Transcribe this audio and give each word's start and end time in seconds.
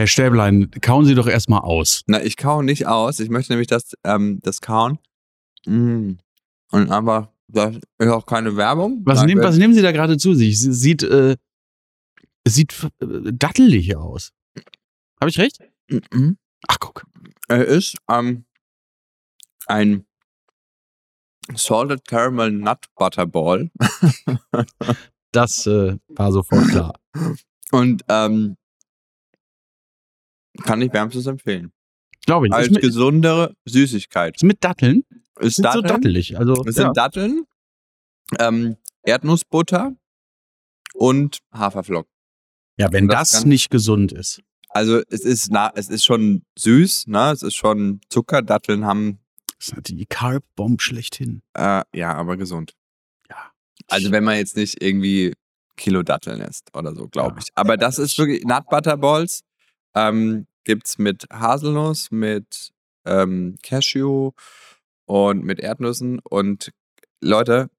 Herr 0.00 0.06
Stäblein, 0.06 0.70
kauen 0.80 1.04
Sie 1.04 1.14
doch 1.14 1.26
erstmal 1.26 1.60
aus. 1.60 2.04
Na, 2.06 2.22
ich 2.22 2.38
kau 2.38 2.62
nicht 2.62 2.86
aus. 2.86 3.20
Ich 3.20 3.28
möchte 3.28 3.52
nämlich 3.52 3.68
das, 3.68 3.92
ähm, 4.02 4.40
das 4.42 4.62
kauen. 4.62 4.98
Mm. 5.66 6.12
Und 6.72 6.90
aber 6.90 7.34
das 7.48 7.76
ist 7.98 8.08
auch 8.08 8.24
keine 8.24 8.56
Werbung. 8.56 9.02
Was, 9.04 9.26
wenn- 9.26 9.42
was 9.42 9.58
nehmen 9.58 9.74
Sie 9.74 9.82
da 9.82 9.92
gerade 9.92 10.16
zu 10.16 10.32
sich? 10.34 10.58
Sie 10.58 10.72
sieht, 10.72 11.02
äh, 11.02 11.36
sieht 12.48 12.72
äh, 13.02 13.06
dattelig 13.34 13.94
aus. 13.94 14.32
Habe 15.20 15.28
ich 15.28 15.38
recht? 15.38 15.58
Mhm. 15.90 16.38
Ach, 16.66 16.78
guck. 16.80 17.04
Er 17.48 17.66
ist 17.66 17.98
ähm, 18.08 18.46
ein 19.66 20.06
Salted 21.54 22.08
Caramel 22.08 22.52
Nut 22.52 22.86
Butter 22.94 23.26
Ball. 23.26 23.70
Das 25.32 25.66
äh, 25.66 25.98
war 26.08 26.32
sofort 26.32 26.68
klar. 26.68 26.98
Und 27.70 28.02
ähm, 28.08 28.56
kann 30.64 30.80
ich 30.82 30.92
wärmstens 30.92 31.26
empfehlen. 31.26 31.72
Glaube 32.26 32.46
ich. 32.48 32.52
Als 32.52 32.66
Ist 32.68 32.74
mit, 32.74 32.82
gesundere 32.82 33.54
Süßigkeit. 33.64 34.36
ist 34.36 34.42
mit 34.44 34.62
Datteln. 34.62 35.04
Ist 35.38 35.56
Sind 35.56 35.64
so 35.72 35.80
Datteln, 35.80 35.86
dattelig. 35.86 36.38
Also, 36.38 36.52
es 36.66 36.76
ja. 36.76 36.82
sind 36.84 36.96
Datteln, 36.96 37.44
ähm, 38.38 38.76
Erdnussbutter 39.02 39.94
und 40.94 41.38
Haferflocken. 41.52 42.10
ja, 42.76 42.92
wenn 42.92 43.08
das 43.08 43.30
das, 43.30 43.40
kann- 43.40 43.48
nicht 43.48 43.70
gesund 43.70 44.12
ist. 44.12 44.42
Also 44.72 45.00
es 45.08 45.22
ist 45.22 45.50
na, 45.50 45.72
es 45.74 45.88
ist 45.88 46.04
schon 46.04 46.44
süß, 46.56 47.08
ne? 47.08 47.32
Es 47.32 47.42
ist 47.42 47.54
schon 47.56 48.00
Zucker. 48.08 48.40
Datteln 48.42 48.84
haben 48.84 49.18
Das 49.58 49.70
ist 49.70 49.88
die 49.88 50.06
Carb-Bomb 50.06 50.80
schlechthin. 50.80 51.42
äh, 51.54 51.82
ja, 51.94 52.14
aber 52.14 52.36
gesund. 52.36 52.74
Ja. 53.28 53.50
Also 53.88 54.12
wenn 54.12 54.22
man 54.22 54.36
jetzt 54.36 54.56
nicht 54.56 54.80
irgendwie 54.80 55.34
Kilo 55.76 56.02
Datteln 56.04 56.40
isst 56.42 56.68
oder 56.76 56.94
so, 56.94 57.08
glaube 57.08 57.36
Ja. 57.36 57.38
ich. 57.42 57.48
Aber 57.56 57.76
das 57.76 57.98
ist 57.98 58.16
wirklich 58.18 58.44
Nut 58.44 58.66
Butter 58.68 58.96
Balls. 58.96 59.40
Ähm, 59.94 60.46
gibt's 60.64 60.98
mit 60.98 61.26
Haselnuss, 61.30 62.10
mit 62.10 62.72
ähm, 63.04 63.56
Cashew 63.62 64.32
und 65.06 65.44
mit 65.44 65.60
Erdnüssen. 65.60 66.20
Und 66.20 66.72
Leute, 67.20 67.70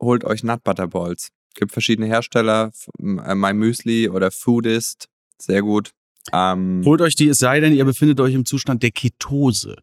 holt 0.00 0.24
euch 0.24 0.42
Nut 0.42 0.64
Butter 0.64 0.88
Balls. 0.88 1.30
Gibt 1.54 1.72
verschiedene 1.72 2.08
Hersteller, 2.08 2.72
äh, 2.98 3.34
My 3.34 3.52
Müsli 3.52 4.08
oder 4.08 4.30
Foodist, 4.30 5.08
sehr 5.38 5.62
gut. 5.62 5.92
Ähm, 6.32 6.82
Holt 6.84 7.00
euch 7.00 7.16
die, 7.16 7.28
es 7.28 7.38
sei 7.38 7.60
denn, 7.60 7.74
ihr 7.74 7.84
befindet 7.84 8.18
euch 8.20 8.34
im 8.34 8.44
Zustand 8.44 8.82
der 8.82 8.90
Ketose. 8.90 9.76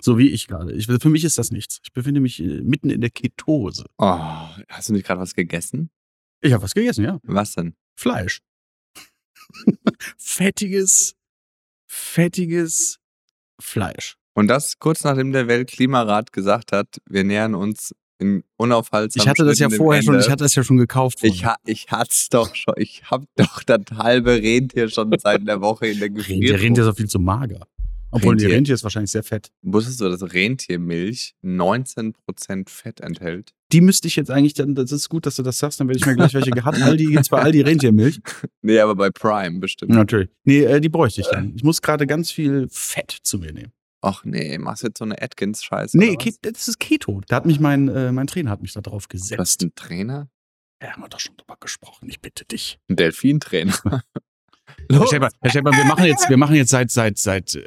So 0.00 0.16
wie 0.16 0.28
ich 0.30 0.46
gerade. 0.46 0.72
Ich, 0.72 0.86
für 0.86 1.08
mich 1.08 1.24
ist 1.24 1.38
das 1.38 1.50
nichts. 1.50 1.80
Ich 1.82 1.92
befinde 1.92 2.20
mich 2.20 2.40
äh, 2.40 2.62
mitten 2.62 2.90
in 2.90 3.00
der 3.00 3.10
Ketose. 3.10 3.86
oh, 3.98 4.48
hast 4.68 4.88
du 4.88 4.92
nicht 4.92 5.04
gerade 5.06 5.20
was 5.20 5.34
gegessen? 5.34 5.90
Ich 6.40 6.52
habe 6.52 6.62
was 6.62 6.74
gegessen, 6.74 7.04
ja. 7.04 7.18
Was 7.22 7.54
denn? 7.54 7.74
Fleisch. 7.96 8.40
fettiges, 10.16 11.14
fettiges 11.86 12.98
Fleisch. 13.60 14.16
Und 14.34 14.48
das 14.48 14.78
kurz 14.78 15.02
nachdem 15.02 15.32
der 15.32 15.48
Weltklimarat 15.48 16.32
gesagt 16.32 16.70
hat, 16.72 16.98
wir 17.06 17.24
nähern 17.24 17.54
uns 17.54 17.92
in 18.20 18.44
unaufhaltsamen 18.56 19.22
Ich 19.22 19.28
hatte 19.28 19.44
das 19.44 19.58
ja 19.58 19.68
vorher 19.70 20.02
schon, 20.02 20.14
Ende. 20.14 20.26
ich 20.26 20.30
hatte 20.30 20.44
das 20.44 20.54
ja 20.54 20.62
schon 20.62 20.76
gekauft. 20.76 21.18
Ich, 21.22 21.44
ha 21.44 21.56
ich 21.64 21.90
hat's 21.90 22.28
doch 22.28 22.54
schon, 22.54 22.74
ich 22.76 23.02
hab 23.10 23.24
doch 23.36 23.62
das 23.62 23.80
halbe 23.96 24.32
Rentier 24.32 24.88
schon 24.88 25.12
seit 25.18 25.40
einer 25.40 25.60
Woche 25.60 25.88
in 25.88 25.98
der 25.98 26.08
Rentier, 26.08 26.24
Gefriertruhe. 26.24 26.60
Rentier 26.60 26.84
ist 26.84 26.90
auch 26.90 26.96
viel 26.96 27.08
zu 27.08 27.18
mager. 27.18 27.66
Obwohl, 28.10 28.36
die 28.36 28.44
Rentier- 28.44 28.56
Rentier 28.56 28.74
ist 28.74 28.82
wahrscheinlich 28.84 29.10
sehr 29.10 29.22
fett. 29.22 29.50
Wusstest 29.62 30.00
du, 30.00 30.08
dass 30.08 30.22
Rentiermilch 30.32 31.34
19% 31.44 32.68
Fett 32.70 33.00
enthält? 33.00 33.52
Die 33.72 33.80
müsste 33.80 34.08
ich 34.08 34.16
jetzt 34.16 34.30
eigentlich, 34.30 34.54
dann, 34.54 34.74
das 34.74 34.92
ist 34.92 35.08
gut, 35.08 35.26
dass 35.26 35.36
du 35.36 35.42
das 35.42 35.58
sagst, 35.58 35.78
dann 35.80 35.88
werde 35.88 35.98
ich 35.98 36.06
mir 36.06 36.14
gleich 36.16 36.32
welche 36.34 36.50
gehabt. 36.50 36.80
Aldi 36.80 37.06
gibt's 37.06 37.28
bei 37.28 37.40
Aldi 37.42 37.60
Rentiermilch. 37.62 38.20
Nee, 38.62 38.80
aber 38.80 38.94
bei 38.94 39.10
Prime 39.10 39.60
bestimmt. 39.60 39.92
Natürlich. 39.92 40.28
Nee, 40.44 40.62
äh, 40.64 40.80
die 40.80 40.88
bräuchte 40.88 41.20
ich 41.20 41.28
dann. 41.28 41.54
Ich 41.56 41.62
muss 41.62 41.80
gerade 41.80 42.06
ganz 42.06 42.30
viel 42.30 42.66
Fett 42.70 43.10
zu 43.22 43.38
mir 43.38 43.52
nehmen. 43.52 43.72
Ach 44.00 44.24
nee, 44.24 44.58
machst 44.58 44.82
jetzt 44.84 44.98
so 44.98 45.04
eine 45.04 45.20
Atkins-Scheiße. 45.20 45.96
Nee, 45.98 46.16
was? 46.18 46.38
Das 46.42 46.68
ist 46.68 46.78
Keto. 46.78 47.20
Da 47.28 47.36
hat 47.36 47.46
mich 47.46 47.60
mein, 47.60 47.88
äh, 47.88 48.12
mein 48.12 48.26
Trainer 48.26 48.50
hat 48.50 48.62
mich 48.62 48.72
da 48.72 48.80
drauf 48.80 49.06
Du 49.08 49.16
hast 49.18 49.28
gesetzt. 49.30 49.62
einen 49.62 49.74
Trainer? 49.74 50.28
Ja, 50.82 50.92
haben 50.92 51.02
wir 51.02 51.08
doch 51.08 51.18
schon 51.20 51.36
drüber 51.36 51.56
gesprochen. 51.60 52.08
Ich 52.08 52.20
bitte 52.20 52.44
dich. 52.44 52.78
Ein 52.88 52.96
Delfintrainer. 52.96 54.02
Herr 54.90 55.06
Schäfer, 55.06 55.28
Herr 55.40 55.50
Schäfer, 55.50 55.72
wir 55.72 55.84
machen 55.84 56.04
jetzt, 56.04 56.28
wir 56.28 56.36
machen 56.36 56.54
jetzt 56.56 56.70
seit, 56.70 56.90
seit, 56.90 57.18
seit 57.18 57.54
äh, 57.54 57.62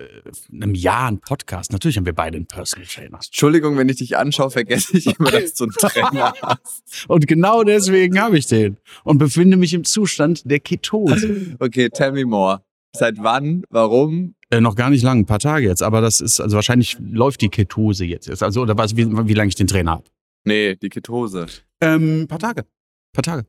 einem 0.51 0.75
Jahr 0.75 1.07
einen 1.07 1.19
Podcast. 1.19 1.71
Natürlich 1.71 1.97
haben 1.97 2.05
wir 2.05 2.13
beide 2.13 2.37
einen 2.37 2.47
Personal 2.47 2.87
Trainer. 2.87 3.19
Entschuldigung, 3.23 3.77
wenn 3.77 3.89
ich 3.89 3.97
dich 3.97 4.17
anschaue, 4.17 4.49
vergesse 4.51 4.97
ich 4.97 5.07
immer, 5.19 5.31
dass 5.31 5.53
du 5.53 5.65
einen 5.65 5.73
Trainer 5.73 6.33
hast. 6.41 7.05
Und 7.07 7.27
genau 7.27 7.63
deswegen 7.63 8.19
habe 8.19 8.37
ich 8.37 8.47
den. 8.47 8.77
Und 9.03 9.17
befinde 9.17 9.57
mich 9.57 9.73
im 9.73 9.83
Zustand 9.83 10.49
der 10.49 10.59
Ketose. 10.59 11.55
Okay, 11.59 11.89
tell 11.89 12.11
me 12.11 12.25
more. 12.25 12.61
Seit 12.95 13.15
wann? 13.19 13.63
Warum? 13.69 14.35
Äh, 14.49 14.59
noch 14.59 14.75
gar 14.75 14.89
nicht 14.89 15.03
lang, 15.03 15.19
ein 15.19 15.25
paar 15.25 15.39
Tage 15.39 15.67
jetzt. 15.67 15.81
Aber 15.81 16.01
das 16.01 16.19
ist, 16.19 16.39
also 16.41 16.55
wahrscheinlich 16.55 16.97
läuft 16.99 17.41
die 17.41 17.49
Ketose 17.49 18.05
jetzt. 18.05 18.27
erst. 18.27 18.43
Also, 18.43 18.61
oder 18.61 18.77
was, 18.77 18.97
wie, 18.97 19.07
wie 19.07 19.33
lange 19.33 19.49
ich 19.49 19.55
den 19.55 19.67
Trainer 19.67 19.91
habe. 19.91 20.03
Nee, 20.43 20.75
die 20.75 20.89
Ketose. 20.89 21.45
Ähm, 21.79 22.27
paar 22.27 22.39
Tage. 22.39 22.65
Paar 23.13 23.23
Tage. 23.23 23.45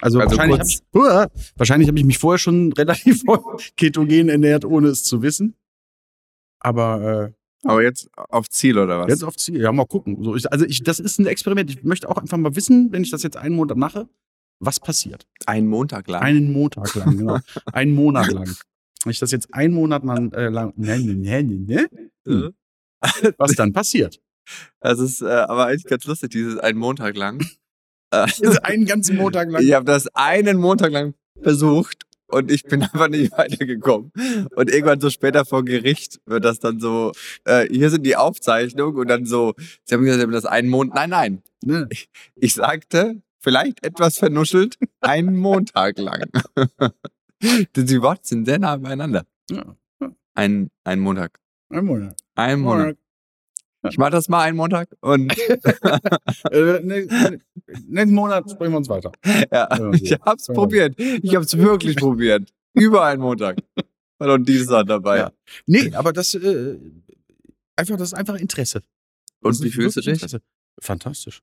Also, 0.00 0.20
Also 0.20 0.36
wahrscheinlich 0.36 0.58
habe 0.58 0.68
ich, 0.68 1.58
wahrscheinlich 1.58 1.88
hab 1.88 1.96
ich 1.96 2.04
mich 2.04 2.18
vorher 2.18 2.38
schon 2.38 2.72
relativ 2.78 3.22
ketogen 3.76 4.28
ernährt, 4.28 4.64
ohne 4.64 4.88
es 4.88 5.04
zu 5.04 5.22
wissen. 5.22 5.54
Aber 6.60 7.32
Aber 7.64 7.82
jetzt 7.82 8.08
auf 8.14 8.48
Ziel 8.48 8.78
oder 8.78 8.96
äh, 8.96 8.98
was? 9.00 9.08
jetzt 9.08 9.24
auf 9.24 9.36
Ziel. 9.36 9.60
Ja, 9.60 9.72
mal 9.72 9.86
gucken. 9.86 10.22
So, 10.22 10.36
ich, 10.36 10.50
also 10.50 10.64
ich, 10.64 10.82
das 10.82 11.00
ist 11.00 11.18
ein 11.18 11.26
Experiment. 11.26 11.70
Ich 11.70 11.82
möchte 11.82 12.08
auch 12.08 12.16
einfach 12.16 12.38
mal 12.38 12.54
wissen, 12.54 12.92
wenn 12.92 13.02
ich 13.02 13.10
das 13.10 13.22
jetzt 13.22 13.36
einen 13.36 13.56
Monat 13.56 13.76
mache, 13.76 14.08
was 14.60 14.80
passiert. 14.80 15.26
Ein 15.46 15.66
Montag 15.66 16.08
lang. 16.08 16.22
Einen 16.22 16.52
Montag 16.52 16.94
lang, 16.94 17.16
genau. 17.16 17.38
einen 17.72 17.94
Monat 17.94 18.30
lang. 18.30 18.54
Wenn 19.04 19.10
ich 19.10 19.18
das 19.18 19.30
jetzt 19.30 19.52
einen 19.54 19.74
Monat 19.74 20.04
lang, 20.04 20.32
äh, 20.32 20.48
lang 20.48 20.72
ne, 20.76 20.98
ne, 20.98 21.14
ne, 21.14 21.42
ne, 21.42 21.88
ne, 22.24 22.54
Äh, 23.00 23.32
was 23.38 23.52
dann 23.52 23.72
passiert. 23.72 24.20
Das 24.80 24.98
ist 24.98 25.20
äh, 25.20 25.26
aber 25.26 25.66
eigentlich 25.66 25.84
ganz 25.84 26.06
lustig, 26.06 26.30
dieses 26.30 26.58
ein 26.58 26.78
Montag 26.78 27.18
lang. 27.18 27.44
Ist 28.10 28.64
einen 28.64 28.86
ganzen 28.86 29.16
Montag 29.16 29.50
lang. 29.50 29.62
ich 29.62 29.72
habe 29.72 29.84
das 29.84 30.08
einen 30.14 30.58
Montag 30.58 30.92
lang 30.92 31.14
versucht 31.42 32.04
und 32.26 32.50
ich 32.50 32.64
bin 32.64 32.82
einfach 32.82 33.08
nicht 33.08 33.32
weitergekommen. 33.32 34.12
Und 34.54 34.70
irgendwann 34.70 35.00
so 35.00 35.10
später 35.10 35.44
vor 35.44 35.64
Gericht 35.64 36.20
wird 36.26 36.44
das 36.44 36.58
dann 36.58 36.80
so, 36.80 37.12
äh, 37.44 37.66
hier 37.70 37.90
sind 37.90 38.04
die 38.04 38.16
Aufzeichnungen 38.16 38.96
und 38.96 39.08
dann 39.08 39.24
so, 39.26 39.54
sie 39.84 39.94
haben 39.94 40.02
gesagt, 40.04 40.20
sie 40.20 40.24
haben 40.24 40.32
das 40.32 40.44
einen 40.46 40.68
Monat, 40.68 40.94
nein, 40.94 41.10
nein, 41.10 41.42
Ne? 41.64 41.88
ich 42.36 42.54
sagte, 42.54 43.20
vielleicht 43.40 43.84
etwas 43.84 44.18
vernuschelt, 44.18 44.76
einen 45.00 45.36
Montag 45.36 45.98
lang. 45.98 46.24
Denn 47.42 47.86
die 47.86 48.00
Worte 48.02 48.20
sind 48.24 48.46
sehr 48.46 48.58
nah 48.58 48.76
beieinander. 48.76 49.24
Ja, 49.50 49.76
Ein, 50.34 50.70
ein 50.84 51.00
Montag. 51.00 51.38
ein 51.70 51.84
Monat. 51.84 52.16
Ein 52.34 52.60
Monat. 52.60 52.96
Ich 53.88 53.98
mach 53.98 54.10
das 54.10 54.28
mal 54.28 54.42
einen 54.42 54.56
Montag 54.56 54.88
und 55.00 55.32
Äh, 56.50 56.80
ne, 56.82 57.06
ne, 57.06 57.40
nächsten 57.86 58.14
Monat 58.14 58.50
sprechen 58.50 58.72
wir 58.72 58.78
uns 58.78 58.88
weiter. 58.88 59.12
ja, 59.52 59.92
ich 59.92 60.12
hab's 60.20 60.46
probiert. 60.46 60.98
Ich 60.98 61.34
hab's 61.34 61.56
wirklich 61.56 61.96
probiert. 61.96 62.52
Über 62.74 63.04
einen 63.04 63.20
Montag. 63.22 63.58
War 64.18 64.36
noch 64.38 64.44
Dienstag 64.44 64.86
dabei. 64.86 65.18
Ja. 65.18 65.32
Nee, 65.66 65.94
aber 65.94 66.12
das, 66.12 66.34
äh, 66.34 66.76
einfach, 67.76 67.96
das 67.96 68.08
ist 68.08 68.14
einfach 68.14 68.36
Interesse. 68.36 68.82
Und 69.40 69.62
wie 69.62 69.70
fühlst 69.70 69.96
du 69.96 70.00
dich? 70.00 70.14
Interesse. 70.14 70.40
Fantastisch. 70.80 71.42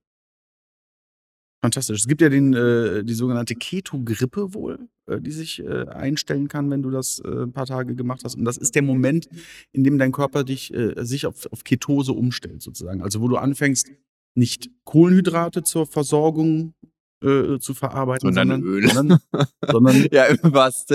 Fantastisch. 1.65 1.99
Es 1.99 2.07
gibt 2.07 2.21
ja 2.21 2.29
den, 2.29 2.53
äh, 2.53 3.03
die 3.03 3.15
sogenannte 3.15 3.55
Keto-Grippe 3.55 4.53
wohl, 4.53 4.87
äh, 5.07 5.19
die 5.19 5.31
sich 5.31 5.63
äh, 5.63 5.87
einstellen 5.87 6.47
kann, 6.47 6.69
wenn 6.69 6.83
du 6.83 6.91
das 6.91 7.19
äh, 7.25 7.27
ein 7.27 7.53
paar 7.53 7.65
Tage 7.65 7.95
gemacht 7.95 8.21
hast. 8.23 8.35
Und 8.35 8.45
das 8.45 8.57
ist 8.57 8.75
der 8.75 8.83
Moment, 8.83 9.27
in 9.71 9.83
dem 9.83 9.97
dein 9.97 10.11
Körper 10.11 10.43
dich, 10.43 10.71
äh, 10.73 10.93
sich 11.03 11.25
auf, 11.25 11.51
auf 11.51 11.63
Ketose 11.63 12.13
umstellt, 12.13 12.61
sozusagen. 12.61 13.01
Also 13.01 13.19
wo 13.21 13.27
du 13.27 13.37
anfängst, 13.37 13.89
nicht 14.35 14.69
Kohlenhydrate 14.83 15.63
zur 15.63 15.87
Versorgung 15.87 16.75
äh, 17.23 17.57
zu 17.57 17.73
verarbeiten, 17.73 18.31
Sondern 18.31 18.61
sondern, 18.61 18.73
Öl. 18.75 18.89
sondern, 18.89 19.19
sondern 19.67 20.07
Ja, 20.11 20.27
Sinne 20.27 20.37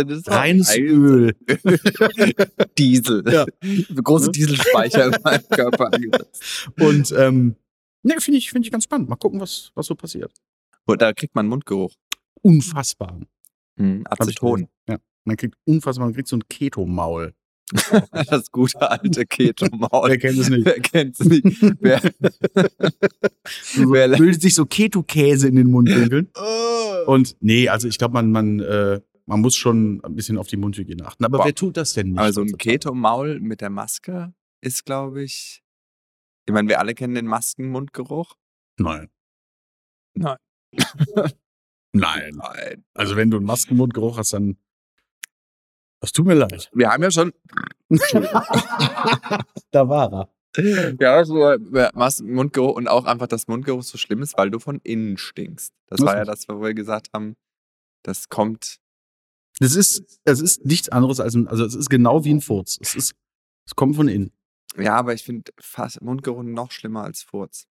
des 0.07 0.27
Wortes. 0.27 0.29
reines 0.29 0.77
Öl. 0.77 1.35
Diesel. 2.79 3.25
Ja. 3.29 3.45
Große? 4.05 4.31
Dieselspeicher 4.31 5.07
in 5.07 5.23
meinem 5.25 5.49
Körper 5.49 5.93
angesetzt. 5.93 6.69
Und 6.79 7.13
ähm, 7.19 7.57
ne, 8.05 8.15
finde 8.21 8.39
ich, 8.39 8.51
finde 8.51 8.67
ich 8.67 8.71
ganz 8.73 8.85
spannend. 8.85 9.09
Mal 9.09 9.17
gucken, 9.17 9.41
was, 9.41 9.73
was 9.75 9.87
so 9.87 9.97
passiert. 9.97 10.33
Da 10.87 11.13
kriegt 11.13 11.35
man 11.35 11.47
Mundgeruch. 11.47 11.95
Unfassbar. 12.43 13.21
Hm, 13.77 14.05
Aceton. 14.09 14.69
Ja. 14.89 14.99
Man 15.25 15.37
kriegt 15.37 15.57
unfassbar, 15.65 16.07
man 16.07 16.15
kriegt 16.15 16.29
so 16.29 16.37
ein 16.37 16.49
Keto-Maul. 16.49 17.35
Das 18.31 18.51
gute 18.51 18.91
alte 18.91 19.25
Keto-Maul. 19.27 20.11
Wer 20.11 20.19
kennt 20.19 20.39
es 20.39 20.51
nicht? 20.51 20.65
Wer 20.65 20.81
kennt's 20.81 21.21
nicht? 21.21 21.45
Wer, 21.81 22.01
So, 23.47 23.93
wer 23.93 24.09
bildet 24.09 24.43
sich 24.43 24.55
so 24.55 24.67
Keto-Käse 24.67 25.49
in 25.49 25.57
den 25.57 25.71
Mundwinkeln. 25.71 26.31
Oh. 26.35 27.13
Und 27.13 27.37
nee, 27.41 27.69
also 27.69 27.89
ich 27.89 27.99
glaube, 27.99 28.15
man, 28.15 28.31
man, 28.31 28.61
äh, 28.61 29.01
man 29.27 29.41
muss 29.41 29.57
schon 29.57 30.01
ein 30.05 30.15
bisschen 30.15 30.39
auf 30.39 30.49
die 30.49 30.57
Mundhygiene 30.57 31.07
achten. 31.07 31.25
Aber 31.25 31.39
Boah. 31.39 31.47
wer 31.47 31.55
tut 31.55 31.77
das 31.77 31.93
denn 31.93 32.11
nicht? 32.11 32.19
Aber 32.19 32.33
so 32.33 32.43
ein? 32.43 32.57
Keto-Maul 32.57 33.41
mit 33.41 33.61
der 33.61 33.71
Maske 33.71 34.35
ist, 34.61 34.85
glaube 34.85 35.23
ich. 35.23 35.63
Ich 36.47 36.53
meine, 36.53 36.69
wir 36.69 36.81
alle 36.81 36.95
kennen 36.95 37.15
den 37.15 37.27
Maskenmundgeruch. 37.27 38.35
Nein. 38.79 39.09
Nein. 40.15 40.37
Nein. 41.93 42.35
Nein. 42.35 42.85
Also 42.95 43.17
wenn 43.17 43.31
du 43.31 43.39
einen 43.39 43.47
Maskenmundgeruch 43.47 44.19
hast, 44.19 44.33
dann. 44.33 44.57
Das 46.01 46.13
tut 46.13 46.27
mir 46.27 46.35
leid. 46.35 46.71
Wir 46.73 46.91
haben 46.91 47.03
ja 47.03 47.11
schon, 47.11 47.33
da 49.71 49.89
war 49.89 50.13
er. 50.13 50.29
ja, 50.99 51.25
so 51.25 51.35
was 51.35 52.23
Mundgeruch 52.23 52.75
und 52.75 52.89
auch 52.89 53.05
einfach, 53.05 53.27
dass 53.27 53.49
Mundgeruch 53.49 53.83
so 53.83 53.99
schlimm 53.99 54.23
ist, 54.23 54.39
weil 54.39 54.51
du 54.51 54.59
von 54.59 54.81
innen 54.83 55.19
stinkst. 55.19 55.75
Das 55.89 56.01
Was 56.01 56.07
war 56.07 56.17
ja 56.17 56.25
das, 56.25 56.49
wo 56.49 56.63
wir 56.63 56.73
gesagt 56.73 57.11
haben, 57.13 57.37
das 58.03 58.31
kommt. 58.31 58.79
Das 59.59 59.77
ist, 59.77 60.21
es 60.25 60.41
ist 60.41 60.65
nichts 60.65 60.89
anderes 60.89 61.21
als 61.21 61.35
ein, 61.35 61.47
also 61.49 61.65
es 61.67 61.75
ist 61.75 61.91
genau 61.91 62.25
wie 62.25 62.33
ein 62.33 62.41
Furz. 62.41 62.79
Es 62.81 62.95
ist, 62.95 63.15
es 63.67 63.77
kommt 63.77 63.97
von 63.97 64.09
innen. 64.09 64.33
Ja, 64.77 64.97
aber 64.97 65.13
ich 65.13 65.23
finde 65.23 65.53
fast 65.61 66.01
Mundgeruch 66.01 66.43
noch 66.43 66.71
schlimmer 66.71 67.05
als 67.05 67.23
Furz. 67.23 67.67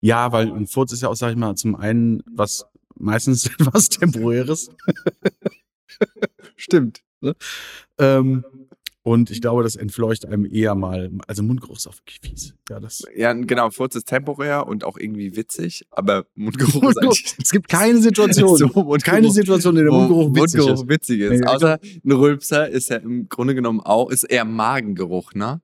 Ja, 0.00 0.32
weil 0.32 0.50
ein 0.50 0.66
Furz 0.66 0.92
ist 0.92 1.02
ja 1.02 1.08
auch, 1.08 1.16
sag 1.16 1.30
ich 1.30 1.36
mal, 1.36 1.54
zum 1.56 1.76
einen 1.76 2.22
was 2.32 2.66
meistens 2.96 3.50
was 3.58 3.88
Temporäres. 3.88 4.70
Stimmt. 6.56 7.02
Ähm, 7.98 8.44
und 9.02 9.30
ich 9.30 9.40
glaube, 9.40 9.62
das 9.62 9.76
entfleucht 9.76 10.26
einem 10.26 10.44
eher 10.44 10.74
mal. 10.74 11.10
Also 11.26 11.42
Mundgeruch 11.42 11.76
ist 11.76 11.86
auch 11.86 11.96
wirklich 11.96 12.20
fies. 12.22 12.54
Ja, 12.68 12.80
das. 12.80 13.02
Ja, 13.16 13.32
genau, 13.32 13.70
Furz 13.70 13.94
ist 13.96 14.06
temporär 14.08 14.66
und 14.66 14.84
auch 14.84 14.98
irgendwie 14.98 15.36
witzig, 15.36 15.86
aber 15.90 16.26
Mundgeruch 16.34 16.82
ist 16.90 16.98
eigentlich 16.98 17.34
es 17.42 17.50
gibt 17.50 17.68
keine 17.68 17.98
Situation, 18.02 18.56
So, 18.56 18.64
Mundgeruch, 18.66 18.98
keine 18.98 19.30
Situation, 19.30 19.76
in 19.76 19.84
der 19.84 19.92
Mundgeruch 19.92 20.34
witzig 20.34 20.60
Mundgeruch 20.60 20.82
ist. 20.82 20.88
witzig 20.88 21.20
ist. 21.20 21.40
Nee, 21.40 21.46
Außer 21.46 21.78
ein 22.04 22.12
Rülpser 22.12 22.68
ist 22.68 22.90
ja 22.90 22.96
im 22.96 23.28
Grunde 23.28 23.54
genommen 23.54 23.80
auch, 23.80 24.10
ist 24.10 24.24
eher 24.24 24.44
Magengeruch, 24.44 25.32
ne? 25.34 25.62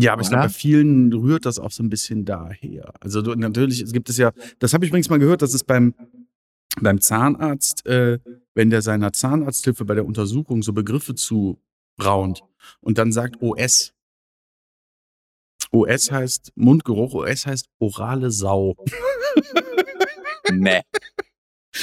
Ja, 0.00 0.12
aber 0.12 0.22
ich 0.22 0.28
glaube, 0.28 0.44
bei 0.44 0.48
vielen 0.48 1.12
rührt 1.12 1.46
das 1.46 1.58
auch 1.58 1.70
so 1.70 1.82
ein 1.82 1.88
bisschen 1.88 2.24
daher. 2.24 2.92
Also 3.00 3.22
du, 3.22 3.34
natürlich 3.34 3.80
es 3.80 3.92
gibt 3.92 4.08
es 4.08 4.16
ja, 4.16 4.32
das 4.58 4.74
habe 4.74 4.84
ich 4.84 4.90
übrigens 4.90 5.08
mal 5.08 5.18
gehört, 5.18 5.42
dass 5.42 5.54
es 5.54 5.64
beim, 5.64 5.94
beim 6.80 7.00
Zahnarzt, 7.00 7.86
äh, 7.86 8.18
wenn 8.54 8.70
der 8.70 8.82
seiner 8.82 9.12
Zahnarzthilfe 9.12 9.84
bei 9.84 9.94
der 9.94 10.06
Untersuchung 10.06 10.62
so 10.62 10.72
Begriffe 10.72 11.14
zuraunt 11.14 12.42
und 12.80 12.98
dann 12.98 13.12
sagt 13.12 13.40
OS. 13.40 13.94
OS 15.70 16.10
heißt 16.10 16.52
Mundgeruch, 16.54 17.14
OS 17.14 17.46
heißt 17.46 17.66
orale 17.78 18.30
Sau. 18.30 18.76
Nee. 20.50 20.80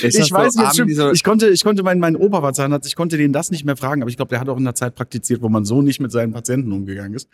Ist 0.02 0.18
ich 0.18 0.32
weiß 0.32 0.54
so, 0.54 0.62
nicht, 0.62 0.74
stimmt. 0.74 0.96
so, 0.96 1.12
ich 1.12 1.24
konnte, 1.24 1.50
ich 1.50 1.64
konnte 1.64 1.84
meinen, 1.84 2.00
mein 2.00 2.16
Opa 2.16 2.42
war 2.42 2.54
Zahnarzt, 2.54 2.88
ich 2.88 2.96
konnte 2.96 3.18
den 3.18 3.32
das 3.32 3.52
nicht 3.52 3.66
mehr 3.66 3.78
fragen, 3.78 4.02
aber 4.02 4.10
ich 4.10 4.18
glaube, 4.18 4.30
der 4.30 4.40
hat 4.40 4.50
auch 4.50 4.58
in 4.58 4.64
einer 4.64 4.74
Zeit 4.76 4.96
praktiziert, 4.96 5.42
wo 5.42 5.50
man 5.50 5.64
so 5.64 5.82
nicht 5.82 6.00
mit 6.00 6.12
seinen 6.12 6.34
Patienten 6.34 6.72
umgegangen 6.72 7.14
ist. 7.14 7.30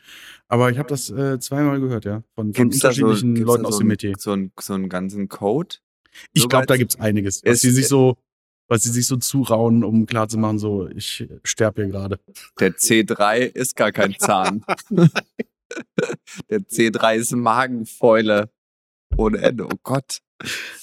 Aber 0.47 0.69
ich 0.69 0.77
habe 0.77 0.89
das 0.89 1.09
äh, 1.09 1.39
zweimal 1.39 1.79
gehört, 1.79 2.03
ja, 2.05 2.23
von, 2.35 2.53
von 2.53 2.71
so, 2.71 2.75
unterschiedlichen 2.75 3.35
gibt's 3.35 3.47
Leuten 3.47 3.65
aus 3.65 3.75
so 3.75 3.79
dem 3.79 3.87
Metier. 3.87 4.13
So, 4.17 4.33
ein, 4.33 4.51
so 4.59 4.73
einen 4.73 4.89
ganzen 4.89 5.29
Code? 5.29 5.77
Ich 6.33 6.47
glaube, 6.49 6.65
da 6.65 6.73
Soweit- 6.73 6.79
gibt's 6.79 6.99
einiges, 6.99 7.41
was 7.45 7.61
sie 7.61 7.71
sich 7.71 7.87
so, 7.87 8.17
was 8.67 8.83
sie 8.83 8.89
sich 8.91 9.07
so 9.07 9.15
zurauen, 9.15 9.83
um 9.85 10.05
klarzumachen, 10.05 10.59
so, 10.59 10.87
ich 10.89 11.27
sterbe 11.45 11.83
hier 11.83 11.91
gerade. 11.91 12.19
Der 12.59 12.73
C3 12.75 13.39
ist 13.43 13.75
gar 13.77 13.91
kein 13.93 14.13
Zahn. 14.19 14.63
Der 16.49 16.59
C3 16.59 17.15
ist 17.15 17.31
Magenfäule. 17.31 18.49
Ohne 19.17 19.37
Ende. 19.39 19.65
Oh 19.65 19.77
Gott. 19.83 20.19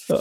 Ja. 0.09 0.21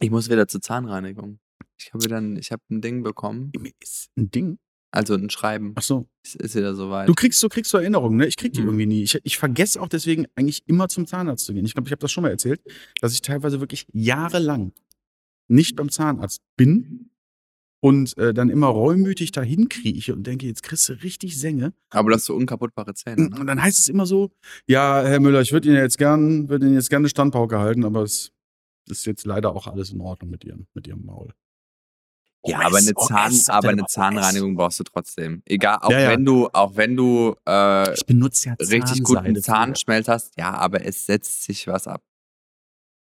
Ich 0.00 0.10
muss 0.10 0.30
wieder 0.30 0.46
zur 0.48 0.60
Zahnreinigung. 0.60 1.38
Ich 1.78 1.92
habe 1.92 2.04
wieder 2.04 2.18
ein, 2.18 2.36
ich 2.36 2.50
habe 2.52 2.62
ein 2.70 2.80
Ding 2.80 3.02
bekommen. 3.02 3.52
Ist 3.80 4.10
ein 4.16 4.30
Ding. 4.30 4.58
Also 4.90 5.14
ein 5.14 5.28
Schreiben. 5.30 5.74
Ach 5.76 5.82
so. 5.82 6.08
Es 6.24 6.34
ist 6.34 6.54
wieder 6.54 6.74
soweit. 6.74 7.08
Du 7.08 7.14
kriegst, 7.14 7.42
du 7.42 7.48
kriegst 7.48 7.70
so 7.70 7.78
Erinnerungen, 7.78 8.16
ne? 8.16 8.26
Ich 8.26 8.36
krieg 8.36 8.52
die 8.52 8.60
Mhm. 8.62 8.68
irgendwie 8.68 8.86
nie. 8.86 9.02
Ich, 9.02 9.18
ich 9.22 9.36
vergesse 9.38 9.80
auch 9.80 9.88
deswegen 9.88 10.26
eigentlich 10.34 10.62
immer 10.66 10.88
zum 10.88 11.06
Zahnarzt 11.06 11.44
zu 11.44 11.52
gehen. 11.52 11.64
Ich 11.66 11.74
glaube, 11.74 11.88
ich 11.88 11.92
habe 11.92 12.00
das 12.00 12.10
schon 12.10 12.22
mal 12.22 12.30
erzählt, 12.30 12.60
dass 13.00 13.12
ich 13.12 13.20
teilweise 13.22 13.60
wirklich 13.60 13.86
jahrelang 13.92 14.72
nicht 15.48 15.76
beim 15.76 15.90
Zahnarzt 15.90 16.40
bin 16.56 17.10
und 17.80 18.16
äh, 18.18 18.32
dann 18.34 18.48
immer 18.48 18.66
reumütig 18.68 19.30
dahin 19.30 19.68
krieche 19.68 20.14
und 20.14 20.26
denke, 20.26 20.46
jetzt 20.46 20.62
kriegst 20.62 20.88
du 20.88 20.94
richtig 20.94 21.38
Sänge. 21.38 21.74
Aber 21.90 22.10
das 22.10 22.22
ist 22.22 22.26
so 22.26 22.34
unkaputtbare 22.34 22.94
Zähne. 22.94 23.28
Ne? 23.28 23.38
Und 23.40 23.46
dann 23.46 23.62
heißt 23.62 23.78
es 23.78 23.88
immer 23.88 24.06
so, 24.06 24.30
ja, 24.66 25.02
Herr 25.04 25.20
Müller, 25.20 25.42
ich 25.42 25.52
würde 25.52 25.68
Ihnen 25.68 25.76
jetzt 25.76 25.98
gern, 25.98 26.48
würde 26.48 26.66
Ihnen 26.66 26.74
jetzt 26.74 26.88
gerne 26.90 27.02
eine 27.02 27.08
Standpauke 27.10 27.58
halten, 27.58 27.84
aber 27.84 28.02
es 28.02 28.32
ist 28.90 29.06
jetzt 29.06 29.26
leider 29.26 29.54
auch 29.54 29.66
alles 29.66 29.90
in 29.90 30.00
Ordnung 30.00 30.30
mit 30.30 30.44
Ihrem, 30.44 30.66
mit 30.74 30.86
Ihrem 30.86 31.04
Maul. 31.04 31.32
Ja, 32.44 32.58
OS, 32.60 32.64
aber 32.66 32.78
eine, 32.78 32.92
OS, 32.94 33.06
Zahn, 33.08 33.32
er 33.48 33.54
aber 33.54 33.68
eine 33.70 33.86
Zahnreinigung 33.86 34.54
brauchst 34.56 34.78
du 34.80 34.84
trotzdem. 34.84 35.42
Egal, 35.44 35.78
auch 35.80 35.90
Ja, 35.90 36.00
ja. 36.00 36.10
wenn 36.10 36.24
du, 36.24 36.48
auch 36.52 36.76
wenn 36.76 36.96
du 36.96 37.34
äh, 37.46 37.94
Ich 37.94 38.06
benutze 38.06 38.50
ja 38.50 38.54
richtig 38.54 39.02
guten. 39.02 39.40
Zahnschmelz 39.42 40.08
hast, 40.08 40.36
ja, 40.38 40.54
aber 40.54 40.84
es 40.84 41.06
setzt 41.06 41.44
sich 41.44 41.66
was 41.66 41.88
ab. 41.88 42.02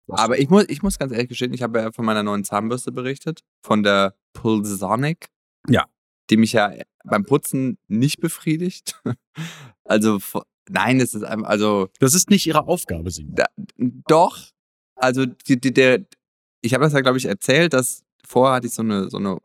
Das 0.07 0.19
Aber 0.19 0.39
ich 0.39 0.49
muss, 0.49 0.65
ich 0.67 0.83
muss 0.83 0.99
ganz 0.99 1.11
ehrlich 1.11 1.29
gestehen, 1.29 1.53
ich 1.53 1.63
habe 1.63 1.79
ja 1.79 1.91
von 1.91 2.05
meiner 2.05 2.23
neuen 2.23 2.43
Zahnbürste 2.43 2.91
berichtet, 2.91 3.43
von 3.63 3.83
der 3.83 4.15
Pulsonic. 4.33 5.27
Ja. 5.67 5.85
Die 6.29 6.37
mich 6.37 6.53
ja 6.53 6.73
beim 7.03 7.25
Putzen 7.25 7.77
nicht 7.87 8.19
befriedigt. 8.19 9.01
Also, 9.87 10.17
nein, 10.67 10.99
es 10.99 11.13
ist 11.13 11.21
einfach, 11.21 11.47
also, 11.47 11.89
Das 11.99 12.15
ist 12.15 12.31
nicht 12.31 12.47
Ihre 12.47 12.65
Aufgabe, 12.65 13.11
Simon. 13.11 13.35
da, 13.35 13.45
doch, 13.77 14.39
also, 14.95 15.25
die, 15.25 15.59
die, 15.59 15.73
der, 15.73 16.05
ich 16.61 16.73
habe 16.73 16.83
das 16.83 16.93
ja, 16.93 17.01
glaube 17.01 17.17
ich, 17.17 17.25
erzählt, 17.25 17.73
dass 17.73 18.03
vorher 18.25 18.55
hatte 18.55 18.67
ich 18.67 18.73
so 18.73 18.81
eine, 18.81 19.09
so 19.09 19.17
eine, 19.17 19.37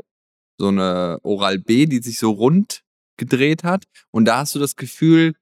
so 0.59 0.69
eine 0.69 1.19
Oral 1.23 1.59
B, 1.59 1.87
die 1.87 2.01
sich 2.03 2.19
so 2.19 2.31
rund 2.31 2.83
gedreht 3.17 3.65
hat. 3.65 3.85
Und 4.11 4.25
da 4.25 4.39
hast 4.39 4.55
du 4.55 4.59
das 4.59 4.77
Gefühl, 4.77 5.35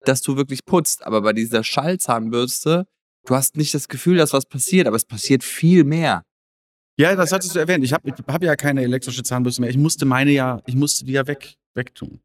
dass 0.00 0.22
du 0.22 0.36
wirklich 0.36 0.64
putzt. 0.64 1.04
Aber 1.06 1.22
bei 1.22 1.32
dieser 1.32 1.64
Schallzahnbürste, 1.64 2.86
du 3.26 3.34
hast 3.34 3.56
nicht 3.56 3.74
das 3.74 3.88
Gefühl, 3.88 4.16
dass 4.16 4.32
was 4.32 4.46
passiert, 4.46 4.86
aber 4.86 4.96
es 4.96 5.04
passiert 5.04 5.44
viel 5.44 5.84
mehr. 5.84 6.24
Ja, 6.98 7.14
das 7.14 7.32
hattest 7.32 7.54
du 7.54 7.58
erwähnt. 7.58 7.84
Ich 7.84 7.92
habe 7.92 8.08
ich 8.08 8.14
hab 8.26 8.42
ja 8.42 8.56
keine 8.56 8.82
elektrische 8.82 9.22
Zahnbürste 9.22 9.60
mehr. 9.60 9.70
Ich 9.70 9.76
musste 9.76 10.06
meine 10.06 10.30
ja, 10.30 10.62
ich 10.66 10.74
musste 10.74 11.04
die 11.04 11.12
ja 11.12 11.26
weg, 11.26 11.56
wegtun. 11.74 12.20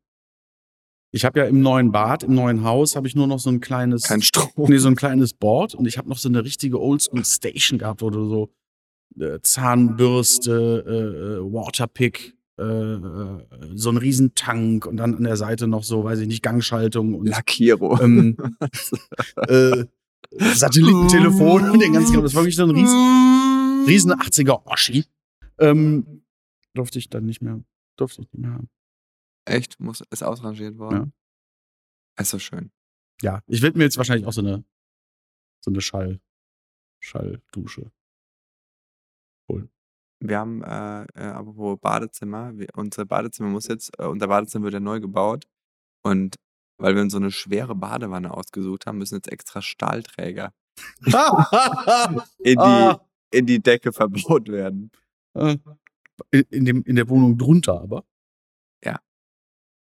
Ich 1.14 1.26
habe 1.26 1.40
ja 1.40 1.46
im 1.46 1.62
neuen 1.62 1.92
Bad, 1.92 2.24
im 2.24 2.36
neuen 2.36 2.64
Haus, 2.64 2.96
habe 2.96 3.08
ich 3.08 3.16
nur 3.16 3.28
noch 3.28 3.40
so 3.40 3.50
ein 3.50 3.60
kleines, 3.60 4.04
Kein 4.04 4.22
Strom. 4.22 4.70
nee, 4.70 4.78
so 4.78 4.88
ein 4.88 4.96
kleines 4.96 5.34
Board 5.34 5.76
und 5.76 5.86
ich 5.86 5.98
habe 5.98 6.08
noch 6.08 6.18
so 6.18 6.30
eine 6.30 6.44
richtige 6.44 6.80
Oldschool 6.80 7.26
Station 7.26 7.80
gehabt, 7.80 8.02
wo 8.02 8.10
du 8.10 8.28
so 8.30 8.50
äh, 9.20 9.40
Zahnbürste, 9.42 10.84
äh, 10.88 10.92
äh, 11.40 11.54
Waterpick, 11.54 12.36
äh, 12.58 12.64
äh, 12.64 13.40
so 13.76 13.90
ein 13.90 13.98
Riesentank 13.98 14.86
und 14.86 14.98
dann 14.98 15.16
an 15.16 15.24
der 15.24 15.36
Seite 15.36 15.68
noch 15.68 15.84
so, 15.84 16.04
weiß 16.04 16.20
ich 16.20 16.28
nicht, 16.28 16.44
Gangschaltung 16.44 17.16
und 17.16 17.28
Lackierung. 17.28 18.00
ähm, 18.02 18.38
äh, 19.48 19.86
Satellitentelefon 20.38 21.72
und 21.72 21.82
den 21.82 21.92
ganzen 21.94 22.14
Kram. 22.14 22.24
Das 22.24 22.36
war 22.36 22.44
wirklich 22.44 22.56
so 22.56 22.64
ein 22.64 22.72
riesen, 22.72 23.86
riesen 23.86 24.14
80er 24.14 24.66
Oschi. 24.66 25.04
Ähm, 25.60 26.24
durfte 26.74 27.00
ich 27.00 27.10
dann 27.10 27.26
nicht 27.26 27.42
mehr, 27.42 27.60
durfte 27.98 28.22
ich 28.22 28.32
nicht 28.32 28.42
mehr 28.42 28.54
haben. 28.54 28.70
Echt? 29.46 29.80
Muss, 29.80 30.02
ist 30.10 30.24
ausrangiert 30.24 30.78
worden? 30.78 31.14
Ist 32.20 32.30
so 32.30 32.40
schön. 32.40 32.72
Ja, 33.22 33.42
ich 33.48 33.62
werde 33.62 33.78
mir 33.78 33.86
jetzt 33.86 33.98
wahrscheinlich 33.98 34.28
auch 34.28 34.34
so 34.34 34.42
eine, 34.42 34.64
so 35.60 35.72
eine 35.72 35.82
Schall, 35.82 36.20
Schalldusche 37.00 37.92
holen. 39.50 39.70
Wir 40.20 40.38
haben, 40.40 40.64
äh, 40.64 41.04
äh, 41.16 41.32
apropos 41.32 41.80
Badezimmer, 41.80 42.58
wir, 42.58 42.68
unser 42.76 43.06
Badezimmer 43.06 43.50
muss 43.50 43.68
jetzt, 43.68 43.92
äh, 44.00 44.06
unser 44.06 44.28
Badezimmer 44.28 44.66
wird 44.66 44.76
ja 44.76 44.80
neu 44.80 45.00
gebaut. 45.00 45.46
Und 46.04 46.36
weil 46.78 46.96
wir 46.96 47.02
uns 47.02 47.14
so 47.14 47.20
eine 47.20 47.32
schwere 47.32 47.76
Badewanne 47.76 48.32
ausgesucht 48.32 48.86
haben, 48.86 48.98
müssen 48.98 49.16
jetzt 49.16 49.32
extra 49.32 49.62
Stahlträger 49.62 50.54
in 52.40 52.58
die, 52.58 52.96
in 53.32 53.46
die 53.46 53.62
Decke 53.62 53.94
verbaut 53.94 54.48
werden. 54.48 54.92
Äh, 55.34 55.58
in, 56.32 56.42
in, 56.50 56.66
dem, 56.66 56.84
in 56.84 56.96
der 56.96 57.10
Wohnung 57.10 57.38
drunter 57.38 57.82
aber. 57.82 58.04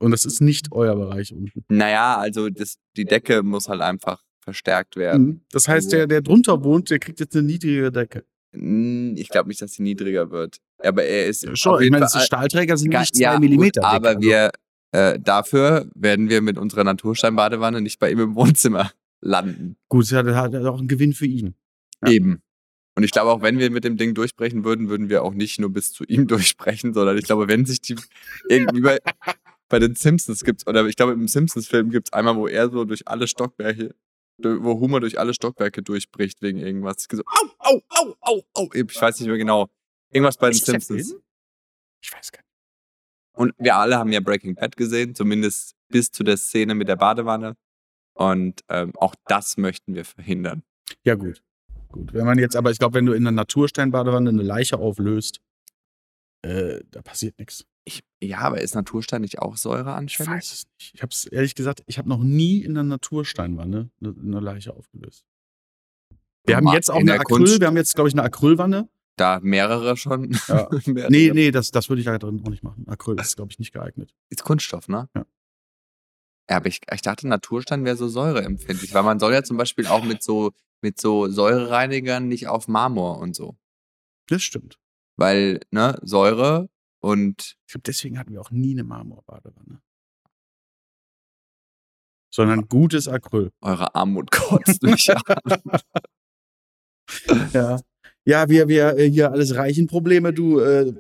Ja. 0.05 0.07
Und 0.07 0.11
das 0.11 0.25
ist 0.25 0.41
nicht 0.41 0.71
euer 0.71 0.95
Bereich 0.95 1.33
unten. 1.33 1.63
Naja, 1.69 2.17
also 2.17 2.49
das, 2.49 2.77
die 2.95 3.05
Decke 3.05 3.43
muss 3.43 3.67
halt 3.69 3.81
einfach 3.81 4.21
verstärkt 4.41 4.95
werden. 4.95 5.25
Mhm. 5.25 5.41
Das 5.51 5.67
heißt, 5.67 5.91
der, 5.91 6.05
der 6.07 6.21
drunter 6.21 6.63
wohnt, 6.63 6.89
der 6.91 6.99
kriegt 6.99 7.19
jetzt 7.19 7.35
eine 7.35 7.47
niedrige 7.47 7.91
Decke. 7.91 8.23
Mm, 8.53 9.15
Ich 9.17 9.29
glaube 9.29 9.49
nicht, 9.49 9.61
dass 9.61 9.73
sie 9.73 9.83
niedriger 9.83 10.29
wird. 10.29 10.57
Aber 10.79 11.03
er 11.03 11.25
ist 11.25 11.57
Schon, 11.57 11.75
auf 11.75 11.81
ich 11.81 11.89
meine, 11.89 12.07
Stahlträger 12.07 12.77
sind 12.77 12.91
Ga- 12.91 12.99
nicht 13.01 13.15
zwei 13.15 13.23
ja, 13.23 13.39
dick. 13.39 13.77
aber 13.81 14.09
also- 14.09 14.21
wir, 14.21 14.51
äh, 14.91 15.19
dafür 15.19 15.89
werden 15.95 16.29
wir 16.29 16.41
mit 16.41 16.57
unserer 16.57 16.83
Natursteinbadewanne 16.83 17.81
nicht 17.81 17.99
bei 17.99 18.11
ihm 18.11 18.19
im 18.19 18.35
Wohnzimmer 18.35 18.91
landen. 19.21 19.77
Gut, 19.89 20.09
ja, 20.11 20.21
das 20.21 20.35
hat 20.35 20.55
auch 20.55 20.77
einen 20.77 20.87
Gewinn 20.87 21.13
für 21.13 21.25
ihn. 21.25 21.55
Ja. 22.03 22.11
Eben. 22.11 22.41
Und 22.97 23.03
ich 23.03 23.11
glaube, 23.11 23.31
auch 23.31 23.41
wenn 23.41 23.57
wir 23.59 23.71
mit 23.71 23.83
dem 23.83 23.97
Ding 23.97 24.13
durchbrechen 24.13 24.63
würden, 24.63 24.87
würden 24.89 25.09
wir 25.09 25.23
auch 25.23 25.33
nicht 25.33 25.59
nur 25.59 25.69
bis 25.73 25.91
zu 25.91 26.03
ihm 26.05 26.27
durchbrechen, 26.27 26.93
sondern 26.93 27.17
ich 27.17 27.25
glaube, 27.25 27.47
wenn 27.47 27.65
sich 27.65 27.81
die 27.81 27.95
irgendwie 28.49 28.81
bei, 28.81 28.99
bei 29.75 29.79
den 29.79 29.95
Simpsons 29.95 30.45
gibt, 30.45 30.65
oder 30.67 30.85
ich 30.85 30.95
glaube, 30.95 31.11
im 31.11 31.27
Simpsons-Film 31.27 31.89
gibt 31.89 32.07
es 32.07 32.13
einmal, 32.13 32.37
wo 32.37 32.47
er 32.47 32.69
so 32.69 32.85
durch 32.85 33.05
alle 33.09 33.27
Stockwerke, 33.27 33.93
wo 34.37 34.79
Homer 34.79 35.01
durch 35.01 35.19
alle 35.19 35.33
Stockwerke 35.33 35.83
durchbricht 35.83 36.41
wegen 36.41 36.59
irgendwas. 36.59 37.07
So, 37.11 37.21
au, 37.25 37.49
au, 37.59 37.81
au, 37.89 38.15
au, 38.21 38.43
au. 38.53 38.69
Ich 38.73 39.01
weiß 39.01 39.19
nicht 39.19 39.27
mehr 39.27 39.37
genau. 39.37 39.67
Irgendwas 40.13 40.37
bei 40.37 40.47
den 40.47 40.55
Ist 40.55 40.65
der 40.69 40.79
Simpsons. 40.79 41.21
Ich 42.01 42.13
weiß 42.13 42.31
gar 42.31 42.39
nicht. 42.39 42.49
Und 43.33 43.53
wir 43.57 43.75
alle 43.75 43.97
haben 43.97 44.13
ja 44.13 44.21
Breaking 44.21 44.55
Bad 44.55 44.77
gesehen, 44.77 45.13
zumindest 45.13 45.75
bis 45.89 46.09
zu 46.09 46.23
der 46.23 46.37
Szene 46.37 46.73
mit 46.73 46.87
der 46.87 46.95
Badewanne. 46.95 47.57
Und 48.13 48.61
ähm, 48.69 48.93
auch 48.95 49.13
das 49.27 49.57
möchten 49.57 49.93
wir 49.93 50.05
verhindern. 50.05 50.63
Ja, 51.03 51.15
gut. 51.15 51.43
Gut, 51.89 52.13
wenn 52.13 52.25
man 52.25 52.39
jetzt, 52.39 52.55
aber 52.55 52.71
ich 52.71 52.79
glaube, 52.79 52.93
wenn 52.93 53.05
du 53.05 53.11
in 53.11 53.23
einer 53.23 53.35
Natursteinbadewanne 53.35 54.29
eine 54.29 54.41
Leiche 54.41 54.77
auflöst, 54.77 55.41
äh, 56.43 56.79
da 56.91 57.01
passiert 57.01 57.37
nichts. 57.39 57.65
Ich, 57.87 58.03
ja, 58.19 58.39
aber 58.39 58.61
ist 58.61 58.73
Naturstein 58.75 59.21
nicht 59.21 59.39
auch 59.39 59.53
Ich 59.55 59.61
säureanfällig? 59.61 60.29
weiß 60.31 60.51
es 60.53 60.65
nicht. 60.79 60.91
Ich 60.95 61.01
habe 61.03 61.11
es 61.11 61.25
ehrlich 61.25 61.53
gesagt, 61.55 61.83
ich 61.85 61.97
habe 61.99 62.09
noch 62.09 62.23
nie 62.23 62.61
in 62.63 62.71
einer 62.71 62.83
Natursteinwanne 62.83 63.91
eine, 64.01 64.15
eine 64.19 64.39
Leiche 64.39 64.73
aufgelöst. 64.73 65.25
Wir 66.47 66.57
haben 66.57 66.67
jetzt 66.69 66.89
auch 66.91 66.99
in 66.99 67.09
eine 67.09 67.19
Acryl, 67.19 67.37
Kunst- 67.39 67.59
wir 67.59 67.67
haben 67.67 67.77
jetzt, 67.77 67.95
glaube 67.95 68.07
ich, 68.09 68.13
eine 68.15 68.23
Acrylwanne. 68.23 68.89
Da 69.17 69.39
mehrere 69.41 69.95
schon. 69.97 70.37
Ja. 70.47 70.67
Mehrere. 70.85 71.11
Nee, 71.11 71.31
nee, 71.33 71.51
das, 71.51 71.71
das 71.71 71.87
würde 71.89 72.01
ich 72.01 72.05
da 72.05 72.17
drin 72.17 72.41
auch 72.43 72.49
nicht 72.49 72.63
machen. 72.63 72.85
Acryl 72.87 73.19
ist, 73.19 73.35
glaube 73.35 73.51
ich, 73.51 73.59
nicht 73.59 73.71
geeignet. 73.71 74.13
Ist 74.29 74.43
Kunststoff, 74.43 74.87
ne? 74.87 75.07
Ja. 75.15 75.25
Ja, 76.49 76.57
aber 76.57 76.67
ich, 76.67 76.81
ich 76.93 77.01
dachte, 77.01 77.27
Naturstein 77.27 77.85
wäre 77.85 77.95
so 77.95 78.07
säureempfindlich, 78.07 78.93
weil 78.93 79.01
man 79.03 79.19
soll 79.19 79.33
ja 79.33 79.43
zum 79.43 79.57
Beispiel 79.57 79.87
auch 79.87 80.03
mit 80.03 80.21
so, 80.21 80.51
mit 80.81 80.99
so 80.99 81.27
Säurereinigern 81.27 82.27
nicht 82.27 82.47
auf 82.47 82.67
Marmor 82.67 83.17
und 83.19 83.35
so. 83.35 83.57
Das 84.27 84.43
stimmt. 84.43 84.77
Weil, 85.17 85.61
ne, 85.71 85.97
Säure 86.03 86.69
und 87.05 87.55
Ich 87.67 87.73
glaube, 87.73 87.83
deswegen 87.85 88.17
hatten 88.17 88.31
wir 88.31 88.41
auch 88.41 88.49
nie 88.49 88.71
eine 88.71 88.83
Marmorbadewanne. 88.83 89.79
Sondern 92.33 92.67
gutes 92.67 93.07
Acryl. 93.07 93.51
eure 93.61 93.93
Armut 93.93 94.31
kotzt 94.31 94.81
mich 94.81 95.09
an. 95.11 95.21
Ja. 97.53 97.79
Ja, 98.27 98.49
wir, 98.49 98.67
wir 98.67 98.97
äh, 98.97 99.07
hier 99.07 99.31
alles 99.31 99.53
reichen 99.55 99.85
Probleme, 99.85 100.33
du, 100.33 100.59
äh, 100.59 100.91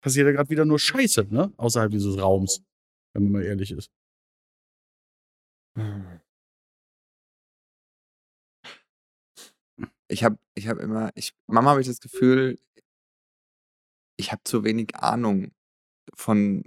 passiert 0.00 0.26
ja 0.26 0.32
gerade 0.32 0.50
wieder 0.50 0.64
nur 0.64 0.80
Scheiße, 0.80 1.28
ne? 1.30 1.52
Außerhalb 1.56 1.92
dieses 1.92 2.18
Raums, 2.18 2.60
wenn 3.14 3.22
man 3.24 3.32
mal 3.32 3.42
ehrlich 3.44 3.70
ist. 3.70 3.92
Ich 10.08 10.24
habe 10.24 10.36
ich 10.56 10.66
hab 10.66 10.78
immer, 10.78 11.12
ich, 11.14 11.32
Mama 11.46 11.70
habe 11.70 11.80
ich 11.80 11.86
das 11.86 12.00
Gefühl, 12.00 12.58
ich 14.20 14.32
habe 14.32 14.42
zu 14.44 14.64
wenig 14.64 14.96
Ahnung 14.96 15.50
von 16.14 16.62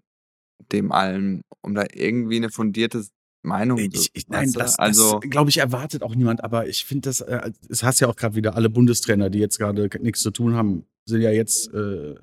dem 0.72 0.92
allem, 0.92 1.44
um 1.62 1.76
da 1.76 1.86
irgendwie 1.94 2.38
eine 2.38 2.50
fundierte 2.50 3.06
Meinung 3.44 3.78
zu 3.78 3.86
Ich, 3.86 4.12
ich, 4.14 4.28
nein, 4.30 4.52
das, 4.54 4.80
also 4.80 5.20
das 5.20 5.30
glaube 5.30 5.50
ich, 5.50 5.58
erwartet 5.58 6.02
auch 6.04 6.16
niemand, 6.16 6.44
aber 6.44 6.68
ich 6.68 6.86
finde 6.86 7.10
das, 7.10 7.22
äh, 7.22 7.52
es 7.70 7.84
hast 7.84 8.00
ja 8.00 8.08
auch 8.08 8.16
gerade 8.16 8.36
wieder 8.36 8.56
alle 8.56 8.70
Bundestrainer, 8.70 9.30
die 9.30 9.40
jetzt 9.40 9.58
gerade 9.58 9.90
nichts 10.02 10.22
zu 10.22 10.32
tun 10.32 10.56
haben, 10.56 10.86
sind 11.06 11.22
ja 11.22 11.32
jetzt 11.32 11.74
äh, 11.74 12.16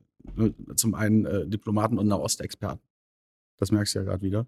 zum 0.77 0.95
einen 0.95 1.27
äh, 1.27 1.47
Diplomaten 1.47 1.99
und 1.99 2.09
Nahostexperten. 2.09 2.83
Das 3.59 3.71
merkst 3.71 3.95
du 3.95 3.99
ja 4.01 4.05
gerade 4.05 4.23
wieder. 4.23 4.47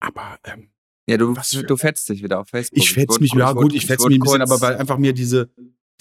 Aber 0.00 0.38
ähm, 0.44 0.70
ja, 1.08 1.16
du, 1.16 1.36
was 1.36 1.50
du 1.50 1.76
fetzt 1.76 2.08
dich 2.08 2.22
wieder 2.22 2.40
auf 2.40 2.48
Facebook. 2.48 2.78
ich 2.78 2.92
fetz 2.92 3.20
mich, 3.20 3.32
ja 3.34 3.52
gut, 3.52 3.72
ich 3.72 3.86
fetz 3.86 4.04
mich 4.06 4.18
ein 4.18 4.20
bisschen, 4.20 4.42
aber 4.42 4.60
weil 4.60 4.76
einfach 4.76 4.98
mir 4.98 5.12
diese, 5.12 5.50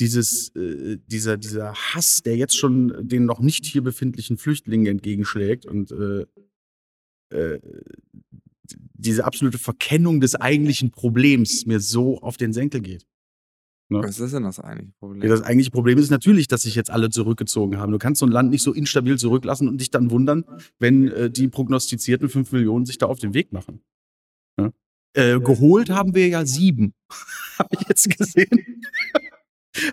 dieses, 0.01 0.49
äh, 0.55 0.97
dieser, 1.07 1.37
dieser 1.37 1.73
Hass, 1.73 2.23
der 2.23 2.35
jetzt 2.35 2.57
schon 2.57 3.07
den 3.07 3.25
noch 3.25 3.39
nicht 3.39 3.65
hier 3.65 3.83
befindlichen 3.83 4.37
Flüchtlingen 4.37 4.87
entgegenschlägt 4.87 5.65
und 5.65 5.91
äh, 5.91 6.25
äh, 7.29 7.59
diese 8.93 9.25
absolute 9.25 9.57
Verkennung 9.57 10.19
des 10.19 10.35
eigentlichen 10.35 10.91
Problems 10.91 11.65
mir 11.65 11.79
so 11.79 12.19
auf 12.19 12.37
den 12.37 12.51
Senkel 12.51 12.81
geht. 12.81 13.05
Was 13.89 14.19
ist 14.19 14.33
denn 14.33 14.43
das 14.43 14.59
eigentliche 14.59 14.93
Problem? 14.99 15.21
Ja, 15.21 15.29
das 15.29 15.41
eigentliche 15.41 15.71
Problem 15.71 15.97
ist 15.97 16.09
natürlich, 16.09 16.47
dass 16.47 16.61
sich 16.61 16.75
jetzt 16.75 16.89
alle 16.89 17.09
zurückgezogen 17.09 17.77
haben. 17.77 17.91
Du 17.91 17.97
kannst 17.97 18.19
so 18.19 18.25
ein 18.25 18.31
Land 18.31 18.49
nicht 18.49 18.63
so 18.63 18.73
instabil 18.73 19.17
zurücklassen 19.17 19.67
und 19.67 19.81
dich 19.81 19.91
dann 19.91 20.11
wundern, 20.11 20.45
wenn 20.79 21.09
äh, 21.09 21.29
die 21.29 21.49
prognostizierten 21.49 22.29
5 22.29 22.53
Millionen 22.53 22.85
sich 22.85 22.97
da 22.97 23.07
auf 23.07 23.19
den 23.19 23.33
Weg 23.33 23.51
machen. 23.51 23.81
Ja? 24.57 24.71
Äh, 25.13 25.39
geholt 25.41 25.89
haben 25.89 26.15
wir 26.15 26.27
ja 26.29 26.45
sieben. 26.45 26.93
Habe 27.59 27.69
ich 27.79 27.87
jetzt 27.89 28.17
gesehen. 28.17 28.81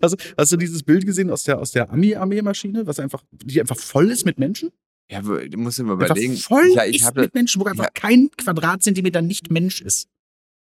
Also, 0.01 0.17
hast 0.37 0.53
du 0.53 0.57
dieses 0.57 0.83
Bild 0.83 1.07
gesehen 1.07 1.31
aus 1.31 1.45
der, 1.45 1.59
aus 1.59 1.71
der 1.73 1.91
Ami-Armee-Maschine, 1.91 2.87
was 2.87 2.99
einfach, 2.99 3.23
die 3.31 3.61
einfach 3.61 3.79
voll 3.79 4.11
ist 4.11 4.25
mit 4.27 4.39
Menschen? 4.39 4.71
ja, 5.11 5.23
musst 5.23 5.79
dir 5.79 5.85
mal 5.85 5.93
Einfach 5.95 6.07
überlegen. 6.07 6.37
voll 6.37 6.69
ja, 6.75 6.85
ich 6.85 6.97
ist 6.97 7.05
habe, 7.07 7.23
mit 7.23 7.35
Menschen, 7.35 7.63
wo 7.63 7.65
einfach 7.67 7.85
ja. 7.85 7.91
kein 7.91 8.29
Quadratzentimeter 8.37 9.23
nicht 9.23 9.51
Mensch 9.51 9.81
ist. 9.81 10.09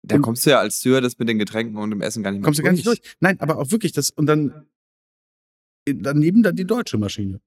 da 0.02 0.16
und- 0.16 0.22
kommst 0.22 0.46
du 0.46 0.50
ja 0.50 0.58
als 0.60 0.78
Stewardess 0.78 1.18
mit 1.18 1.28
den 1.28 1.38
Getränken 1.38 1.76
und 1.76 1.90
dem 1.90 2.00
Essen 2.00 2.22
gar 2.22 2.30
nicht 2.30 2.40
mehr 2.40 2.46
Kommst 2.46 2.58
du 2.60 2.62
gar 2.62 2.72
nicht 2.72 2.86
durch. 2.86 3.00
Nein, 3.20 3.38
aber 3.40 3.58
auch 3.58 3.70
wirklich 3.70 3.92
das, 3.92 4.10
und 4.10 4.26
dann 4.26 4.66
daneben 5.84 6.42
dann 6.42 6.56
die 6.56 6.64
deutsche 6.64 6.96
Maschine. 6.96 7.40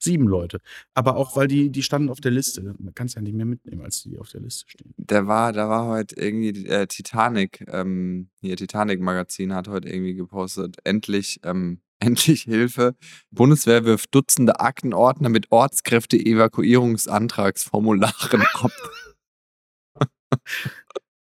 Sieben 0.00 0.28
Leute. 0.28 0.60
Aber 0.94 1.16
auch, 1.16 1.34
weil 1.36 1.48
die, 1.48 1.70
die 1.70 1.82
standen 1.82 2.08
auf 2.08 2.20
der 2.20 2.30
Liste. 2.30 2.62
Man 2.78 2.94
kann 2.94 3.06
es 3.08 3.14
ja 3.14 3.20
nicht 3.22 3.34
mehr 3.34 3.46
mitnehmen, 3.46 3.82
als 3.82 4.02
die 4.04 4.16
auf 4.18 4.28
der 4.30 4.40
Liste 4.40 4.64
stehen. 4.68 4.94
Da 4.96 5.26
war, 5.26 5.52
da 5.52 5.68
war 5.68 5.86
heute 5.88 6.14
irgendwie 6.20 6.66
äh, 6.66 6.86
Titanic, 6.86 7.64
ähm, 7.68 8.28
hier 8.40 8.56
Titanic-Magazin 8.56 9.52
hat 9.54 9.66
heute 9.68 9.88
irgendwie 9.88 10.14
gepostet, 10.14 10.76
endlich, 10.84 11.40
ähm, 11.42 11.80
endlich 12.00 12.42
Hilfe. 12.42 12.94
Bundeswehr 13.32 13.84
wirft 13.84 14.14
Dutzende 14.14 14.60
Aktenordner 14.60 15.30
mit 15.30 15.50
Ortskräfte-Evakuierungsantragsformularen 15.50 18.42
ab. 18.54 18.70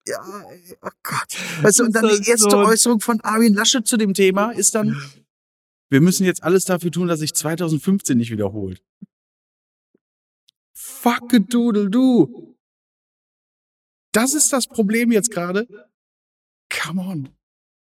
Ja, 0.07 0.21
oh 0.81 0.89
Gott. 1.03 1.35
Weißt 1.63 1.79
du, 1.79 1.85
und 1.85 1.95
dann 1.95 2.03
die 2.07 2.17
das 2.17 2.27
erste 2.27 2.49
so- 2.51 2.57
Äußerung 2.59 2.99
von 3.01 3.19
Armin 3.21 3.53
Laschet 3.55 3.85
zu 3.87 3.97
dem 3.97 4.13
Thema 4.13 4.51
ist 4.51 4.75
dann, 4.75 4.95
wir 5.89 6.01
müssen 6.01 6.25
jetzt 6.25 6.43
alles 6.43 6.65
dafür 6.65 6.91
tun, 6.91 7.07
dass 7.07 7.19
sich 7.19 7.33
2015 7.33 8.17
nicht 8.17 8.31
wiederholt. 8.31 8.83
Fuck 10.73 11.33
a 11.33 11.39
doodle 11.39 11.89
do. 11.89 12.55
Das 14.11 14.33
ist 14.33 14.51
das 14.53 14.67
Problem 14.67 15.11
jetzt 15.11 15.31
gerade. 15.31 15.67
Come 16.69 17.01
on. 17.01 17.29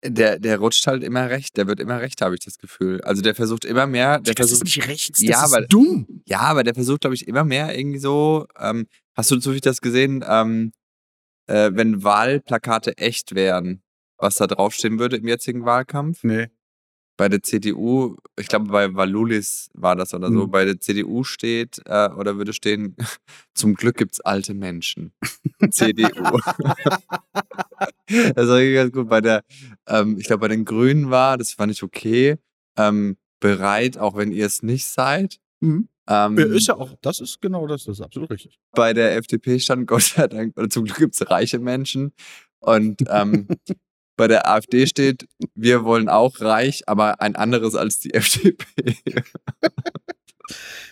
Der, 0.06 0.38
der 0.40 0.60
rutscht 0.60 0.86
halt 0.86 1.04
immer 1.04 1.30
recht, 1.30 1.58
der 1.58 1.68
wird 1.68 1.80
immer 1.80 2.00
recht, 2.00 2.22
habe 2.22 2.36
ich 2.36 2.42
das 2.42 2.58
Gefühl. 2.60 3.02
Also 3.02 3.22
der 3.24 3.34
versucht 3.34 3.66
immer 3.66 3.88
mehr, 3.88 4.20
der 4.20 4.36
das 4.36 4.52
ist 4.52 4.60
versucht, 4.60 4.78
nicht 4.78 4.88
rechts, 4.88 5.20
das 5.20 5.28
Ja, 5.28 5.44
ist 5.46 5.54
aber- 5.54 5.66
dumm. 5.66 6.22
ja, 6.28 6.42
aber 6.42 6.64
der 6.64 6.76
versucht, 6.76 7.02
glaube 7.02 7.16
ich, 7.16 7.28
immer 7.28 7.44
mehr 7.44 7.78
irgendwie 7.78 7.98
so, 8.00 8.46
ähm, 8.60 8.88
hast 9.16 9.32
du 9.32 9.38
zufällig 9.38 9.62
das 9.62 9.82
gesehen, 9.82 10.24
ähm, 10.28 10.72
äh, 11.48 11.72
wenn 11.74 12.04
Wahlplakate 12.04 12.98
echt 12.98 13.34
wären, 13.34 13.82
was 14.18 14.36
da 14.36 14.46
draufstehen 14.46 15.00
würde 15.00 15.18
im 15.18 15.28
jetzigen 15.28 15.66
Wahlkampf? 15.66 16.24
Nee. 16.24 16.50
Bei 17.18 17.28
der 17.30 17.42
CDU, 17.44 18.16
ich 18.40 18.48
glaube 18.48 18.68
bei 18.68 18.94
Valulis 18.94 19.70
war 19.74 19.96
das 19.96 20.14
oder 20.14 20.32
so, 20.32 20.46
Mhm. 20.46 20.52
bei 20.52 20.66
der 20.66 20.80
CDU 20.80 21.24
steht 21.24 21.82
äh, 21.86 22.10
oder 22.10 22.38
würde 22.38 22.54
stehen, 22.54 22.96
zum 23.56 23.74
Glück 23.74 23.98
gibt's 23.98 24.22
alte 24.22 24.54
Menschen. 24.54 25.12
CDU. 25.72 26.08
das 28.36 28.48
war 28.48 28.64
ganz 28.66 28.92
gut. 28.94 29.10
Bei 29.10 29.22
der, 29.22 29.44
ähm, 29.88 30.18
ich 30.18 30.26
glaube 30.28 30.42
bei 30.42 30.48
den 30.50 30.66
Grünen 30.66 31.10
war, 31.10 31.38
das 31.38 31.54
fand 31.54 31.72
ich 31.72 31.84
okay, 31.84 32.38
ähm, 32.78 33.18
bereit, 33.40 33.98
auch 33.98 34.16
wenn 34.16 34.32
ihr 34.32 34.46
es 34.46 34.64
nicht 34.64 34.86
seid. 34.88 35.40
Mhm. 35.60 35.90
Ähm, 36.10 36.38
Ist 36.38 36.68
ja 36.68 36.76
auch, 36.76 36.96
das 37.02 37.20
ist 37.20 37.42
genau 37.42 37.68
das, 37.68 37.84
das 37.84 38.00
ist 38.00 38.02
absolut 38.06 38.30
richtig. 38.32 38.58
bei 38.72 38.94
der 38.94 39.16
FDP 39.18 39.60
stand 39.60 39.88
Gott 39.88 40.04
sei 40.04 40.28
Dank, 40.28 40.58
oder 40.58 40.70
zum 40.70 40.86
Glück 40.86 40.98
gibt's 40.98 41.30
reiche 41.30 41.60
Menschen. 41.60 42.14
Und 42.60 43.04
ähm, 43.10 43.48
bei 44.18 44.28
der 44.28 44.50
AfD 44.50 44.86
steht, 44.88 45.28
wir 45.56 45.84
wollen 45.86 46.10
auch 46.10 46.42
reich, 46.42 46.84
aber 46.90 47.22
ein 47.22 47.36
anderes 47.36 47.76
als 47.76 48.00
die 48.00 48.14
FDP. 48.16 48.66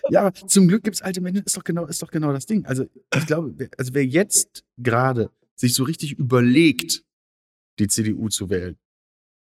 Ja, 0.10 0.32
zum 0.34 0.68
Glück 0.68 0.84
gibt's 0.84 1.02
alte 1.02 1.22
Menschen, 1.22 1.44
ist 1.46 1.58
doch 1.58 1.64
genau, 1.64 1.86
ist 1.86 2.02
doch 2.02 2.12
genau 2.12 2.32
das 2.32 2.46
Ding. 2.46 2.66
Also, 2.66 2.86
ich 3.16 3.26
glaube, 3.26 3.54
wer- 3.58 3.70
also 3.78 3.94
wer 3.94 4.06
jetzt 4.06 4.64
gerade 4.78 5.32
sich 5.56 5.74
so 5.74 5.84
richtig 5.84 6.14
überlegt, 6.14 7.04
die 7.80 7.88
CDU 7.88 8.30
zu 8.30 8.50
wählen, 8.50 8.78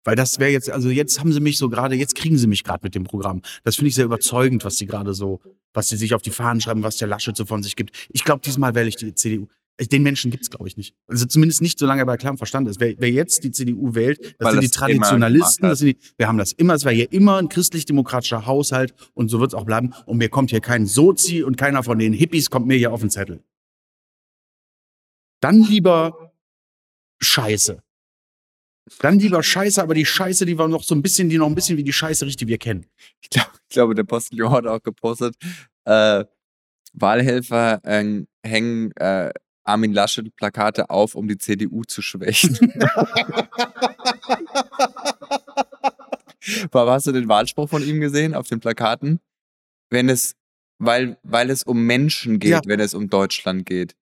weil 0.04 0.16
das 0.16 0.38
wäre 0.38 0.50
jetzt, 0.50 0.70
also 0.70 0.88
jetzt 0.88 1.20
haben 1.20 1.32
sie 1.32 1.40
mich 1.40 1.58
so 1.58 1.68
gerade, 1.68 1.94
jetzt 1.96 2.14
kriegen 2.14 2.38
sie 2.38 2.46
mich 2.46 2.64
gerade 2.64 2.80
mit 2.84 2.94
dem 2.94 3.04
Programm. 3.04 3.42
Das 3.64 3.76
finde 3.76 3.88
ich 3.88 3.94
sehr 3.94 4.04
überzeugend, 4.06 4.64
was 4.64 4.76
die 4.76 4.86
gerade 4.86 5.12
so, 5.14 5.40
was 5.72 5.88
sie 5.88 5.96
sich 5.96 6.14
auf 6.14 6.22
die 6.22 6.30
Fahnen 6.30 6.60
schreiben, 6.60 6.82
was 6.82 6.96
der 6.96 7.08
Laschet 7.08 7.36
so 7.36 7.44
von 7.44 7.62
sich 7.62 7.76
gibt. 7.76 8.08
Ich 8.10 8.24
glaube, 8.24 8.40
diesmal 8.42 8.74
wähle 8.74 8.88
ich 8.88 8.96
die 8.96 9.14
CDU. 9.14 9.48
Den 9.80 10.04
Menschen 10.04 10.30
gibt's 10.30 10.50
glaube 10.50 10.68
ich, 10.68 10.76
nicht. 10.76 10.94
Also 11.08 11.26
zumindest 11.26 11.60
nicht, 11.60 11.80
solange 11.80 12.02
er 12.02 12.06
bei 12.06 12.16
klarem 12.16 12.38
Verstand 12.38 12.68
ist. 12.68 12.78
Wer, 12.78 12.94
wer 12.98 13.10
jetzt 13.10 13.42
die 13.42 13.50
CDU 13.50 13.94
wählt, 13.94 14.36
das 14.38 14.46
Weil 14.46 14.52
sind 14.52 14.62
die 14.62 14.66
das 14.68 14.76
gemacht 14.76 15.08
Traditionalisten, 15.08 15.68
das 15.68 15.78
sind 15.80 15.88
die, 15.88 15.98
wir 16.16 16.28
haben 16.28 16.38
das 16.38 16.52
immer, 16.52 16.74
es 16.74 16.84
war 16.84 16.92
hier 16.92 17.10
immer 17.12 17.38
ein 17.38 17.48
christlich-demokratischer 17.48 18.46
Haushalt 18.46 18.94
und 19.14 19.30
so 19.30 19.40
wird's 19.40 19.54
auch 19.54 19.64
bleiben. 19.64 19.92
Und 20.06 20.18
mir 20.18 20.28
kommt 20.28 20.50
hier 20.50 20.60
kein 20.60 20.86
Sozi 20.86 21.42
und 21.42 21.56
keiner 21.56 21.82
von 21.82 21.98
den 21.98 22.12
Hippies 22.12 22.50
kommt 22.50 22.66
mir 22.66 22.76
hier 22.76 22.92
auf 22.92 23.00
den 23.00 23.10
Zettel. 23.10 23.42
Dann 25.40 25.62
lieber 25.62 26.32
Scheiße. 27.20 27.82
Dann 29.00 29.18
lieber 29.18 29.42
Scheiße, 29.42 29.82
aber 29.82 29.94
die 29.94 30.06
Scheiße, 30.06 30.46
die 30.46 30.56
war 30.56 30.68
noch 30.68 30.82
so 30.82 30.94
ein 30.94 31.02
bisschen, 31.02 31.28
die 31.28 31.38
noch 31.38 31.46
ein 31.46 31.54
bisschen 31.54 31.76
wie 31.78 31.84
die 31.84 31.92
Scheiße 31.92 32.26
riecht, 32.26 32.40
die 32.40 32.46
wir 32.46 32.58
kennen. 32.58 32.86
Ich, 33.20 33.30
glaub, 33.30 33.50
ich 33.68 33.74
glaube, 33.74 33.94
der 33.94 34.04
Postillon 34.04 34.52
hat 34.52 34.66
auch 34.66 34.82
gepostet, 34.82 35.34
äh, 35.84 36.24
Wahlhelfer 36.92 37.80
äh, 37.84 38.24
hängen 38.44 38.92
äh, 38.96 39.32
Armin 39.64 39.92
Laschet 39.92 40.34
Plakate 40.36 40.90
auf, 40.90 41.14
um 41.14 41.26
die 41.26 41.38
CDU 41.38 41.84
zu 41.84 42.02
schwächen. 42.02 42.58
Aber 46.72 46.92
hast 46.92 47.06
du 47.06 47.12
den 47.12 47.28
Wahlspruch 47.28 47.68
von 47.70 47.82
ihm 47.82 48.00
gesehen 48.00 48.34
auf 48.34 48.46
den 48.48 48.60
Plakaten? 48.60 49.20
Wenn 49.90 50.08
es, 50.08 50.34
weil, 50.78 51.18
weil 51.22 51.50
es 51.50 51.62
um 51.62 51.84
Menschen 51.84 52.38
geht, 52.38 52.50
Ja. 52.50 52.60
wenn 52.66 52.80
es 52.80 52.94
um 52.94 53.08
Deutschland 53.08 53.64
geht. 53.66 53.94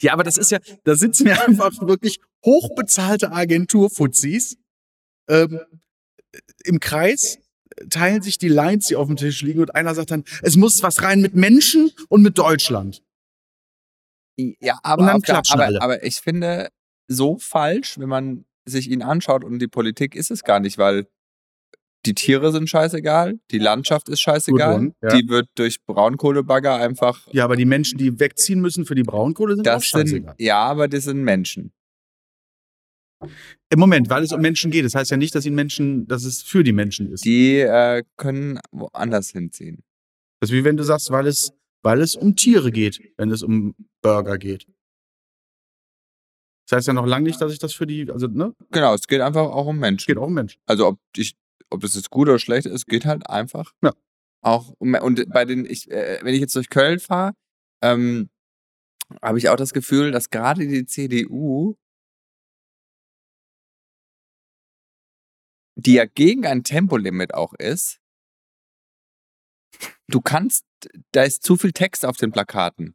Ja, 0.00 0.12
aber 0.12 0.24
das 0.24 0.36
ist 0.36 0.50
ja, 0.50 0.58
da 0.82 0.96
sitzen 0.96 1.28
ja 1.28 1.44
einfach 1.46 1.70
wirklich 1.80 2.18
hochbezahlte 2.44 3.30
Agenturfuzis 3.30 4.58
ähm, 5.28 5.60
im 6.64 6.80
Kreis 6.80 7.38
teilen 7.90 8.22
sich 8.22 8.38
die 8.38 8.48
Lines, 8.48 8.86
die 8.86 8.96
auf 8.96 9.06
dem 9.06 9.16
Tisch 9.16 9.42
liegen, 9.42 9.60
und 9.60 9.74
einer 9.74 9.94
sagt 9.94 10.10
dann, 10.10 10.24
es 10.42 10.56
muss 10.56 10.82
was 10.82 11.02
rein 11.02 11.20
mit 11.20 11.34
Menschen 11.34 11.90
und 12.08 12.22
mit 12.22 12.36
Deutschland. 12.38 13.02
Ja, 14.36 14.78
aber, 14.82 15.02
Und 15.02 15.08
dann 15.08 15.22
klatschen 15.22 15.54
aber, 15.54 15.64
alle. 15.64 15.82
aber 15.82 16.04
ich 16.04 16.16
finde, 16.16 16.68
so 17.08 17.38
falsch, 17.38 17.98
wenn 17.98 18.08
man 18.08 18.44
sich 18.64 18.90
ihn 18.90 19.02
anschaut 19.02 19.44
und 19.44 19.58
die 19.60 19.68
Politik 19.68 20.14
ist 20.14 20.30
es 20.30 20.42
gar 20.42 20.60
nicht, 20.60 20.76
weil 20.78 21.06
die 22.04 22.14
Tiere 22.14 22.52
sind 22.52 22.68
scheißegal, 22.68 23.38
die 23.50 23.58
Landschaft 23.58 24.08
ist 24.08 24.20
scheißegal, 24.20 24.74
one, 24.74 24.92
ja. 25.02 25.16
die 25.16 25.28
wird 25.28 25.48
durch 25.56 25.84
Braunkohlebagger 25.84 26.76
einfach. 26.76 27.26
Ja, 27.32 27.44
aber 27.44 27.56
die 27.56 27.64
Menschen, 27.64 27.98
die 27.98 28.18
wegziehen 28.20 28.60
müssen 28.60 28.86
für 28.86 28.94
die 28.94 29.02
Braunkohle, 29.02 29.56
sind 29.56 29.68
auch 29.68 29.74
Das 29.74 29.90
sind, 29.90 30.08
scheißegal. 30.08 30.34
ja, 30.38 30.58
aber 30.58 30.88
das 30.88 31.04
sind 31.04 31.22
Menschen. 31.22 31.72
Im 33.70 33.80
Moment, 33.80 34.10
weil 34.10 34.22
es 34.22 34.32
um 34.32 34.40
Menschen 34.40 34.70
geht. 34.70 34.84
Das 34.84 34.94
heißt 34.94 35.10
ja 35.10 35.16
nicht, 35.16 35.34
dass, 35.34 35.46
ihn 35.46 35.54
Menschen, 35.54 36.06
dass 36.06 36.24
es 36.24 36.42
für 36.42 36.62
die 36.62 36.72
Menschen 36.72 37.10
ist. 37.12 37.24
Die 37.24 37.58
äh, 37.58 38.04
können 38.16 38.60
woanders 38.70 39.30
hinziehen. 39.30 39.82
Das 40.40 40.50
ist 40.50 40.54
wie 40.56 40.64
wenn 40.64 40.76
du 40.76 40.84
sagst, 40.84 41.10
weil 41.10 41.26
es, 41.26 41.52
weil 41.86 42.00
es 42.00 42.16
um 42.16 42.34
Tiere 42.34 42.72
geht, 42.72 43.00
wenn 43.16 43.30
es 43.30 43.44
um 43.44 43.76
Burger 44.02 44.38
geht. 44.38 44.66
Das 46.68 46.78
heißt 46.78 46.88
ja 46.88 46.94
noch 46.94 47.06
lange 47.06 47.26
nicht, 47.28 47.40
dass 47.40 47.52
ich 47.52 47.60
das 47.60 47.74
für 47.74 47.86
die, 47.86 48.10
also, 48.10 48.26
ne? 48.26 48.56
Genau, 48.72 48.92
es 48.92 49.06
geht 49.06 49.20
einfach 49.20 49.42
auch 49.42 49.66
um 49.66 49.76
Es 49.76 49.80
Menschen. 49.82 50.06
geht 50.08 50.18
auch 50.18 50.26
um 50.26 50.34
Menschen. 50.34 50.60
Also 50.66 50.88
ob 50.88 50.98
ich, 51.16 51.36
ob 51.70 51.82
das 51.82 51.94
jetzt 51.94 52.10
gut 52.10 52.28
oder 52.28 52.40
schlecht 52.40 52.66
ist, 52.66 52.86
geht 52.86 53.06
halt 53.06 53.30
einfach. 53.30 53.72
Ja. 53.84 53.92
Auch 54.42 54.74
um, 54.78 54.94
und 54.94 55.32
bei 55.32 55.44
den, 55.44 55.64
ich, 55.64 55.88
äh, 55.88 56.18
wenn 56.22 56.34
ich 56.34 56.40
jetzt 56.40 56.56
durch 56.56 56.70
Köln 56.70 56.98
fahre, 56.98 57.34
ähm, 57.84 58.30
habe 59.22 59.38
ich 59.38 59.48
auch 59.48 59.56
das 59.56 59.72
Gefühl, 59.72 60.10
dass 60.10 60.30
gerade 60.30 60.66
die 60.66 60.86
CDU, 60.86 61.76
die 65.76 65.94
ja 65.94 66.04
gegen 66.04 66.46
ein 66.46 66.64
Tempolimit 66.64 67.32
auch 67.32 67.54
ist, 67.54 68.00
du 70.08 70.20
kannst, 70.20 70.65
da 71.12 71.22
ist 71.24 71.42
zu 71.42 71.56
viel 71.56 71.72
Text 71.72 72.04
auf 72.04 72.16
den 72.16 72.32
Plakaten. 72.32 72.94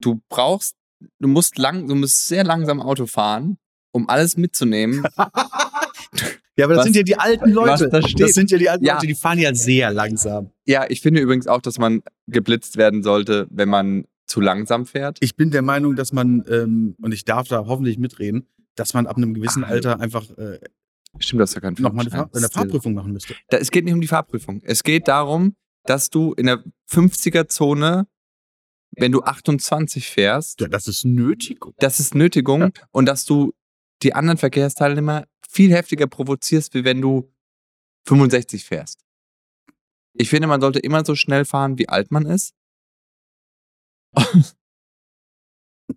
Du 0.00 0.20
brauchst, 0.28 0.76
du 1.20 1.28
musst 1.28 1.58
lang, 1.58 1.86
du 1.88 1.94
musst 1.94 2.26
sehr 2.26 2.44
langsam 2.44 2.80
Auto 2.80 3.06
fahren, 3.06 3.58
um 3.92 4.08
alles 4.08 4.36
mitzunehmen. 4.36 5.04
Ja, 6.56 6.66
aber 6.66 6.74
das 6.74 6.82
Was- 6.82 6.84
sind 6.84 6.96
ja 6.96 7.02
die 7.02 7.18
alten 7.18 7.50
Leute. 7.50 7.88
da. 7.88 7.98
Das 7.98 8.32
sind 8.34 8.48
ja 8.52 8.58
die 8.58 8.68
alten 8.70 8.84
Ja. 8.84 8.94
Leute, 8.94 9.08
die 9.08 9.16
fahren 9.16 9.40
ja 9.40 9.52
sehr 9.54 9.90
langsam. 9.92 10.52
Ja, 10.66 10.86
ich 10.88 11.00
finde 11.00 11.20
übrigens 11.20 11.48
auch, 11.48 11.60
dass 11.60 11.78
man 11.80 12.02
geblitzt 12.28 12.76
werden 12.76 13.02
sollte, 13.02 13.48
wenn 13.50 13.68
man 13.68 14.04
zu 14.28 14.40
langsam 14.40 14.86
fährt. 14.86 15.18
Ich 15.20 15.34
bin 15.34 15.50
der 15.50 15.62
Meinung, 15.62 15.96
dass 15.96 16.12
man, 16.12 16.44
ähm, 16.48 16.94
und 17.02 17.12
ich 17.12 17.24
darf 17.24 17.48
da 17.48 17.66
hoffentlich 17.66 17.98
mitreden, 17.98 18.46
dass 18.76 18.94
man 18.94 19.08
ab 19.08 19.16
einem 19.16 19.34
gewissen 19.34 19.64
Ah, 19.64 19.68
Alter 19.68 19.98
einfach 20.00 20.30
äh, 20.38 20.60
Stimmt, 21.18 21.40
das 21.42 21.50
ist 21.50 21.54
ja 21.56 21.60
kein 21.60 21.74
nochmal 21.74 22.06
eine. 22.06 22.10
Fahr 22.10 22.30
eine 22.32 22.48
Fahrprüfung 22.48 22.94
machen 22.94 23.12
müsste. 23.12 23.34
Da, 23.48 23.56
es 23.58 23.72
geht 23.72 23.84
nicht 23.84 23.94
um 23.94 24.00
die 24.00 24.06
Fahrprüfung. 24.06 24.60
Es 24.62 24.84
geht 24.84 25.08
darum, 25.08 25.56
dass 25.84 26.10
du 26.10 26.32
in 26.34 26.46
der 26.46 26.64
50er-Zone, 26.90 28.06
wenn 28.96 29.12
du 29.12 29.22
28 29.22 30.08
fährst, 30.08 30.60
Ja, 30.60 30.68
das 30.68 30.86
ist 30.88 31.04
nötig. 31.04 31.58
das 31.78 32.00
ist 32.00 32.14
Nötigung 32.14 32.72
und 32.90 33.06
dass 33.06 33.24
du 33.24 33.52
die 34.02 34.14
anderen 34.14 34.38
Verkehrsteilnehmer 34.38 35.26
viel 35.48 35.72
heftiger 35.72 36.06
provozierst, 36.06 36.74
wie 36.74 36.84
wenn 36.84 37.00
du 37.00 37.32
65 38.06 38.64
fährst. 38.64 39.00
Ich 40.16 40.28
finde, 40.28 40.46
man 40.46 40.60
sollte 40.60 40.78
immer 40.78 41.04
so 41.04 41.14
schnell 41.14 41.44
fahren, 41.44 41.78
wie 41.78 41.88
alt 41.88 42.10
man 42.10 42.26
ist. 42.26 42.54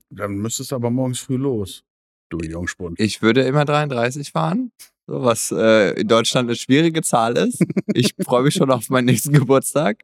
Dann 0.09 0.35
müsstest 0.37 0.71
du 0.71 0.75
aber 0.75 0.89
morgens 0.89 1.19
früh 1.19 1.37
los. 1.37 1.83
Du 2.29 2.39
Jungspund. 2.39 2.99
Ich 2.99 3.21
würde 3.21 3.43
immer 3.43 3.63
33 3.63 4.31
fahren, 4.31 4.71
was 5.07 5.51
äh, 5.51 5.99
in 5.99 6.07
Deutschland 6.07 6.49
eine 6.49 6.55
schwierige 6.55 7.01
Zahl 7.01 7.37
ist. 7.37 7.63
Ich 7.93 8.13
freue 8.21 8.43
mich 8.43 8.53
schon 8.53 8.69
auf 8.69 8.89
meinen 8.89 9.05
nächsten 9.05 9.31
Geburtstag. 9.33 10.03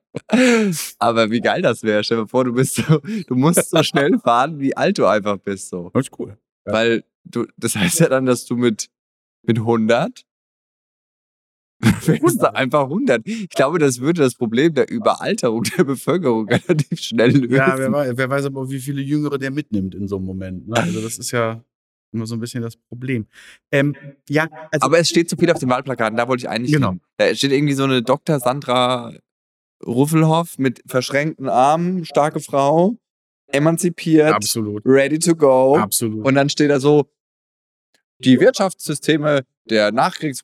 Aber 0.98 1.30
wie 1.30 1.42
geil 1.42 1.62
das 1.62 1.84
wäre. 1.84 2.04
Stell 2.04 2.18
dir 2.18 2.28
vor, 2.28 2.46
du 2.46 2.54
bist 2.54 2.76
so, 2.76 3.00
du 3.00 3.36
musst 3.36 3.70
so 3.70 3.84
schnell 3.84 4.18
fahren, 4.20 4.60
wie 4.60 4.76
alt 4.76 4.98
du 4.98 5.06
einfach 5.06 5.38
bist. 5.38 5.70
So. 5.70 5.92
Das 5.94 6.08
ist 6.08 6.20
cool. 6.20 6.38
Ja. 6.66 6.74
Weil 6.74 7.04
du, 7.26 7.46
das 7.58 7.76
heißt 7.76 8.00
ja 8.00 8.10
dann, 8.10 8.26
dass 8.26 8.46
du 8.46 8.56
mit, 8.56 8.90
mit 9.44 9.60
100 9.60 10.26
fährst 12.00 12.42
du 12.42 12.56
einfach 12.56 12.84
100. 12.84 13.28
Ich 13.28 13.50
glaube, 13.50 13.80
das 13.80 14.00
würde 14.00 14.22
das 14.22 14.36
Problem 14.36 14.74
der 14.74 14.90
Überalterung 14.90 15.64
der 15.64 15.84
Bevölkerung 15.84 16.48
relativ 16.50 17.00
schnell 17.00 17.32
lösen. 17.32 17.54
Ja, 17.54 17.78
wer 17.78 17.92
weiß, 17.92 18.14
wer 18.16 18.30
weiß 18.30 18.46
aber, 18.46 18.70
wie 18.70 18.80
viele 18.80 19.02
Jüngere 19.02 19.38
der 19.38 19.52
mitnimmt 19.52 19.96
in 19.96 20.08
so 20.08 20.18
einem 20.18 20.26
Moment. 20.26 20.68
Ne? 20.68 20.78
Also 20.78 21.02
das 21.02 21.18
ist 21.18 21.32
ja 21.32 21.64
immer 22.14 22.26
so 22.26 22.36
ein 22.36 22.40
bisschen 22.40 22.62
das 22.62 22.76
Problem. 22.78 23.28
Ähm, 23.72 23.96
ja, 24.30 24.48
also 24.72 24.86
Aber 24.86 25.00
es 25.00 25.10
steht 25.10 25.30
zu 25.30 25.36
viel 25.36 25.52
auf 25.52 25.60
den 25.60 25.70
Wahlplakaten, 25.70 26.18
da 26.18 26.28
wollte 26.28 26.44
ich 26.44 26.50
eigentlich 26.50 26.74
Genau. 26.74 26.92
hin. 26.92 27.02
Da 27.18 27.34
steht 27.36 27.52
irgendwie 27.52 27.74
so 27.74 27.84
eine 27.84 28.02
Dr. 28.02 28.40
Sandra 28.40 29.14
Ruffelhoff 29.86 30.58
mit 30.58 30.82
verschränkten 30.88 31.50
Armen, 31.50 32.06
starke 32.06 32.40
Frau, 32.40 32.96
emanzipiert, 33.48 34.34
absolut. 34.34 34.82
ready 34.86 35.20
to 35.20 35.36
go. 35.36 35.78
Absolut. 35.78 36.26
Und 36.26 36.36
dann 36.36 36.50
steht 36.50 36.70
da 36.70 36.80
so, 36.80 37.10
die 38.20 38.40
Wirtschaftssysteme 38.40 39.42
der 39.70 39.92
Nachkriegs... 39.92 40.44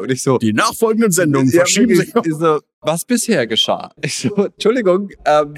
Und 0.00 0.10
ich 0.10 0.22
so, 0.22 0.38
die 0.38 0.52
nachfolgenden 0.52 1.10
Sendungen 1.10 1.48
ja, 1.50 1.60
verschieben 1.60 1.94
sich. 1.96 2.12
ich 2.14 2.34
so, 2.34 2.60
was 2.80 3.04
bisher 3.04 3.46
geschah? 3.46 3.92
Ich 4.02 4.18
so, 4.18 4.34
Entschuldigung, 4.46 5.10
ähm, 5.24 5.54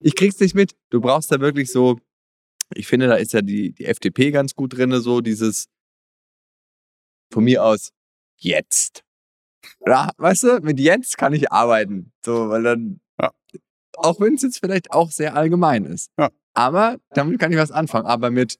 ich 0.00 0.14
krieg's 0.14 0.38
nicht 0.40 0.54
mit. 0.54 0.74
Du 0.90 1.00
brauchst 1.00 1.30
da 1.32 1.40
wirklich 1.40 1.70
so, 1.70 1.98
ich 2.74 2.86
finde, 2.86 3.08
da 3.08 3.14
ist 3.16 3.32
ja 3.32 3.42
die, 3.42 3.72
die 3.72 3.84
FDP 3.84 4.30
ganz 4.30 4.54
gut 4.54 4.76
drin, 4.76 4.92
so 5.00 5.20
dieses 5.20 5.66
von 7.32 7.44
mir 7.44 7.64
aus 7.64 7.90
jetzt. 8.38 9.02
Ja, 9.86 10.10
weißt 10.18 10.42
du, 10.44 10.60
mit 10.60 10.78
jetzt 10.78 11.18
kann 11.18 11.32
ich 11.32 11.50
arbeiten. 11.50 12.12
So, 12.24 12.48
weil 12.48 12.62
dann, 12.62 13.00
Ja. 13.20 13.30
auch 13.96 14.20
wenn 14.20 14.34
es 14.34 14.42
jetzt 14.42 14.58
vielleicht 14.60 14.92
auch 14.92 15.10
sehr 15.10 15.34
allgemein 15.36 15.84
ist. 15.84 16.10
Ja. 16.18 16.30
Aber 16.54 16.98
damit 17.10 17.38
kann 17.40 17.50
ich 17.52 17.58
was 17.58 17.70
anfangen. 17.70 18.06
Aber 18.06 18.30
mit 18.30 18.58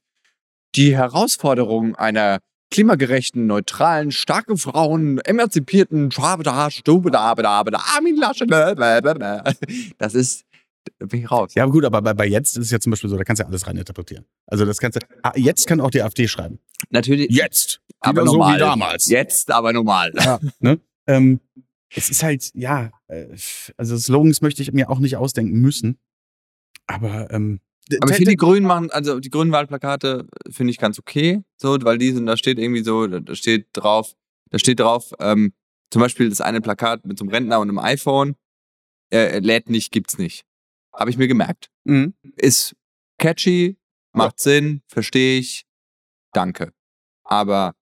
die 0.75 0.97
Herausforderung 0.97 1.95
einer 1.95 2.41
klimagerechten, 2.71 3.47
neutralen, 3.47 4.11
starken 4.11 4.57
Frauen, 4.59 5.19
emanzipierten, 5.19 6.11
das 9.99 10.15
ist, 10.15 10.45
bin 10.99 11.21
ich 11.21 11.31
raus. 11.31 11.55
Ja, 11.55 11.67
gut, 11.67 11.85
aber 11.85 12.03
bei, 12.03 12.15
bei 12.15 12.27
jetzt 12.27 12.57
ist 12.57 12.67
es 12.67 12.71
ja 12.71 12.81
zum 12.81 12.91
Beispiel 12.91 13.11
so, 13.11 13.17
da 13.17 13.25
kannst 13.25 13.41
du 13.41 13.45
ja 13.45 13.49
alles 13.49 13.67
rein 13.67 13.77
interpretieren. 13.77 14.25
Also 14.47 14.65
das 14.65 14.79
kannst 14.79 14.97
du, 15.03 15.07
ah, 15.23 15.33
jetzt 15.37 15.67
kann 15.67 15.81
auch 15.81 15.91
die 15.91 16.03
AfD 16.03 16.29
schreiben. 16.29 16.59
Natürlich, 16.91 17.31
Jetzt. 17.31 17.81
aber 18.01 18.23
Wieder 18.23 18.27
so 18.31 18.37
normal. 18.39 18.55
wie 18.55 18.59
damals. 18.59 19.07
Jetzt 19.09 19.51
aber 19.51 19.73
normal. 19.73 20.13
Ja, 20.17 20.39
ne? 20.61 20.81
ähm, 21.07 21.41
es 21.95 22.11
ist 22.11 22.23
halt, 22.23 22.51
ja, 22.55 22.91
äh, 23.09 23.29
also 23.77 23.97
Slogans 23.97 24.41
möchte 24.43 24.63
ich 24.63 24.73
mir 24.73 24.91
auch 24.91 24.99
nicht 24.99 25.17
ausdenken 25.17 25.61
müssen. 25.61 25.99
Aber, 26.87 27.31
ähm, 27.31 27.61
Aber 28.01 28.11
ich 28.11 28.17
finde, 28.17 28.33
die 28.33 28.37
Grünen 28.37 28.67
machen, 28.67 28.91
also 28.91 29.21
die 29.21 29.31
grünen 29.31 29.53
Wahlplakate 29.53 30.27
finde 30.51 30.71
ich 30.73 30.79
ganz 30.79 30.99
okay, 30.99 31.43
so, 31.57 31.79
weil 31.83 31.99
die 31.99 32.13
sind, 32.13 32.27
da 32.27 32.37
steht 32.37 32.59
irgendwie 32.59 32.83
so, 32.83 33.07
da- 33.07 33.21
da 33.21 33.35
steht 33.35 33.69
drauf, 33.73 34.15
da 34.51 34.59
steht 34.59 34.81
drauf, 34.81 35.13
ähm, 35.21 35.53
zum 35.91 36.01
Beispiel 36.03 36.29
das 36.29 36.41
eine 36.41 36.61
Plakat 36.61 37.07
mit 37.07 37.19
so 37.19 37.25
einem 37.25 37.31
Rentner 37.33 37.61
und 37.61 37.69
einem 37.69 37.79
iPhone, 37.79 38.35
äh, 39.13 39.39
lädt 39.39 39.71
nicht, 39.71 39.93
gibt's 39.93 40.19
nicht. 40.19 40.45
Habe 40.95 41.11
ich 41.11 41.17
mir 41.17 41.29
gemerkt. 41.29 41.71
Mhm. 41.85 42.15
Ist 42.37 42.77
catchy, 43.19 43.77
macht 44.13 44.41
Sinn, 44.41 44.83
verstehe 44.87 45.39
ich, 45.39 45.67
danke. 46.33 46.73
Aber 47.25 47.75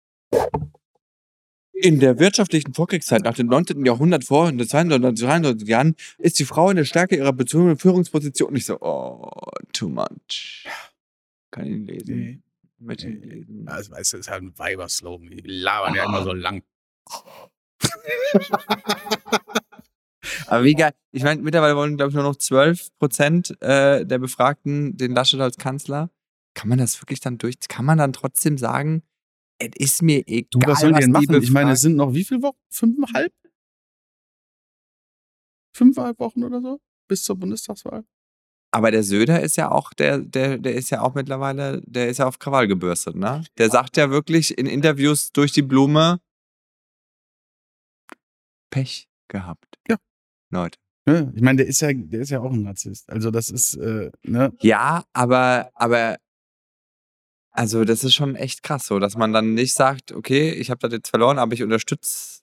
in 1.73 1.99
der 1.99 2.19
wirtschaftlichen 2.19 2.75
Vorkriegszeit 2.75 3.23
nach 3.23 3.35
dem 3.35 3.49
19. 3.49 3.85
Jahrhundert 3.85 4.25
vor 4.25 4.47
und 4.47 4.65
200, 4.65 5.21
300 5.21 5.63
Jahren 5.63 5.97
ist 6.19 6.39
die 6.39 6.45
Frau 6.45 6.71
in 6.71 6.77
der 6.77 6.85
Stärke 6.85 7.17
ihrer 7.17 7.33
Beziehung 7.33 7.71
und 7.71 7.81
Führungsposition 7.81 8.53
nicht 8.53 8.67
so, 8.67 8.81
oh, 8.81 9.29
too 9.73 9.89
much. 9.89 10.69
Kann 11.51 11.67
ich 11.67 11.79
nicht 11.79 12.07
lesen. 12.07 12.17
Nee. 12.17 12.39
Möchte 12.79 13.09
ich 13.09 13.17
nicht 13.17 13.27
lesen. 13.27 13.67
Weißt 13.67 14.13
du, 14.13 14.17
das 14.17 14.27
ist 14.27 14.31
halt 14.31 14.45
ein 14.45 14.59
Weiberslogan. 14.59 15.29
Die 15.29 15.43
labern 15.45 15.95
ja 15.95 16.05
immer 16.05 16.23
so 16.23 16.33
lang. 16.33 16.63
Aber 20.47 20.65
wie 20.65 20.75
geil. 20.75 20.93
Ich 21.11 21.23
meine, 21.23 21.43
mittlerweile 21.43 21.77
wollen, 21.77 21.97
glaube 21.97 22.11
ich, 22.11 22.15
nur 22.15 22.25
noch 22.25 22.37
12 22.37 22.97
Prozent 22.99 23.61
äh, 23.61 24.05
der 24.05 24.19
Befragten 24.19 24.97
den 24.97 25.13
Laschet 25.13 25.41
als 25.41 25.57
Kanzler. 25.57 26.11
Kann 26.55 26.69
man 26.69 26.79
das 26.79 27.01
wirklich 27.01 27.21
dann 27.21 27.39
durch, 27.39 27.59
kann 27.69 27.85
man 27.85 27.99
dann 27.99 28.13
trotzdem 28.13 28.59
sagen, 28.59 29.03
es 29.59 29.71
ist 29.77 30.03
mir 30.03 30.23
egal, 30.27 30.49
Du, 30.51 30.61
was 30.67 30.81
sollen 30.81 30.95
die 30.95 31.01
denn 31.01 31.15
die 31.15 31.27
machen? 31.27 31.43
Ich 31.43 31.51
meine, 31.51 31.73
es 31.73 31.81
sind 31.81 31.97
noch 31.97 32.13
wie 32.13 32.25
viele 32.25 32.43
Wochen? 32.43 32.59
Fünfeinhalb? 32.71 33.33
Fünfeinhalb 35.75 36.19
Wochen 36.19 36.45
oder 36.45 36.61
so? 36.61 36.81
Bis 37.09 37.23
zur 37.23 37.37
Bundestagswahl? 37.37 38.05
Aber 38.75 38.91
der 38.91 39.03
Söder 39.03 39.41
ist 39.43 39.57
ja 39.57 39.71
auch, 39.71 39.93
der, 39.93 40.19
der, 40.19 40.59
der 40.59 40.75
ist 40.75 40.91
ja 40.91 41.03
auch 41.03 41.15
mittlerweile, 41.15 41.83
der 41.85 42.09
ist 42.09 42.19
ja 42.19 42.27
auf 42.27 42.39
Krawall 42.39 42.67
gebürstet, 42.69 43.17
ne? 43.17 43.45
Der 43.59 43.71
sagt 43.71 43.99
ja 43.99 44.11
wirklich 44.11 44.57
in 44.57 44.67
Interviews 44.67 45.31
durch 45.33 45.53
die 45.53 45.63
Blume 45.63 46.21
Pech 48.71 49.09
gehabt. 49.29 49.79
Ja. 49.89 49.97
Leute. 50.53 50.79
Ja, 51.09 51.33
ich 51.35 51.43
meine, 51.43 51.57
der 51.57 51.67
ist 51.67 51.81
ja, 51.81 51.93
der 51.93 52.21
ist 52.21 52.31
ja 52.31 52.41
auch 52.41 52.53
ein 52.53 52.63
Narzisst. 52.63 53.11
Also 53.11 53.31
das 53.33 53.49
ist, 53.49 53.75
äh, 53.75 54.11
ne? 54.23 54.53
Ja, 54.61 55.05
aber, 55.13 55.71
aber 55.75 56.17
Also, 57.55 57.85
das 57.85 58.03
ist 58.03 58.15
schon 58.15 58.35
echt 58.35 58.63
krass 58.63 58.87
so, 58.87 58.99
dass 58.99 59.17
man 59.17 59.33
dann 59.33 59.55
nicht 59.55 59.75
sagt: 59.75 60.13
„Okay, 60.13 60.53
ich 60.53 60.71
habe 60.71 60.79
das 60.81 60.93
jetzt 60.93 61.11
verloren, 61.11 61.39
aber 61.39 61.53
ich 61.53 61.63
unterstütze 61.63 62.41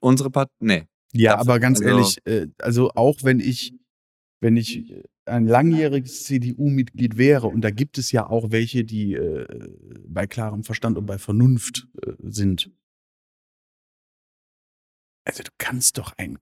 unsere 0.00 0.30
Part“ 0.30 0.50
ne. 0.60 0.88
Ja, 1.12 1.38
aber 1.38 1.60
ganz 1.60 1.80
also- 1.80 1.88
ehrlich, 1.88 2.18
äh, 2.26 2.48
also 2.58 2.90
auch 2.94 3.18
wenn 3.22 3.40
ich 3.40 3.72
wenn 4.40 4.56
ich 4.56 4.92
ein 5.26 5.46
langjähriges 5.46 6.24
CDU-Mitglied 6.24 7.16
wäre 7.16 7.46
und 7.46 7.62
da 7.62 7.70
gibt 7.70 7.96
es 7.96 8.12
ja 8.12 8.28
auch 8.28 8.50
welche, 8.50 8.84
die 8.84 9.14
äh, 9.14 9.46
bei 10.06 10.26
klarem 10.26 10.64
Verstand 10.64 10.98
und 10.98 11.06
bei 11.06 11.16
Vernunft 11.18 11.88
äh, 12.02 12.12
sind. 12.18 12.70
Also 15.24 15.42
du 15.42 15.50
kannst 15.58 15.98
doch 15.98 16.12
einen 16.18 16.38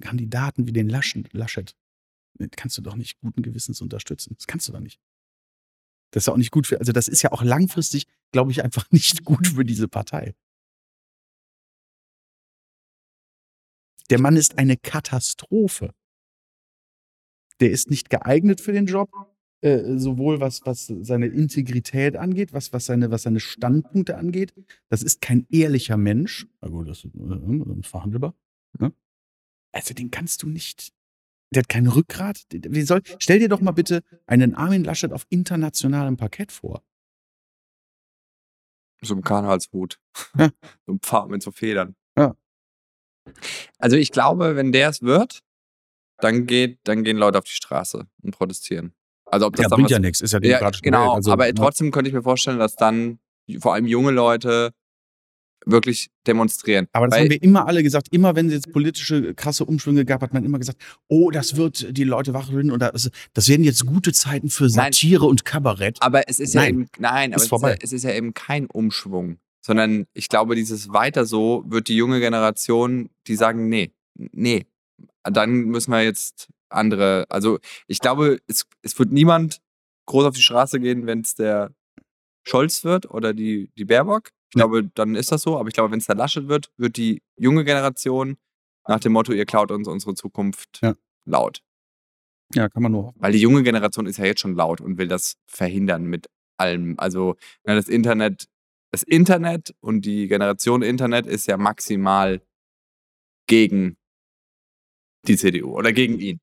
Kandidaten 0.00 0.66
wie 0.66 0.72
den 0.72 0.88
Laschen, 0.88 1.28
Laschet, 1.32 1.74
den 2.38 2.50
kannst 2.50 2.76
du 2.76 2.82
doch 2.82 2.94
nicht 2.94 3.18
guten 3.20 3.42
Gewissens 3.42 3.80
unterstützen. 3.80 4.34
Das 4.36 4.46
kannst 4.46 4.68
du 4.68 4.72
doch 4.72 4.80
nicht. 4.80 5.00
Das 6.12 6.24
ist 6.24 6.28
auch 6.28 6.36
nicht 6.36 6.50
gut 6.50 6.66
für, 6.66 6.78
also 6.78 6.92
das 6.92 7.08
ist 7.08 7.22
ja 7.22 7.32
auch 7.32 7.42
langfristig, 7.42 8.06
glaube 8.32 8.50
ich, 8.50 8.62
einfach 8.62 8.86
nicht 8.90 9.24
gut 9.24 9.48
für 9.48 9.64
diese 9.64 9.88
Partei. 9.88 10.34
Der 14.10 14.20
Mann 14.20 14.36
ist 14.36 14.58
eine 14.58 14.76
Katastrophe. 14.76 15.92
Der 17.60 17.70
ist 17.70 17.90
nicht 17.90 18.10
geeignet 18.10 18.60
für 18.60 18.72
den 18.72 18.86
Job, 18.86 19.10
äh, 19.62 19.96
sowohl 19.96 20.40
was, 20.40 20.66
was 20.66 20.86
seine 20.86 21.26
Integrität 21.26 22.16
angeht, 22.16 22.52
was, 22.52 22.72
was, 22.72 22.86
seine, 22.86 23.10
was 23.10 23.22
seine 23.22 23.40
Standpunkte 23.40 24.16
angeht. 24.16 24.54
Das 24.88 25.02
ist 25.02 25.20
kein 25.20 25.46
ehrlicher 25.50 25.96
Mensch. 25.96 26.46
Na 26.60 26.68
gut, 26.68 26.88
das 26.88 27.04
ist 27.04 27.14
äh, 27.14 27.82
verhandelbar. 27.82 28.34
Ne? 28.78 28.92
Also 29.72 29.94
den 29.94 30.10
kannst 30.10 30.42
du 30.42 30.48
nicht. 30.48 30.92
Der 31.54 31.62
hat 31.62 31.68
kein 31.68 31.86
Rückgrat. 31.86 32.46
Wie 32.50 32.82
soll, 32.82 33.02
stell 33.18 33.38
dir 33.38 33.48
doch 33.48 33.60
mal 33.60 33.72
bitte 33.72 34.02
einen 34.26 34.54
Armin 34.54 34.84
Laschet 34.84 35.12
auf 35.12 35.26
internationalem 35.30 36.16
Parkett 36.16 36.52
vor. 36.52 36.82
So 39.02 39.14
ein 39.14 39.22
Karnevalshut. 39.22 40.00
Ja. 40.38 40.50
so 40.86 40.92
ein 40.92 41.00
Pfad 41.00 41.28
mit 41.28 41.42
so 41.42 41.50
Federn. 41.50 41.94
Ja. 42.16 42.36
Also 43.78 43.96
ich 43.96 44.12
glaube, 44.12 44.56
wenn 44.56 44.72
der 44.72 44.88
es 44.88 45.02
wird, 45.02 45.42
dann 46.18 46.46
geht, 46.46 46.80
dann 46.84 47.04
gehen 47.04 47.16
Leute 47.16 47.38
auf 47.38 47.44
die 47.44 47.52
Straße 47.52 48.06
und 48.22 48.30
protestieren. 48.32 48.95
Also 49.26 49.46
ob 49.46 49.56
das 49.56 49.64
Ja, 49.64 49.68
bringt 49.76 49.90
ja 49.90 49.98
nichts, 49.98 50.20
ist 50.20 50.32
ja 50.32 50.38
ja, 50.38 50.40
demokratisch 50.40 50.82
genau, 50.82 51.12
also, 51.14 51.32
aber 51.32 51.46
ne? 51.46 51.54
trotzdem 51.54 51.90
könnte 51.90 52.08
ich 52.08 52.14
mir 52.14 52.22
vorstellen, 52.22 52.58
dass 52.58 52.76
dann 52.76 53.18
vor 53.60 53.74
allem 53.74 53.86
junge 53.86 54.12
Leute 54.12 54.72
wirklich 55.64 56.10
demonstrieren. 56.26 56.86
Aber 56.92 57.08
das 57.08 57.16
Weil- 57.16 57.24
haben 57.24 57.30
wir 57.30 57.42
immer 57.42 57.66
alle 57.66 57.82
gesagt. 57.82 58.08
Immer 58.12 58.36
wenn 58.36 58.46
es 58.46 58.52
jetzt 58.52 58.72
politische 58.72 59.34
krasse 59.34 59.64
Umschwünge 59.64 60.04
gab, 60.04 60.22
hat 60.22 60.32
man 60.32 60.44
immer 60.44 60.58
gesagt, 60.58 60.80
oh, 61.08 61.30
das 61.32 61.56
wird 61.56 61.96
die 61.96 62.04
Leute 62.04 62.34
wachrütteln 62.34 62.70
oder 62.70 62.92
das, 62.92 63.10
das 63.34 63.48
werden 63.48 63.64
jetzt 63.64 63.84
gute 63.84 64.12
Zeiten 64.12 64.48
für 64.48 64.64
Nein. 64.64 64.92
Satire 64.92 65.24
und 65.26 65.44
Kabarett. 65.44 65.98
Aber 66.00 66.28
es 66.28 66.38
ist 66.38 66.54
ja 66.54 66.60
Nein, 66.62 66.70
eben, 66.70 66.88
nein, 66.98 67.34
aber 67.34 67.42
ist 67.42 67.52
es. 67.52 67.52
Ist 67.52 67.62
ja, 67.62 67.76
es 67.80 67.92
ist 67.92 68.02
ja 68.04 68.12
eben 68.12 68.32
kein 68.32 68.66
Umschwung, 68.66 69.38
sondern 69.60 70.06
ich 70.14 70.28
glaube, 70.28 70.54
dieses 70.54 70.92
weiter 70.92 71.26
so 71.26 71.64
wird 71.66 71.88
die 71.88 71.96
junge 71.96 72.20
Generation, 72.20 73.10
die 73.26 73.34
sagen, 73.34 73.68
nee, 73.68 73.90
nee, 74.14 74.66
dann 75.24 75.50
müssen 75.64 75.90
wir 75.90 76.02
jetzt 76.02 76.48
andere, 76.68 77.26
also 77.28 77.58
ich 77.86 78.00
glaube, 78.00 78.38
es, 78.46 78.66
es 78.82 78.98
wird 78.98 79.12
niemand 79.12 79.60
groß 80.06 80.26
auf 80.26 80.34
die 80.34 80.42
Straße 80.42 80.80
gehen, 80.80 81.06
wenn 81.06 81.20
es 81.20 81.34
der 81.34 81.72
Scholz 82.46 82.84
wird 82.84 83.10
oder 83.10 83.34
die, 83.34 83.70
die 83.76 83.84
Baerbock. 83.84 84.30
Ich 84.50 84.56
glaube, 84.56 84.84
dann 84.94 85.16
ist 85.16 85.32
das 85.32 85.42
so, 85.42 85.58
aber 85.58 85.68
ich 85.68 85.74
glaube, 85.74 85.90
wenn 85.90 85.98
es 85.98 86.06
der 86.06 86.14
Laschet 86.16 86.48
wird, 86.48 86.70
wird 86.76 86.96
die 86.96 87.22
junge 87.36 87.64
Generation 87.64 88.36
nach 88.86 89.00
dem 89.00 89.12
Motto, 89.12 89.32
ihr 89.32 89.46
klaut 89.46 89.72
uns 89.72 89.88
unsere 89.88 90.14
Zukunft 90.14 90.80
Ja. 90.82 90.94
laut. 91.24 91.60
Ja, 92.54 92.68
kann 92.68 92.84
man 92.84 92.92
nur. 92.92 93.12
Weil 93.16 93.32
die 93.32 93.40
junge 93.40 93.64
Generation 93.64 94.06
ist 94.06 94.18
ja 94.18 94.24
jetzt 94.24 94.40
schon 94.40 94.54
laut 94.54 94.80
und 94.80 94.98
will 94.98 95.08
das 95.08 95.36
verhindern 95.48 96.04
mit 96.04 96.28
allem. 96.56 96.94
Also 96.98 97.34
ne, 97.64 97.74
das 97.74 97.88
Internet, 97.88 98.46
das 98.92 99.02
Internet 99.02 99.74
und 99.80 100.02
die 100.04 100.28
Generation 100.28 100.82
Internet 100.82 101.26
ist 101.26 101.46
ja 101.48 101.56
maximal 101.56 102.40
gegen 103.48 103.96
die 105.26 105.36
CDU 105.36 105.76
oder 105.76 105.92
gegen 105.92 106.20
ihn. 106.20 106.40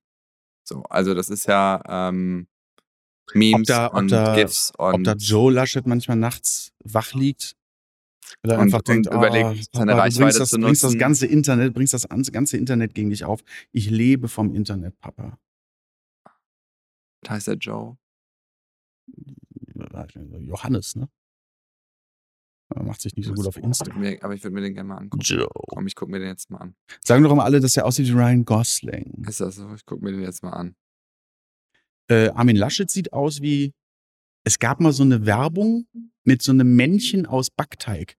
So, 0.63 0.83
also 0.83 1.13
das 1.13 1.29
ist 1.29 1.47
ja 1.47 1.81
ähm, 1.87 2.47
Memes 3.33 3.67
da- 3.67 3.87
ob 3.87 3.93
und 3.95 4.11
da- 4.11 4.35
GIFs 4.35 4.71
und 4.77 4.93
Ob 4.95 5.03
da 5.03 5.13
Joe 5.13 5.51
Laschet 5.51 5.85
manchmal 5.87 6.17
nachts 6.17 6.71
wach 6.83 7.13
liegt, 7.13 7.55
Und- 8.43 8.51
einfach 8.51 8.79
und 8.79 8.87
denkt, 8.87 9.07
überlegt, 9.07 9.45
ah, 9.45 9.77
seine 9.77 9.91
Papa, 9.91 10.01
Reichweite 10.03 10.23
bringst 10.23 10.39
das, 10.39 10.49
zu 10.49 10.59
bringst 10.59 10.83
das 10.83 10.89
nutzen. 10.91 10.99
ganze 10.99 11.25
Internet, 11.27 11.73
bringst 11.73 11.93
das 11.93 12.05
an- 12.05 12.23
ganze 12.23 12.57
Internet 12.57 12.93
gegen 12.93 13.09
dich 13.09 13.23
auf. 13.25 13.41
Ich 13.71 13.89
lebe 13.89 14.27
vom 14.27 14.53
Internet, 14.55 14.99
Papa. 14.99 15.37
was 17.21 17.29
heißt 17.29 17.47
der 17.47 17.55
Joe? 17.55 17.97
Johannes, 20.39 20.95
ne? 20.95 21.09
Er 22.75 22.83
macht 22.83 23.01
sich 23.01 23.15
nicht 23.15 23.25
so 23.27 23.33
gut 23.33 23.45
auf 23.47 23.57
Insta. 23.57 23.93
Mir- 23.93 24.23
Aber 24.23 24.33
ich 24.33 24.43
würde 24.43 24.53
mir 24.55 24.61
den 24.61 24.73
gerne 24.73 24.89
mal 24.89 24.97
angucken. 24.97 25.21
Joe. 25.23 25.47
Komm, 25.69 25.87
ich 25.87 25.95
gucke 25.95 26.11
mir 26.11 26.19
den 26.19 26.27
jetzt 26.29 26.49
mal 26.49 26.57
an. 26.57 26.75
Sagen 27.03 27.23
doch 27.23 27.35
mal 27.35 27.43
alle, 27.45 27.59
dass 27.59 27.77
er 27.77 27.85
aussieht 27.85 28.07
wie 28.07 28.11
Ryan 28.11 28.45
Gosling. 28.45 29.23
Ist 29.27 29.39
das 29.41 29.55
so? 29.55 29.73
Ich 29.73 29.85
gucke 29.85 30.03
mir 30.03 30.11
den 30.11 30.21
jetzt 30.21 30.43
mal 30.43 30.51
an. 30.51 30.75
Äh, 32.09 32.29
Armin 32.29 32.55
Laschet 32.57 32.89
sieht 32.89 33.13
aus 33.13 33.41
wie. 33.41 33.73
Es 34.45 34.59
gab 34.59 34.81
mal 34.81 34.91
so 34.91 35.03
eine 35.03 35.25
Werbung 35.25 35.87
mit 36.25 36.41
so 36.41 36.51
einem 36.51 36.75
Männchen 36.75 37.25
aus 37.25 37.49
Backteig. 37.49 38.17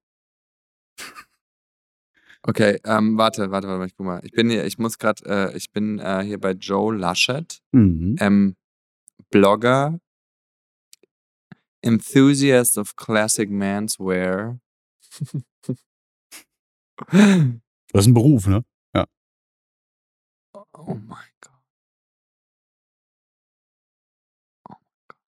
Okay, 2.42 2.78
ähm, 2.84 3.16
warte, 3.16 3.50
warte, 3.50 3.68
warte, 3.68 3.86
ich 3.86 3.96
guck 3.96 4.06
mal. 4.06 4.20
Ich 4.24 4.32
bin 4.32 4.50
hier, 4.50 4.64
ich 4.66 4.78
muss 4.78 4.98
gerade, 4.98 5.24
äh, 5.52 5.56
ich 5.56 5.70
bin 5.72 5.98
äh, 5.98 6.22
hier 6.22 6.38
bei 6.38 6.52
Joe 6.52 6.94
Laschet, 6.94 7.60
Mhm. 7.72 8.16
ähm, 8.20 8.56
Blogger, 9.30 9.98
Enthusiast 11.84 12.78
of 12.78 12.96
Classic 12.96 13.50
Menswear. 13.50 14.58
Das 17.92 18.02
ist 18.02 18.06
ein 18.06 18.14
Beruf, 18.14 18.46
ne? 18.46 18.64
oh 20.76 20.94
mein 20.94 21.28
Gott. 21.40 21.62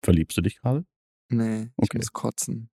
Verliebst 0.02 0.36
du 0.36 0.42
dich 0.42 0.60
gerade? 0.60 0.84
Nee, 1.30 1.70
ich 1.76 1.84
Okay. 1.90 1.98
muss 1.98 2.12
kotzen. 2.12 2.70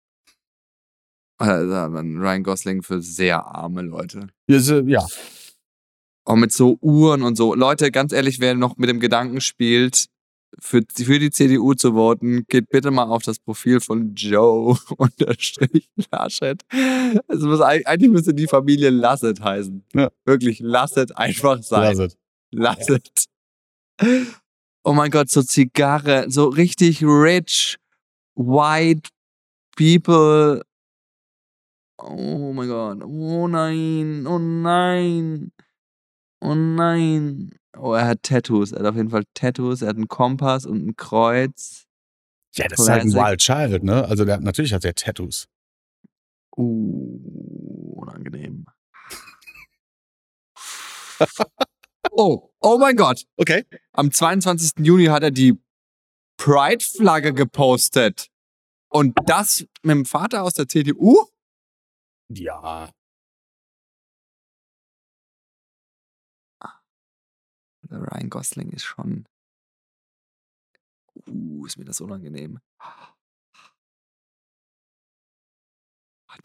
Also, 1.39 1.73
Ryan 1.73 2.43
Gosling 2.43 2.83
für 2.83 3.01
sehr 3.01 3.43
arme 3.45 3.81
Leute. 3.81 4.27
Ja, 4.47 4.59
ja. 4.81 5.07
Auch 6.23 6.35
mit 6.35 6.51
so 6.51 6.77
Uhren 6.81 7.23
und 7.23 7.35
so. 7.35 7.55
Leute, 7.55 7.89
ganz 7.91 8.13
ehrlich, 8.13 8.39
wer 8.39 8.53
noch 8.53 8.77
mit 8.77 8.89
dem 8.89 8.99
Gedanken 8.99 9.41
spielt, 9.41 10.07
für, 10.59 10.81
für 10.95 11.19
die 11.19 11.31
CDU 11.31 11.73
zu 11.73 11.93
voten, 11.93 12.45
geht 12.47 12.69
bitte 12.69 12.91
mal 12.91 13.03
auf 13.05 13.23
das 13.23 13.39
Profil 13.39 13.79
von 13.79 14.13
Joe 14.15 14.77
unterstrich 14.97 15.89
Laschet. 16.11 16.61
Es 17.27 17.39
muss, 17.41 17.59
eig- 17.61 17.85
eigentlich 17.85 18.11
müsste 18.11 18.33
die 18.33 18.47
Familie 18.47 18.89
Lasset 18.89 19.39
heißen. 19.41 19.83
Ja. 19.93 20.09
Wirklich, 20.25 20.59
Lasset 20.59 21.15
einfach 21.17 21.61
sein. 21.63 21.95
Lasset. 21.95 22.17
Lasset. 22.51 23.25
Oh 24.83 24.93
mein 24.93 25.11
Gott, 25.11 25.29
so 25.29 25.41
Zigarre, 25.43 26.25
so 26.29 26.47
richtig 26.47 27.03
rich, 27.03 27.77
white 28.35 29.09
people. 29.77 30.63
Oh 32.03 32.51
mein 32.53 32.67
Gott, 32.67 33.03
oh 33.03 33.47
nein, 33.47 34.25
oh 34.25 34.39
nein, 34.39 35.51
oh 36.41 36.55
nein. 36.55 37.51
Oh, 37.77 37.93
er 37.93 38.05
hat 38.05 38.23
Tattoos, 38.23 38.71
er 38.71 38.79
hat 38.79 38.87
auf 38.87 38.95
jeden 38.95 39.09
Fall 39.09 39.23
Tattoos, 39.33 39.81
er 39.81 39.89
hat 39.89 39.95
einen 39.95 40.07
Kompass 40.07 40.65
und 40.65 40.85
ein 40.85 40.95
Kreuz. 40.95 41.85
Ja, 42.53 42.67
das 42.67 42.79
ist 42.79 42.89
halt 42.89 43.03
ein 43.03 43.11
Classic. 43.11 43.29
Wild 43.29 43.39
Child, 43.39 43.83
ne? 43.83 44.05
Also 44.05 44.25
der, 44.25 44.39
natürlich 44.39 44.73
hat 44.73 44.83
er 44.83 44.93
Tattoos. 44.93 45.47
Uh, 46.57 47.93
unangenehm. 47.95 48.65
oh, 52.11 52.49
oh 52.59 52.77
mein 52.77 52.97
Gott. 52.97 53.23
Okay. 53.37 53.65
Am 53.93 54.11
22. 54.11 54.85
Juni 54.85 55.05
hat 55.05 55.23
er 55.23 55.31
die 55.31 55.57
Pride-Flagge 56.37 57.33
gepostet. 57.33 58.27
Und 58.89 59.17
das 59.25 59.65
mit 59.83 59.95
dem 59.95 60.05
Vater 60.05 60.43
aus 60.43 60.55
der 60.55 60.67
CDU? 60.67 61.25
Ja. 62.29 62.89
Ryan 67.91 68.29
Gosling 68.29 68.71
ist 68.71 68.83
schon. 68.83 69.27
Uh, 71.27 71.65
ist 71.65 71.77
mir 71.77 71.85
das 71.85 72.01
unangenehm. 72.01 72.59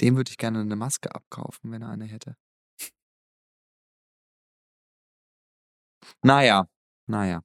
Dem 0.01 0.17
würde 0.17 0.31
ich 0.31 0.39
gerne 0.39 0.61
eine 0.61 0.77
Maske 0.77 1.15
abkaufen, 1.15 1.71
wenn 1.71 1.83
er 1.83 1.91
eine 1.91 2.05
hätte. 2.05 2.37
Naja, 6.23 6.69
naja. 7.07 7.43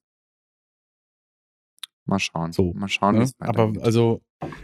Mal 2.05 2.19
schauen. 2.19 2.51
So, 2.51 2.73
Mal 2.73 2.89
schauen, 2.89 3.15
wie 3.15 3.25
Ne? 3.25 3.31
Aber 3.39 3.73
also, 3.83 4.21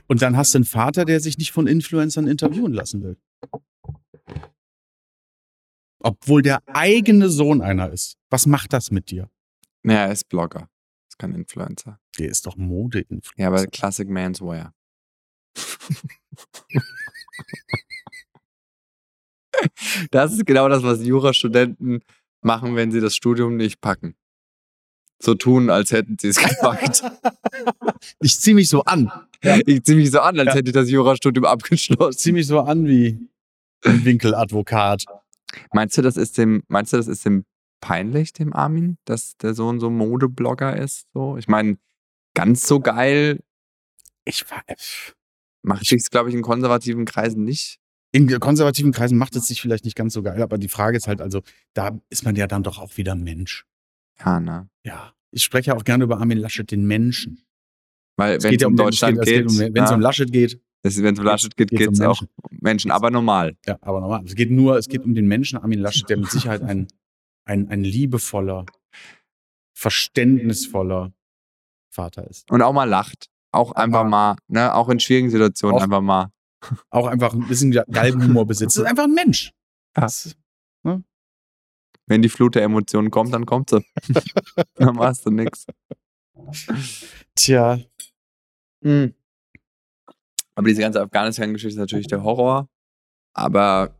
und 0.08 0.21
dann 0.21 0.36
hast 0.36 0.54
du 0.54 0.60
einen 0.60 0.65
Vater, 0.65 1.06
der 1.06 1.19
sich 1.19 1.38
nicht 1.38 1.52
von 1.52 1.67
Influencern 1.67 2.28
interviewen 2.28 2.73
lassen 2.73 3.04
will. 3.04 3.17
Obwohl 6.00 6.42
der 6.42 6.62
eigene 6.68 7.30
Sohn 7.30 7.62
einer 7.62 7.92
ist. 7.92 8.18
Was 8.30 8.46
macht 8.46 8.74
das 8.74 8.92
mit 8.92 9.10
dir? 9.12 9.30
Ja, 9.84 10.06
er 10.06 10.12
ist 10.12 10.30
Blogger. 10.30 10.70
Ist 11.10 11.18
kein 11.18 11.34
Influencer. 11.34 12.00
Der 12.20 12.30
ist 12.30 12.46
doch 12.46 12.56
Mode-Influencer. 12.56 13.34
Ja, 13.42 13.48
aber 13.48 13.66
Classic 13.68 14.08
Manswear. 14.10 14.74
Das 20.12 20.34
ist 20.34 20.46
genau 20.46 20.70
das, 20.70 20.84
was 20.84 21.04
Jurastudenten 21.04 22.04
machen, 22.42 22.76
wenn 22.76 22.92
sie 22.92 23.00
das 23.02 23.16
Studium 23.16 23.56
nicht 23.58 23.82
packen. 23.82 24.16
So 25.20 25.34
tun, 25.34 25.72
als 25.72 25.92
hätten 25.92 26.18
sie 26.20 26.28
es 26.30 26.38
gepackt. 26.38 27.04
Ich 28.20 28.40
zieh 28.40 28.54
mich 28.54 28.70
so 28.70 28.84
an. 28.84 29.12
Ich 29.66 29.84
ziehe 29.84 29.98
mich 29.98 30.12
so 30.12 30.20
an, 30.20 30.38
als 30.40 30.50
Ja. 30.50 30.54
hätte 30.56 30.68
ich 30.70 30.74
das 30.74 30.90
Jurastudium 30.92 31.46
Ich 31.46 31.50
abgeschlossen. 31.50 32.18
zieh 32.18 32.32
mich 32.32 32.46
so 32.46 32.60
an 32.60 32.86
wie 32.86 33.18
ein 33.84 34.06
Winkeladvokat. 34.06 35.06
Meinst 35.74 35.98
du, 35.98 36.02
das 36.02 36.18
ist 36.18 36.38
dem, 36.38 36.64
meinst 36.68 36.94
du, 36.94 36.98
das 36.98 37.08
ist 37.08 37.26
dem 37.26 37.46
peinlich, 37.82 38.34
dem 38.34 38.54
Armin, 38.54 38.98
dass 39.06 39.38
der 39.38 39.54
Sohn 39.54 39.80
so 39.80 39.90
Modeblogger 39.90 40.76
ist? 40.78 41.08
So? 41.14 41.38
Ich 41.38 41.48
meine, 41.48 41.78
ganz 42.36 42.68
so 42.68 42.80
geil 42.80 43.40
Ich 44.26 44.50
war. 44.52 44.62
macht 45.64 45.86
sich's, 45.86 46.10
glaube 46.10 46.30
ich, 46.30 46.36
in 46.36 46.42
konservativen 46.42 47.06
Kreisen 47.06 47.44
nicht. 47.44 47.80
In 48.14 48.28
konservativen 48.40 48.92
Kreisen 48.94 49.18
macht 49.18 49.36
es 49.36 49.48
sich 49.48 49.62
vielleicht 49.62 49.86
nicht 49.86 49.96
ganz 49.96 50.14
so 50.14 50.24
geil, 50.24 50.42
aber 50.42 50.58
die 50.58 50.70
Frage 50.70 50.98
ist 50.98 51.08
halt, 51.08 51.22
also, 51.22 51.42
da 51.74 52.00
ist 52.10 52.24
man 52.26 52.36
ja 52.36 52.48
dann 52.48 52.64
doch 52.64 52.80
auch 52.80 52.98
wieder 52.98 53.16
Mensch. 53.16 53.66
Ja, 54.20 54.40
ne? 54.40 54.70
Ja. 54.84 55.14
Ich 55.32 55.44
spreche 55.44 55.72
ja 55.72 55.76
auch 55.76 55.84
gerne 55.84 56.06
über 56.06 56.18
Armin 56.20 56.38
Laschet, 56.38 56.70
den 56.72 56.86
Menschen. 56.88 57.44
Weil 58.16 58.42
wenn 58.42 58.52
geht 58.52 58.62
es 58.62 58.66
um 58.68 58.74
den- 58.76 58.86
Deutschland 58.86 59.22
geht, 59.22 59.46
es 59.46 59.52
um, 59.54 59.60
wenn 59.60 59.84
es 59.84 59.90
ja, 59.90 59.96
um 59.96 60.02
Laschet 60.02 60.32
geht, 60.32 60.60
wenn 60.84 61.13
es 61.13 61.20
um 61.20 61.26
Laschet 61.26 61.56
geht, 61.58 61.72
um 61.72 61.78
geht 61.78 61.92
es 61.92 62.02
auch 62.02 62.22
Menschen. 62.22 62.28
um 62.42 62.58
Menschen, 62.62 62.92
aber 62.92 63.12
normal. 63.12 63.58
ja, 63.66 63.78
aber 63.82 64.00
normal. 64.02 64.24
Es 64.26 64.36
geht 64.36 64.52
nur, 64.52 64.78
es 64.78 64.88
geht 64.88 65.04
um 65.04 65.13
den 65.16 65.28
Menschen 65.28 65.58
Armin 65.58 65.80
Laschet, 65.80 66.10
der 66.10 66.18
mit 66.18 66.30
Sicherheit 66.32 66.62
ein, 66.62 66.88
ein, 67.46 67.68
ein 67.70 67.84
liebevoller, 67.84 68.66
verständnisvoller 69.74 71.12
Vater 71.90 72.28
ist. 72.30 72.50
Und 72.52 72.62
auch 72.62 72.74
mal 72.74 72.86
lacht. 72.86 73.30
Auch 73.52 73.72
einfach 73.72 74.02
Aber- 74.02 74.10
mal, 74.10 74.36
ne, 74.48 74.74
auch 74.74 74.90
in 74.90 75.00
schwierigen 75.00 75.30
Situationen 75.30 75.78
Auch- 75.78 75.84
einfach 75.84 76.02
mal. 76.02 76.32
Auch 76.90 77.08
einfach 77.08 77.34
ein 77.34 77.48
bisschen 77.48 77.72
Galgenhumor 77.72 78.46
besitzt. 78.46 78.78
Das 78.78 78.84
ist 78.84 78.90
einfach 78.90 79.04
ein 79.06 79.13
Mensch. 79.13 79.52
Ja. 79.96 80.02
Das, 80.04 80.36
Wenn 82.10 82.22
die 82.22 82.30
Flut 82.30 82.56
der 82.56 82.63
Emotionen 82.63 83.12
kommt, 83.12 83.34
dann 83.34 83.46
kommt 83.46 83.70
sie. 83.70 83.84
dann 84.76 84.96
machst 84.96 85.26
du 85.26 85.30
nix. 85.32 85.66
tja, 87.36 87.80
Hm. 88.84 89.13
Aber 90.58 90.67
diese 90.67 90.82
ganze 90.82 91.00
Afghanistan-Geschichte 91.02 91.76
ist 91.76 91.80
natürlich 91.80 92.08
der 92.08 92.24
Horror. 92.24 92.67
Aber 93.36 93.96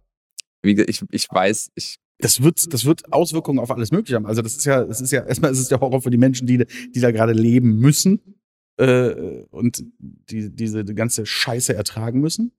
wie 0.64 0.74
gesagt, 0.74 0.90
ich, 0.90 1.04
ich 1.12 1.28
weiß, 1.30 1.70
ich, 1.76 2.00
das 2.18 2.42
wird, 2.42 2.74
das 2.74 2.84
wird 2.84 3.14
Auswirkungen 3.14 3.60
auf 3.60 3.70
alles 3.70 3.92
Mögliche 3.92 4.16
haben. 4.16 4.26
Also 4.26 4.42
das 4.42 4.58
ist 4.58 4.66
ja, 4.66 4.84
das 4.84 5.00
ist 5.00 5.12
ja, 5.12 5.24
erstmal 5.28 5.52
ist 5.52 5.60
es 5.60 5.68
der 5.68 5.80
Horror 5.80 6.02
für 6.02 6.10
die 6.10 6.18
Menschen, 6.18 6.48
die, 6.48 6.66
die 6.96 7.00
da 7.00 7.12
gerade 7.12 7.34
leben 7.34 7.78
müssen 7.78 8.42
äh, 8.78 9.44
und 9.52 9.86
die 10.00 10.50
diese 10.50 10.84
die 10.84 10.96
ganze 10.96 11.28
Scheiße 11.28 11.76
ertragen 11.76 12.22
müssen. 12.22 12.52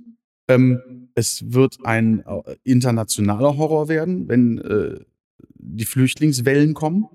Ähm, 0.46 1.08
es 1.16 1.52
wird 1.52 1.78
ein 1.82 2.24
äh, 2.24 2.54
internationaler 2.62 3.56
Horror 3.56 3.88
werden, 3.88 4.28
wenn 4.28 4.58
äh, 4.58 5.00
die 5.54 5.87
Flüchtlingswellen 5.87 6.74
kommen, 6.74 7.08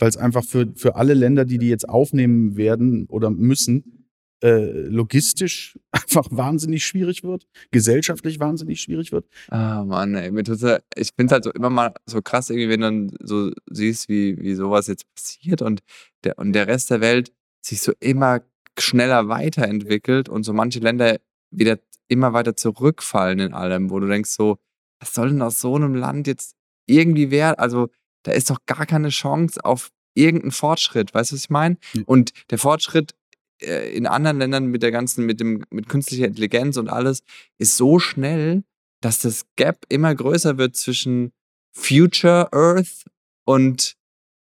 weil 0.00 0.08
es 0.08 0.16
einfach 0.16 0.42
für, 0.42 0.72
für 0.74 0.96
alle 0.96 1.14
Länder, 1.14 1.44
die 1.44 1.58
die 1.58 1.68
jetzt 1.68 1.88
aufnehmen 1.88 2.56
werden 2.56 3.06
oder 3.06 3.30
müssen, 3.30 4.03
logistisch 4.50 5.78
einfach 5.90 6.26
wahnsinnig 6.30 6.84
schwierig 6.84 7.22
wird, 7.22 7.46
gesellschaftlich 7.70 8.40
wahnsinnig 8.40 8.80
schwierig 8.80 9.12
wird. 9.12 9.26
ah 9.48 9.84
Mann, 9.84 10.14
ey, 10.14 10.30
mir 10.30 10.44
tut's 10.44 10.62
ja, 10.62 10.78
ich 10.96 11.10
finde 11.16 11.26
es 11.26 11.32
halt 11.32 11.44
so 11.44 11.52
immer 11.52 11.70
mal 11.70 11.94
so 12.06 12.20
krass, 12.20 12.50
irgendwie, 12.50 12.68
wenn 12.68 12.80
du 12.80 12.86
dann 12.86 13.10
so 13.20 13.52
siehst, 13.70 14.08
wie, 14.08 14.38
wie 14.38 14.54
sowas 14.54 14.86
jetzt 14.86 15.06
passiert 15.14 15.62
und 15.62 15.82
der, 16.24 16.38
und 16.38 16.52
der 16.52 16.66
Rest 16.66 16.90
der 16.90 17.00
Welt 17.00 17.32
sich 17.64 17.80
so 17.80 17.92
immer 18.00 18.42
schneller 18.78 19.28
weiterentwickelt 19.28 20.28
und 20.28 20.44
so 20.44 20.52
manche 20.52 20.80
Länder 20.80 21.18
wieder 21.50 21.78
immer 22.08 22.32
weiter 22.32 22.56
zurückfallen 22.56 23.38
in 23.38 23.54
allem, 23.54 23.90
wo 23.90 23.98
du 24.00 24.06
denkst 24.08 24.30
so, 24.30 24.58
was 25.00 25.14
soll 25.14 25.30
denn 25.30 25.42
aus 25.42 25.60
so 25.60 25.74
einem 25.76 25.94
Land 25.94 26.26
jetzt 26.26 26.54
irgendwie 26.86 27.30
werden? 27.30 27.58
Also 27.58 27.88
da 28.24 28.32
ist 28.32 28.50
doch 28.50 28.58
gar 28.66 28.86
keine 28.86 29.08
Chance 29.08 29.64
auf 29.64 29.90
irgendeinen 30.14 30.52
Fortschritt, 30.52 31.12
weißt 31.14 31.30
du, 31.30 31.34
was 31.34 31.44
ich 31.44 31.50
meine? 31.50 31.76
Ja. 31.92 32.02
Und 32.06 32.32
der 32.50 32.58
Fortschritt 32.58 33.12
äh, 33.12 33.23
in 33.60 34.06
anderen 34.06 34.38
Ländern 34.38 34.66
mit 34.66 34.82
der 34.82 34.90
ganzen, 34.90 35.26
mit 35.26 35.40
dem, 35.40 35.64
mit 35.70 35.88
künstlicher 35.88 36.26
Intelligenz 36.26 36.76
und 36.76 36.88
alles 36.88 37.22
ist 37.58 37.76
so 37.76 37.98
schnell, 37.98 38.64
dass 39.00 39.20
das 39.20 39.44
Gap 39.56 39.84
immer 39.88 40.14
größer 40.14 40.58
wird 40.58 40.76
zwischen 40.76 41.32
Future 41.72 42.52
Earth 42.52 43.04
und 43.44 43.96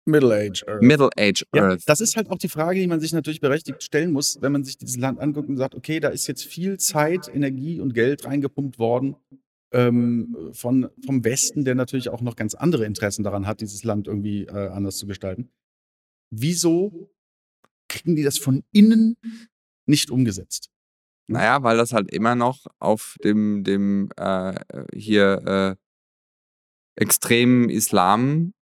Middle 0.06 0.34
Age. 0.36 0.66
Middle 0.82 1.10
Age 1.18 1.46
Ja, 1.56 1.70
Earth. 1.70 1.84
das 1.86 2.02
ist 2.02 2.18
halt 2.18 2.30
auch 2.30 2.38
die 2.38 2.50
Frage, 2.50 2.80
die 2.80 2.88
man 2.88 3.00
sich 3.00 3.14
natürlich 3.14 3.40
berechtigt 3.40 3.82
stellen 3.84 4.12
muss, 4.12 4.42
wenn 4.42 4.52
man 4.52 4.64
sich 4.64 4.78
dieses 4.78 4.98
Land 4.98 5.20
anguckt 5.20 5.48
und 5.48 5.58
sagt, 5.58 5.76
okay, 5.76 6.00
da 6.00 6.10
ist 6.10 6.28
jetzt 6.28 6.44
viel 6.44 6.78
Zeit, 6.78 7.34
Energie 7.34 7.80
und 7.80 7.94
Geld 7.94 8.26
reingepumpt 8.26 8.80
worden 8.80 9.16
ähm, 9.72 10.36
von, 10.52 10.90
vom 11.06 11.24
Westen, 11.24 11.64
der 11.64 11.76
natürlich 11.76 12.10
auch 12.10 12.22
noch 12.22 12.36
ganz 12.36 12.54
andere 12.54 12.86
Interessen 12.86 13.24
daran 13.24 13.48
hat, 13.48 13.62
dieses 13.62 13.84
Land 13.86 14.08
irgendwie 14.08 14.44
äh, 14.44 14.68
anders 14.70 14.98
zu 14.98 15.08
gestalten. 15.08 15.50
Wieso 16.30 17.10
kriegen 17.94 18.16
die 18.16 18.24
das 18.24 18.38
von 18.38 18.64
innen 18.72 19.16
nicht 19.86 20.10
umgesetzt? 20.12 20.70
Naja, 21.28 21.64
weil 21.64 21.78
das 21.78 21.94
halt 21.94 22.12
immer 22.12 22.36
noch 22.36 22.66
auf 22.80 23.16
dem, 23.24 23.64
dem 23.64 24.10
äh, 24.18 24.54
hier 24.94 25.78
äh, 26.98 27.02
extremen 27.02 27.70
Islam 27.70 28.54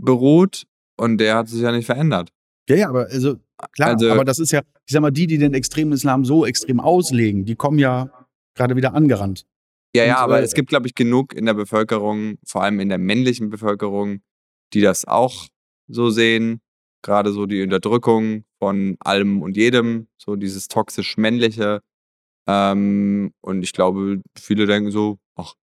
beruht 0.00 0.64
und 0.98 1.18
der 1.18 1.36
hat 1.36 1.48
sich 1.48 1.60
ja 1.60 1.72
nicht 1.72 1.86
verändert. 1.86 2.30
Ja, 2.68 2.76
ja, 2.76 2.88
aber 2.88 3.06
also 3.06 3.36
klar, 3.72 3.90
Also- 3.90 4.10
aber 4.10 4.24
das 4.24 4.38
ist 4.38 4.52
ja, 4.52 4.62
ich 4.86 4.92
sag 4.92 5.00
mal, 5.02 5.10
die, 5.10 5.26
die 5.26 5.38
den 5.38 5.54
extremen 5.54 5.92
Islam 5.92 6.24
so 6.24 6.44
extrem 6.46 6.80
auslegen, 6.80 7.44
die 7.44 7.56
kommen 7.56 7.78
ja 7.78 8.10
gerade 8.54 8.76
wieder 8.76 8.94
angerannt. 8.94 9.46
Ja, 9.94 10.04
ja, 10.04 10.16
Und, 10.16 10.22
aber 10.22 10.40
äh, 10.40 10.44
es 10.44 10.54
gibt, 10.54 10.70
glaube 10.70 10.86
ich, 10.86 10.94
genug 10.94 11.34
in 11.34 11.46
der 11.46 11.54
Bevölkerung, 11.54 12.38
vor 12.46 12.62
allem 12.62 12.80
in 12.80 12.88
der 12.88 12.98
männlichen 12.98 13.50
Bevölkerung, 13.50 14.22
die 14.72 14.80
das 14.80 15.04
auch 15.04 15.48
so 15.88 16.10
sehen. 16.10 16.60
Gerade 17.04 17.32
so 17.32 17.46
die 17.46 17.62
Unterdrückung 17.62 18.44
von 18.62 18.96
allem 19.00 19.42
und 19.42 19.56
jedem, 19.56 20.06
so 20.18 20.36
dieses 20.36 20.68
toxisch 20.68 21.16
männliche. 21.16 21.80
Ähm, 22.46 23.32
und 23.40 23.64
ich 23.64 23.72
glaube, 23.72 24.22
viele 24.38 24.66
denken 24.66 24.92
so, 24.92 25.18
ach, 25.34 25.54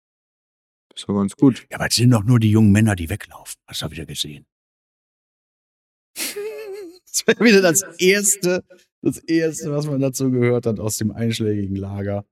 ist 0.94 1.08
doch 1.08 1.16
ganz 1.16 1.38
gut. 1.38 1.66
Ja, 1.72 1.78
aber 1.78 1.88
es 1.88 1.96
sind 1.96 2.12
doch 2.12 2.26
nur 2.26 2.42
die 2.42 2.52
jungen 2.52 2.74
Männer, 2.74 2.98
die 2.98 3.10
weglaufen. 3.10 3.56
Das 3.68 3.84
habe 3.84 3.94
ich 3.94 4.00
ja 4.00 4.04
gesehen. 4.04 4.46
das 6.18 7.26
wäre 7.26 7.40
wieder 7.40 7.62
das 7.62 7.84
erste, 8.00 8.66
das 9.02 9.20
erste, 9.20 9.72
was 9.72 9.88
man 9.88 10.02
dazu 10.02 10.30
gehört 10.30 10.66
hat 10.66 10.82
aus 10.82 10.98
dem 10.98 11.12
einschlägigen 11.12 11.78
Lager. 11.78 12.26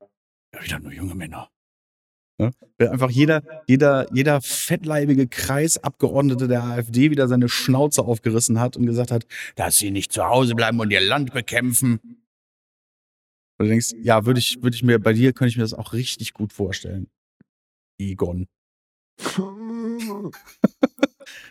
Ja, 0.53 0.61
wieder 0.65 0.79
nur 0.81 0.91
junge 0.91 1.15
Männer. 1.15 1.49
Ne? 2.39 2.51
Wenn 2.77 2.89
einfach 2.89 3.09
jeder, 3.09 3.41
jeder, 3.67 4.13
jeder 4.13 4.41
fettleibige 4.41 5.27
Kreisabgeordnete 5.27 6.47
der 6.47 6.63
AfD 6.63 7.09
wieder 7.09 7.27
seine 7.27 7.49
Schnauze 7.49 8.03
aufgerissen 8.03 8.59
hat 8.59 8.77
und 8.77 8.85
gesagt 8.85 9.11
hat, 9.11 9.25
dass 9.55 9.77
sie 9.77 9.89
nicht 9.89 10.11
zu 10.13 10.23
Hause 10.23 10.53
bleiben 10.53 10.79
und 10.79 10.91
ihr 10.91 11.01
Land 11.01 11.33
bekämpfen. 11.33 11.99
Und 13.59 13.65
du 13.65 13.69
denkst, 13.69 13.93
ja, 14.03 14.25
würde 14.25 14.39
ich, 14.39 14.61
würde 14.61 14.75
ich 14.75 14.83
mir, 14.83 14.99
bei 14.99 15.13
dir 15.13 15.33
könnte 15.33 15.49
ich 15.49 15.57
mir 15.57 15.63
das 15.63 15.73
auch 15.73 15.93
richtig 15.93 16.33
gut 16.33 16.53
vorstellen. 16.53 17.09
Egon. 17.99 18.47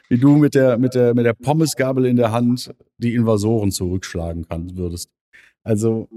Wie 0.08 0.18
du 0.18 0.36
mit 0.36 0.54
der, 0.54 0.78
mit 0.78 0.94
der, 0.94 1.14
mit 1.14 1.26
der 1.26 1.34
Pommesgabel 1.34 2.06
in 2.06 2.14
der 2.14 2.30
Hand 2.30 2.72
die 2.98 3.14
Invasoren 3.14 3.72
zurückschlagen 3.72 4.46
kannst, 4.48 4.76
würdest. 4.76 5.10
Also, 5.64 6.08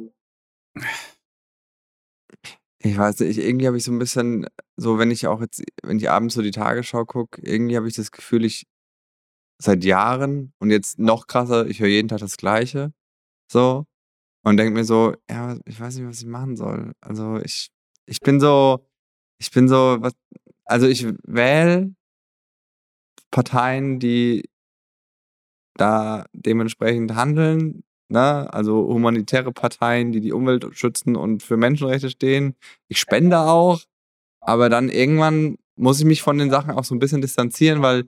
Ich 2.81 2.97
weiß 2.97 3.19
nicht, 3.19 3.37
irgendwie 3.37 3.67
habe 3.67 3.77
ich 3.77 3.83
so 3.83 3.91
ein 3.91 3.99
bisschen, 3.99 4.47
so 4.77 4.97
wenn 4.97 5.11
ich 5.11 5.27
auch 5.27 5.41
jetzt, 5.41 5.61
wenn 5.83 5.97
ich 5.97 6.09
abends 6.09 6.35
so 6.35 6.41
die 6.41 6.51
Tagesschau 6.51 7.05
gucke, 7.05 7.41
irgendwie 7.41 7.75
habe 7.75 7.87
ich 7.89 7.95
das 7.95 8.11
Gefühl, 8.11 8.45
ich 8.45 8.67
seit 9.61 9.83
Jahren 9.83 10.53
und 10.59 10.71
jetzt 10.71 10.99
noch 10.99 11.27
krasser, 11.27 11.67
ich 11.67 11.81
höre 11.81 11.89
jeden 11.89 12.07
Tag 12.07 12.19
das 12.19 12.37
Gleiche. 12.37 12.93
So. 13.51 13.85
Und 14.43 14.57
denke 14.57 14.73
mir 14.73 14.85
so, 14.85 15.15
ja, 15.29 15.57
ich 15.65 15.79
weiß 15.79 15.97
nicht, 15.97 16.07
was 16.07 16.21
ich 16.21 16.27
machen 16.27 16.55
soll. 16.55 16.93
Also 17.01 17.37
ich, 17.43 17.69
ich 18.05 18.21
bin 18.21 18.39
so, 18.39 18.87
ich 19.39 19.51
bin 19.51 19.67
so, 19.67 19.97
was, 19.99 20.13
also 20.65 20.87
ich 20.87 21.05
wähle 21.23 21.93
Parteien, 23.31 23.99
die 23.99 24.49
da 25.75 26.25
dementsprechend 26.33 27.15
handeln, 27.15 27.83
ne? 28.09 28.51
also 28.53 28.87
humanitäre 28.87 29.51
Parteien, 29.51 30.11
die 30.11 30.19
die 30.19 30.33
Umwelt 30.33 30.65
schützen 30.71 31.15
und 31.15 31.41
für 31.43 31.57
Menschenrechte 31.57 32.09
stehen. 32.09 32.55
Ich 32.87 32.99
spende 32.99 33.39
auch, 33.39 33.81
aber 34.41 34.69
dann 34.69 34.89
irgendwann 34.89 35.57
muss 35.75 35.99
ich 35.99 36.05
mich 36.05 36.21
von 36.21 36.37
den 36.37 36.49
Sachen 36.49 36.71
auch 36.71 36.83
so 36.83 36.93
ein 36.93 36.99
bisschen 36.99 37.21
distanzieren, 37.21 37.81
weil, 37.81 38.03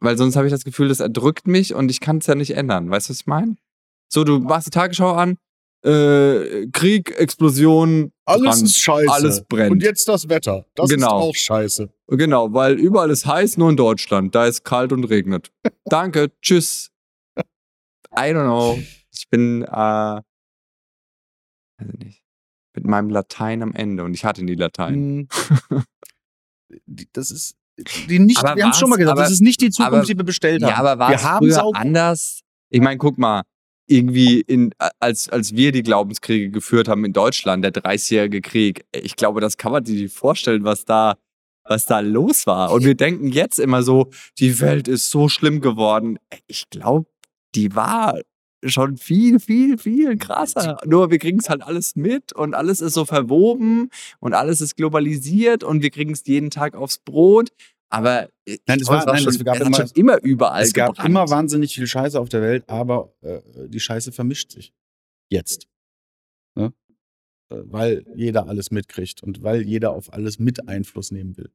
weil 0.00 0.16
sonst 0.18 0.36
habe 0.36 0.46
ich 0.46 0.52
das 0.52 0.64
Gefühl, 0.64 0.88
das 0.88 1.00
erdrückt 1.00 1.46
mich 1.46 1.74
und 1.74 1.90
ich 1.90 2.00
kann 2.00 2.18
es 2.18 2.26
ja 2.26 2.34
nicht 2.34 2.56
ändern. 2.56 2.90
Weißt 2.90 3.08
du, 3.08 3.12
was 3.12 3.20
ich 3.20 3.26
meine? 3.26 3.56
So, 4.12 4.24
du 4.24 4.40
machst 4.40 4.66
die 4.66 4.70
Tagesschau 4.70 5.12
an, 5.12 5.36
äh, 5.84 6.66
Krieg, 6.72 7.10
Explosion, 7.18 8.12
alles 8.24 8.44
Brand, 8.44 8.62
ist 8.62 8.78
scheiße. 8.78 9.10
alles 9.12 9.44
brennt. 9.44 9.72
Und 9.72 9.82
jetzt 9.82 10.06
das 10.08 10.28
Wetter. 10.28 10.66
Das 10.74 10.90
Genau. 10.90 11.06
ist 11.06 11.12
auch 11.12 11.34
scheiße. 11.34 11.88
Genau, 12.08 12.52
weil 12.52 12.74
überall 12.78 13.10
ist 13.10 13.26
heiß, 13.26 13.56
nur 13.56 13.70
in 13.70 13.76
Deutschland. 13.76 14.34
Da 14.34 14.46
ist 14.46 14.64
kalt 14.64 14.92
und 14.92 15.04
regnet. 15.04 15.50
Danke, 15.86 16.30
tschüss. 16.40 16.91
I 18.16 18.32
don't 18.32 18.44
know. 18.44 18.78
Ich 19.10 19.28
bin, 19.30 19.62
äh, 19.62 19.70
weiß 19.70 20.22
ich 21.92 21.98
nicht. 21.98 22.22
mit 22.74 22.84
meinem 22.86 23.10
Latein 23.10 23.62
am 23.62 23.74
Ende 23.74 24.04
und 24.04 24.14
ich 24.14 24.24
hatte 24.24 24.42
nie 24.44 24.54
Latein. 24.54 25.28
Hm. 25.68 25.84
Das 27.12 27.30
ist 27.30 27.54
die 28.08 28.18
nicht, 28.18 28.38
Aber 28.38 28.56
wir 28.56 28.64
haben 28.64 28.70
es 28.70 28.78
schon 28.78 28.88
mal 28.88 28.96
gesagt, 28.96 29.18
das 29.18 29.26
aber- 29.26 29.32
ist 29.32 29.40
nicht 29.42 29.60
die 29.60 29.70
Zukunft, 29.70 29.92
aber- 29.94 30.06
die 30.06 30.16
wir 30.16 30.24
bestellt 30.24 30.62
haben. 30.62 30.70
Ja, 30.70 30.76
aber 30.78 30.98
war 30.98 31.10
wir 31.10 31.16
es 31.16 31.22
haben 31.22 31.46
es 31.46 31.54
früher 31.56 31.64
auch 31.64 31.74
anders? 31.74 32.40
Ich 32.70 32.80
meine, 32.80 32.96
guck 32.96 33.18
mal, 33.18 33.42
irgendwie 33.86 34.40
in, 34.40 34.72
als, 34.98 35.28
als 35.28 35.54
wir 35.54 35.72
die 35.72 35.82
Glaubenskriege 35.82 36.50
geführt 36.50 36.88
haben 36.88 37.04
in 37.04 37.12
Deutschland, 37.12 37.62
der 37.64 37.72
30-jährige 37.74 38.40
Krieg, 38.40 38.86
ich 38.94 39.16
glaube, 39.16 39.42
das 39.42 39.58
kann 39.58 39.72
man 39.72 39.84
sich 39.84 40.00
nicht 40.00 40.14
vorstellen, 40.16 40.64
was 40.64 40.86
da, 40.86 41.16
was 41.64 41.84
da 41.84 42.00
los 42.00 42.46
war. 42.46 42.72
Und 42.72 42.84
wir 42.84 42.94
denken 42.94 43.28
jetzt 43.28 43.58
immer 43.58 43.82
so, 43.82 44.10
die 44.38 44.58
Welt 44.60 44.88
ist 44.88 45.10
so 45.10 45.28
schlimm 45.28 45.60
geworden. 45.60 46.18
Ich 46.46 46.70
glaube, 46.70 47.06
die 47.54 47.74
war 47.74 48.20
schon 48.64 48.96
viel, 48.96 49.40
viel, 49.40 49.76
viel 49.78 50.16
krasser. 50.18 50.78
Nur 50.86 51.10
wir 51.10 51.18
kriegen 51.18 51.38
es 51.40 51.48
halt 51.48 51.62
alles 51.62 51.96
mit 51.96 52.32
und 52.32 52.54
alles 52.54 52.80
ist 52.80 52.94
so 52.94 53.04
verwoben 53.04 53.90
und 54.20 54.34
alles 54.34 54.60
ist 54.60 54.76
globalisiert 54.76 55.64
und 55.64 55.82
wir 55.82 55.90
kriegen 55.90 56.12
es 56.12 56.24
jeden 56.26 56.50
Tag 56.50 56.74
aufs 56.76 56.98
Brot. 56.98 57.50
Aber 57.90 58.28
Nein, 58.46 58.58
es 58.80 58.86
glaube, 58.86 58.88
war- 58.88 59.06
nein, 59.06 59.22
schon, 59.22 59.34
es 59.34 59.44
gab 59.44 59.58
hat 59.58 59.66
immer- 59.66 59.76
schon 59.76 59.90
immer 59.96 60.22
überall 60.22 60.62
es 60.62 60.72
gab 60.72 60.90
gebrannt. 60.90 61.08
immer 61.08 61.28
wahnsinnig 61.28 61.74
viel 61.74 61.86
Scheiße 61.86 62.18
auf 62.18 62.28
der 62.28 62.40
Welt, 62.40 62.64
aber 62.68 63.12
äh, 63.22 63.40
die 63.68 63.80
Scheiße 63.80 64.12
vermischt 64.12 64.52
sich. 64.52 64.72
Jetzt. 65.30 65.66
Ne? 66.54 66.72
Äh, 67.50 67.56
Weil 67.64 68.04
jeder 68.14 68.46
alles 68.46 68.70
mitkriegt 68.70 69.22
und 69.22 69.42
weil 69.42 69.62
jeder 69.62 69.90
auf 69.92 70.12
alles 70.12 70.38
mit 70.38 70.68
Einfluss 70.68 71.10
nehmen 71.10 71.36
will. 71.36 71.50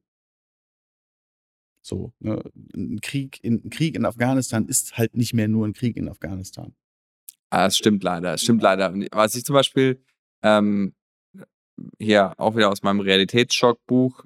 So, 1.88 2.12
ne? 2.20 2.42
ein, 2.74 3.00
Krieg 3.00 3.42
in, 3.42 3.62
ein 3.64 3.70
Krieg 3.70 3.96
in 3.96 4.04
Afghanistan 4.04 4.66
ist 4.66 4.98
halt 4.98 5.16
nicht 5.16 5.32
mehr 5.32 5.48
nur 5.48 5.66
ein 5.66 5.72
Krieg 5.72 5.96
in 5.96 6.08
Afghanistan. 6.08 6.74
Ah, 7.50 7.66
es 7.66 7.78
stimmt 7.78 8.02
leider, 8.02 8.34
es 8.34 8.42
stimmt 8.42 8.62
leider. 8.62 8.92
Was 9.10 9.34
ich 9.34 9.44
zum 9.44 9.54
Beispiel 9.54 10.02
ähm, 10.42 10.94
hier 11.98 12.38
auch 12.38 12.56
wieder 12.56 12.70
aus 12.70 12.82
meinem 12.82 13.00
Realitätsschockbuch 13.00 14.24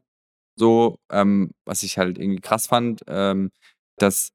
so, 0.56 0.98
ähm, 1.10 1.52
was 1.64 1.82
ich 1.82 1.98
halt 1.98 2.18
irgendwie 2.18 2.40
krass 2.40 2.66
fand, 2.66 3.02
ähm, 3.06 3.50
dass, 3.96 4.32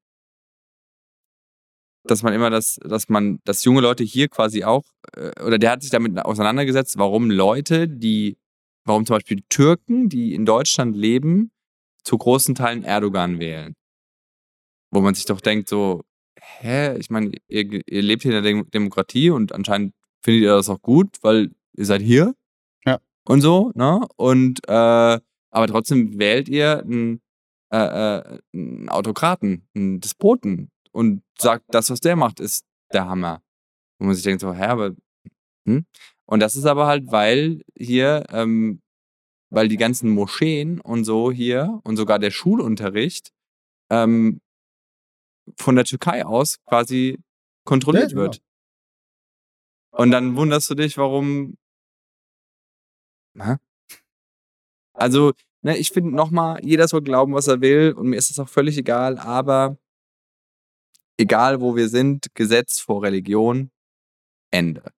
dass 2.06 2.24
man 2.24 2.34
immer 2.34 2.50
das, 2.50 2.80
dass 2.84 3.10
man, 3.10 3.40
dass 3.44 3.64
junge 3.64 3.82
Leute 3.82 4.04
hier 4.04 4.30
quasi 4.30 4.64
auch, 4.64 4.86
äh, 5.16 5.44
oder 5.44 5.60
der 5.60 5.72
hat 5.72 5.82
sich 5.82 5.92
damit 5.92 6.18
auseinandergesetzt, 6.18 6.98
warum 6.98 7.30
Leute, 7.30 7.88
die, 7.88 8.38
warum 8.86 9.06
zum 9.06 9.18
Beispiel 9.18 9.44
Türken, 9.50 10.10
die 10.10 10.34
in 10.34 10.46
Deutschland 10.46 10.96
leben, 10.96 11.52
zu 12.08 12.18
großen 12.18 12.56
Teilen 12.56 12.84
Erdogan 12.84 13.38
wählen. 13.38 13.76
Wo 14.92 15.02
man 15.02 15.14
sich 15.14 15.26
doch 15.26 15.42
denkt, 15.42 15.68
so, 15.68 16.04
hä, 16.40 16.98
ich 16.98 17.10
meine, 17.10 17.34
ihr, 17.50 17.82
ihr 17.86 18.02
lebt 18.02 18.24
hier 18.24 18.32
in 18.32 18.42
der 18.44 18.50
Dem 18.50 18.72
Demokratie 18.72 19.30
und 19.30 19.52
anscheinend 19.52 19.94
findet 20.24 20.44
ihr 20.44 20.56
das 20.56 20.70
auch 20.70 20.82
gut, 20.82 21.18
weil 21.22 21.52
ihr 21.74 21.86
seid 21.86 22.02
hier. 22.02 22.34
Ja. 22.86 23.00
Und 23.26 23.42
so, 23.42 23.72
ne? 23.76 24.08
Und 24.16 24.62
äh, 24.70 25.20
aber 25.50 25.68
trotzdem 25.68 26.18
wählt 26.18 26.48
ihr 26.48 26.80
einen, 26.80 27.22
äh, 27.72 27.78
äh, 27.78 28.40
einen 28.54 28.90
Autokraten, 28.90 29.68
einen 29.76 30.00
Despoten 30.00 30.72
und 30.92 31.24
sagt, 31.38 31.66
das, 31.70 31.90
was 31.90 32.00
der 32.00 32.16
macht, 32.16 32.40
ist 32.40 32.66
der 32.94 33.08
Hammer. 33.10 33.42
Wo 34.00 34.06
man 34.06 34.16
sich 34.16 34.24
denkt, 34.24 34.42
so, 34.42 34.54
hä, 34.54 34.64
aber 34.64 34.96
hm? 35.66 35.86
Und 36.26 36.40
das 36.40 36.56
ist 36.56 36.66
aber 36.66 36.88
halt, 36.88 37.12
weil 37.12 37.64
hier, 37.78 38.24
ähm, 38.30 38.82
weil 39.50 39.68
die 39.68 39.78
ganzen 39.78 40.10
Moscheen 40.10 40.80
und 40.82 41.06
so 41.06 41.32
hier 41.32 41.80
und 41.84 41.98
sogar 41.98 42.20
der 42.20 42.32
Schulunterricht 42.32 43.32
ähm, 43.90 44.42
von 45.58 45.76
der 45.76 45.86
Türkei 45.86 46.26
aus 46.26 46.58
quasi 46.66 47.20
kontrolliert 47.66 48.12
Ja, 48.12 48.16
genau. 48.18 48.22
wird. 48.22 48.42
Und 49.92 50.12
dann 50.12 50.36
wunderst 50.36 50.70
du 50.70 50.76
dich, 50.76 50.98
warum. 50.98 51.58
Hä? 53.36 53.56
Also, 54.94 55.34
ne, 55.62 55.78
ich 55.78 55.92
finde 55.92 56.16
nochmal, 56.16 56.64
jeder 56.64 56.88
soll 56.88 57.02
glauben, 57.02 57.34
was 57.34 57.48
er 57.48 57.62
will, 57.62 57.94
und 57.94 58.08
mir 58.10 58.18
ist 58.18 58.30
das 58.30 58.40
auch 58.40 58.50
völlig 58.50 58.78
egal, 58.78 59.18
aber 59.18 59.78
egal 61.18 61.62
wo 61.62 61.76
wir 61.76 61.90
sind, 61.90 62.28
Gesetz 62.36 62.80
vor 62.80 63.04
Religion, 63.04 63.72
Ende. 64.52 64.92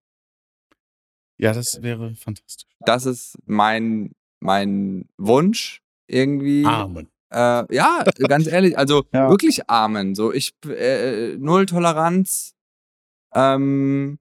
Ja, 1.38 1.54
das 1.54 1.82
wäre 1.82 2.16
fantastisch. 2.16 2.70
Das 2.80 3.06
ist 3.06 3.38
mein, 3.46 4.14
mein 4.39 5.08
Wunsch 5.17 5.82
irgendwie. 6.08 6.65
Amen. 6.65 7.08
Äh, 7.32 7.73
ja, 7.75 8.04
ganz 8.28 8.47
ehrlich, 8.47 8.78
also 8.78 9.04
Ja. 9.13 9.30
wirklich 9.30 9.69
Amen. 9.69 10.15
So, 10.15 10.34
ich 10.34 10.54
äh, 10.65 11.36
null 11.38 11.65
Toleranz. 11.65 12.56
Ähm, 13.34 14.17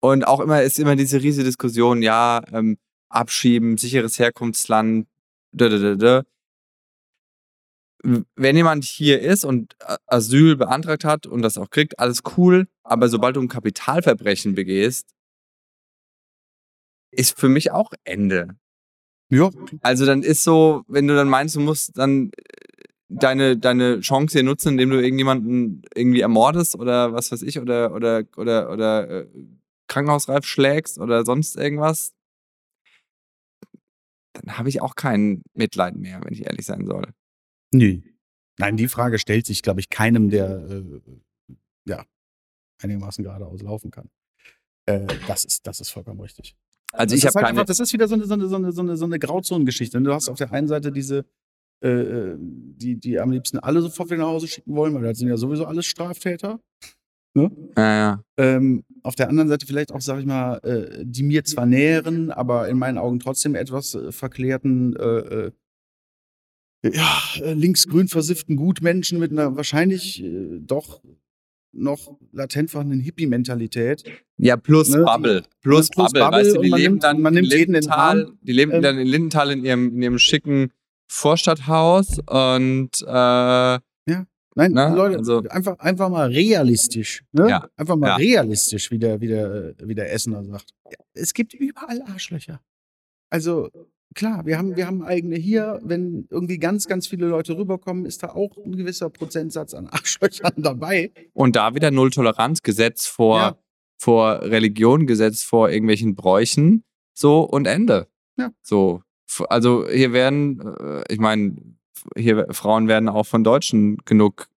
und 0.00 0.26
auch 0.26 0.40
immer 0.40 0.62
ist 0.62 0.78
immer 0.78 0.96
diese 0.96 1.22
riesige 1.22 1.44
Diskussion, 1.44 2.02
ja, 2.02 2.42
ähm, 2.52 2.76
abschieben, 3.08 3.78
sicheres 3.78 4.18
Herkunftsland, 4.18 5.06
da, 5.52 5.68
da, 5.68 5.78
da, 5.78 5.94
da. 5.94 6.22
Wenn 8.36 8.56
jemand 8.56 8.84
hier 8.84 9.22
ist 9.22 9.44
und 9.44 9.76
A- 9.80 9.96
Asyl 10.06 10.56
beantragt 10.56 11.04
hat 11.04 11.26
und 11.26 11.40
das 11.42 11.56
auch 11.56 11.70
kriegt, 11.70 11.98
alles 11.98 12.20
cool, 12.36 12.66
aber 12.82 13.08
sobald 13.08 13.36
du 13.36 13.40
ein 13.40 13.48
Kapitalverbrechen 13.48 14.54
begehst, 14.54 15.14
ist 17.10 17.38
für 17.38 17.48
mich 17.48 17.70
auch 17.70 17.92
Ende. 18.04 18.56
Ja, 19.34 19.50
Also 19.82 20.06
dann 20.06 20.22
ist 20.22 20.44
so, 20.44 20.84
wenn 20.88 21.06
du 21.06 21.14
dann 21.14 21.28
meinst, 21.28 21.56
du 21.56 21.60
musst 21.60 21.96
dann 21.96 22.30
äh, 22.30 22.42
deine, 23.08 23.56
deine 23.56 24.00
Chance 24.00 24.38
hier 24.38 24.42
nutzen, 24.42 24.70
indem 24.70 24.90
du 24.90 25.02
irgendjemanden 25.02 25.82
irgendwie 25.94 26.20
ermordest 26.20 26.76
oder 26.76 27.12
was 27.12 27.32
weiß 27.32 27.42
ich, 27.42 27.58
oder, 27.58 27.94
oder, 27.94 28.24
oder, 28.36 28.70
oder 28.70 29.10
äh, 29.10 29.26
krankenhausreif 29.88 30.44
schlägst 30.44 30.98
oder 30.98 31.24
sonst 31.24 31.56
irgendwas, 31.56 32.14
dann 34.34 34.58
habe 34.58 34.68
ich 34.68 34.82
auch 34.82 34.94
kein 34.94 35.42
Mitleid 35.54 35.96
mehr, 35.96 36.20
wenn 36.24 36.32
ich 36.32 36.46
ehrlich 36.46 36.66
sein 36.66 36.86
soll. 36.86 37.06
nee. 37.72 38.02
Nein, 38.56 38.76
die 38.76 38.86
Frage 38.86 39.18
stellt 39.18 39.46
sich, 39.46 39.62
glaube 39.62 39.80
ich, 39.80 39.90
keinem, 39.90 40.30
der 40.30 40.48
äh, 40.68 41.00
ja 41.86 42.06
einigermaßen 42.80 43.24
geradeaus 43.24 43.62
laufen 43.62 43.90
kann. 43.90 44.10
Äh, 44.86 45.06
das, 45.26 45.44
ist, 45.44 45.66
das 45.66 45.80
ist 45.80 45.90
vollkommen 45.90 46.20
richtig. 46.20 46.56
Also 46.92 47.14
das 47.14 47.18
ich 47.18 47.26
habe 47.26 47.34
halt 47.34 47.46
keine. 47.46 47.60
einfach, 47.60 47.66
das 47.66 47.80
ist 47.80 47.92
wieder 47.92 48.08
so 48.08 48.14
eine, 48.14 48.24
so 48.24 48.34
eine, 48.34 48.48
so 48.48 48.56
eine, 48.56 48.72
so 48.72 48.82
eine, 48.82 48.96
so 48.96 49.04
eine 49.04 49.18
Grauzonengeschichte. 49.18 50.00
Du 50.00 50.12
hast 50.12 50.28
auf 50.28 50.38
der 50.38 50.52
einen 50.52 50.68
Seite 50.68 50.92
diese, 50.92 51.24
äh, 51.82 51.88
äh, 51.88 52.36
die, 52.38 52.96
die 52.96 53.18
am 53.18 53.30
liebsten 53.30 53.58
alle 53.58 53.80
sofort 53.82 54.10
wieder 54.10 54.22
nach 54.22 54.28
Hause 54.28 54.48
schicken 54.48 54.74
wollen, 54.74 54.94
weil 54.94 55.02
das 55.02 55.18
sind 55.18 55.28
ja 55.28 55.36
sowieso 55.36 55.66
alles 55.66 55.86
Straftäter. 55.86 56.60
Ne? 57.36 57.50
Ja, 57.76 57.94
ja. 57.94 58.24
Ähm, 58.38 58.84
auf 59.02 59.16
der 59.16 59.28
anderen 59.28 59.48
Seite 59.48 59.66
vielleicht 59.66 59.92
auch, 59.92 60.00
sag 60.00 60.20
ich 60.20 60.26
mal, 60.26 60.58
äh, 60.58 61.04
die 61.04 61.24
mir 61.24 61.44
zwar 61.44 61.66
näheren, 61.66 62.30
aber 62.30 62.68
in 62.68 62.78
meinen 62.78 62.96
Augen 62.96 63.18
trotzdem 63.18 63.56
etwas 63.56 63.94
äh, 63.94 64.12
verklärten, 64.12 64.94
äh, 64.96 65.46
äh, 65.46 65.52
ja, 66.84 67.18
linksgrün 67.52 68.08
versifften 68.08 68.56
Gutmenschen 68.56 69.18
mit 69.18 69.32
einer 69.32 69.56
wahrscheinlich 69.56 70.22
äh, 70.22 70.60
doch 70.60 71.02
noch 71.74 72.16
latent 72.32 72.70
vorhandenen 72.70 73.02
Hippie-Mentalität. 73.02 74.04
ja, 74.38 74.56
plus 74.56 74.88
Ne, 74.90 75.02
Bubble. 75.04 75.42
Plus, 75.62 75.88
plus 75.90 76.12
Bubble. 76.12 76.20
Bubble 76.22 76.38
Weißt 76.46 76.56
du, 76.56 76.60
die 76.62 76.68
leben 76.70 76.82
nimmt- 76.94 77.02
dann 77.04 77.20
man 77.22 77.34
nimmt 77.34 77.52
in 77.52 77.58
jeden 77.58 77.74
in 77.74 77.80
den 77.82 77.90
Lindenthal, 77.90 78.32
die 78.42 78.52
leben 78.52 78.72
Ähm, 78.72 78.82
dann 78.82 78.98
in 78.98 79.06
Lindenthal 79.06 79.50
in 79.50 79.64
ihrem, 79.64 79.88
in 79.94 80.02
ihrem 80.02 80.18
schicken 80.18 80.70
Vorstadthaus 81.08 82.18
und 82.26 82.90
äh, 83.06 83.78
Nein, 84.56 84.70
Ne? 84.70 84.94
Leute, 84.94 85.18
Also- 85.18 85.42
einfach, 85.48 85.76
einfach 85.80 86.08
mal 86.08 86.28
realistisch. 86.28 87.24
Ne? 87.32 87.48
Ja. 87.50 87.68
Einfach 87.76 87.96
mal 87.96 88.06
Ja. 88.10 88.14
realistisch, 88.14 88.92
wie 88.92 89.00
der, 89.00 89.20
wie, 89.20 89.26
der, 89.26 89.74
wie 89.82 89.96
der 89.96 90.12
Essener 90.12 90.44
sagt. 90.44 90.70
Es 91.12 91.34
gibt 91.34 91.54
überall 91.54 92.00
Arschlöcher. 92.02 92.60
Also 93.30 93.68
klar, 94.14 94.46
wir 94.46 94.58
haben, 94.58 94.76
wir 94.76 94.86
haben 94.86 95.02
eigene 95.02 95.36
hier. 95.36 95.80
Wenn 95.82 96.26
irgendwie 96.30 96.58
ganz, 96.58 96.86
ganz 96.86 97.06
viele 97.06 97.26
Leute 97.26 97.56
rüberkommen, 97.56 98.06
ist 98.06 98.22
da 98.22 98.28
auch 98.28 98.56
ein 98.64 98.76
gewisser 98.76 99.10
Prozentsatz 99.10 99.74
an 99.74 99.88
Arschlöchern 99.88 100.54
dabei. 100.56 101.12
Und 101.32 101.56
da 101.56 101.74
wieder 101.74 101.90
Null 101.90 102.10
Toleranz, 102.10 102.62
Gesetz 102.62 103.06
vor, 103.06 103.38
Ja. 103.38 103.58
vor 103.98 104.42
Religion, 104.42 105.06
Gesetz 105.06 105.42
vor 105.42 105.70
irgendwelchen 105.70 106.14
Bräuchen, 106.14 106.84
so 107.12 107.42
und 107.42 107.66
Ende. 107.66 108.08
Ja. 108.36 108.50
So. 108.62 109.02
Also 109.48 109.88
hier 109.88 110.12
werden, 110.12 110.60
äh, 110.60 111.02
ich 111.12 111.18
meine, 111.18 111.56
hier 112.16 112.46
Frauen 112.50 112.88
werden 112.88 113.08
auch 113.08 113.26
von 113.26 113.42
Deutschen 113.44 113.98
genug 114.04 114.48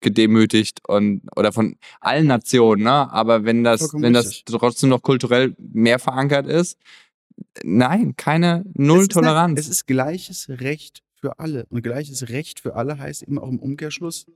gedemütigt 0.00 0.80
und 0.86 1.22
oder 1.34 1.50
von 1.52 1.76
allen 2.00 2.26
Nationen, 2.26 2.82
ne? 2.84 3.10
Aber 3.12 3.44
wenn 3.44 3.64
das, 3.64 3.80
Vollkommen 3.80 4.02
wenn 4.02 4.12
das 4.12 4.28
richtig. 4.28 4.44
trotzdem 4.58 4.90
noch 4.90 5.02
kulturell 5.02 5.54
mehr 5.58 5.98
verankert 5.98 6.46
ist, 6.46 6.78
nein, 7.62 8.14
keine 8.16 8.64
Null 8.74 9.06
Es 9.10 9.66
es 9.66 9.68
ist 9.68 9.86
gleiches 9.86 10.48
Recht 10.48 11.02
für 11.14 11.38
alle. 11.38 11.66
Und 11.70 11.82
gleiches 11.82 12.28
Recht 12.28 12.60
für 12.60 12.74
alle 12.74 12.98
heißt 12.98 13.22
eben 13.22 13.38
auch 13.38 13.48
im 13.48 13.58
Umkehrschluss, 13.58 14.26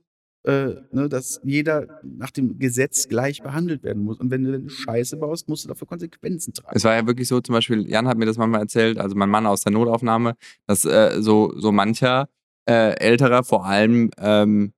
äh, 0.43 0.75
ne, 0.91 1.09
dass 1.09 1.41
jeder 1.43 2.01
nach 2.03 2.31
dem 2.31 2.59
Gesetz 2.59 3.07
gleich 3.07 3.41
behandelt 3.43 3.83
werden 3.83 4.03
muss. 4.03 4.19
Und 4.19 4.31
wenn 4.31 4.43
du 4.43 4.69
Scheiße 4.69 5.17
baust, 5.17 5.49
musst 5.49 5.65
du 5.65 5.67
dafür 5.67 5.87
Konsequenzen 5.87 6.53
tragen. 6.53 6.75
Es 6.75 6.83
war 6.83 6.95
ja 6.95 7.05
wirklich 7.05 7.27
so, 7.27 7.41
zum 7.41 7.53
Beispiel, 7.53 7.87
Jan 7.89 8.07
hat 8.07 8.17
mir 8.17 8.25
das 8.25 8.37
manchmal 8.37 8.61
erzählt, 8.61 8.97
also 8.97 9.15
mein 9.15 9.29
Mann 9.29 9.45
aus 9.45 9.61
der 9.61 9.71
Notaufnahme, 9.71 10.35
dass 10.65 10.85
äh, 10.85 11.21
so, 11.21 11.53
so 11.57 11.71
mancher 11.71 12.29
äh, 12.65 12.95
älterer, 12.99 13.43
vor 13.43 13.65
allem 13.65 14.11
ähm, 14.17 14.73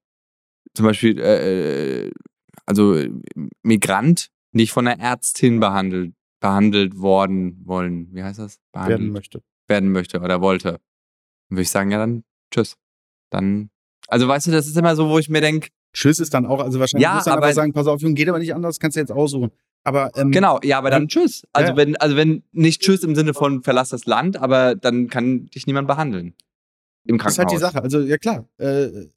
zum 0.73 0.85
Beispiel, 0.85 1.19
äh, 1.19 2.05
äh, 2.07 2.11
also 2.65 2.95
äh, 2.95 3.11
Migrant, 3.63 4.29
nicht 4.51 4.71
von 4.71 4.87
einer 4.87 5.01
Ärztin 5.01 5.59
behandelt 5.59 6.13
behandelt 6.41 6.97
worden 6.99 7.61
wollen. 7.65 8.13
Wie 8.13 8.21
heißt 8.23 8.39
das? 8.39 8.59
Behandelt 8.73 8.99
werden 8.99 9.11
möchte. 9.13 9.41
werden 9.69 9.91
möchte 9.91 10.19
oder 10.19 10.41
wollte. 10.41 10.71
Dann 10.73 10.81
würde 11.57 11.61
ich 11.61 11.69
sagen, 11.69 11.91
ja, 11.91 11.97
dann 11.99 12.23
tschüss. 12.53 12.75
Dann, 13.29 13.69
also 14.07 14.27
weißt 14.27 14.47
du, 14.47 14.51
das 14.51 14.67
ist 14.67 14.75
immer 14.75 14.95
so, 14.97 15.07
wo 15.07 15.17
ich 15.19 15.29
mir 15.29 15.39
denke, 15.41 15.69
Tschüss 15.93 16.19
ist 16.19 16.33
dann 16.33 16.45
auch, 16.45 16.61
also 16.61 16.79
wahrscheinlich 16.79 17.03
Ja, 17.03 17.15
musst 17.15 17.27
du 17.27 17.31
dann 17.31 17.37
aber- 17.39 17.47
einfach 17.47 17.55
sagen, 17.61 17.73
pass 17.73 17.87
auf, 17.87 18.01
Junge, 18.01 18.15
geht 18.15 18.29
aber 18.29 18.39
nicht 18.39 18.53
anders, 18.55 18.79
kannst 18.79 18.95
du 18.95 19.01
jetzt 19.01 19.11
aussuchen. 19.11 19.51
Aber 19.83 20.11
ähm, 20.15 20.31
genau, 20.31 20.59
ja, 20.63 20.77
aber 20.77 20.89
dann 20.89 21.07
tschüss. 21.09 21.43
Also 21.53 21.71
Ja. 21.71 21.77
wenn, 21.77 21.95
also 21.97 22.15
wenn 22.15 22.43
nicht 22.51 22.81
tschüss 22.81 23.03
im 23.03 23.13
Sinne 23.15 23.33
von 23.33 23.61
verlass 23.63 23.89
das 23.89 24.05
Land, 24.05 24.37
aber 24.37 24.75
dann 24.75 25.07
kann 25.09 25.47
dich 25.47 25.67
niemand 25.67 25.87
behandeln. 25.87 26.33
Im 27.05 27.17
das 27.17 27.33
ist 27.33 27.39
halt 27.39 27.49
Krankenhaus. 27.49 27.71
die 27.71 27.75
Sache. 27.77 27.83
Also 27.83 27.99
ja 28.01 28.17
klar, 28.17 28.47
äh, 28.57 29.07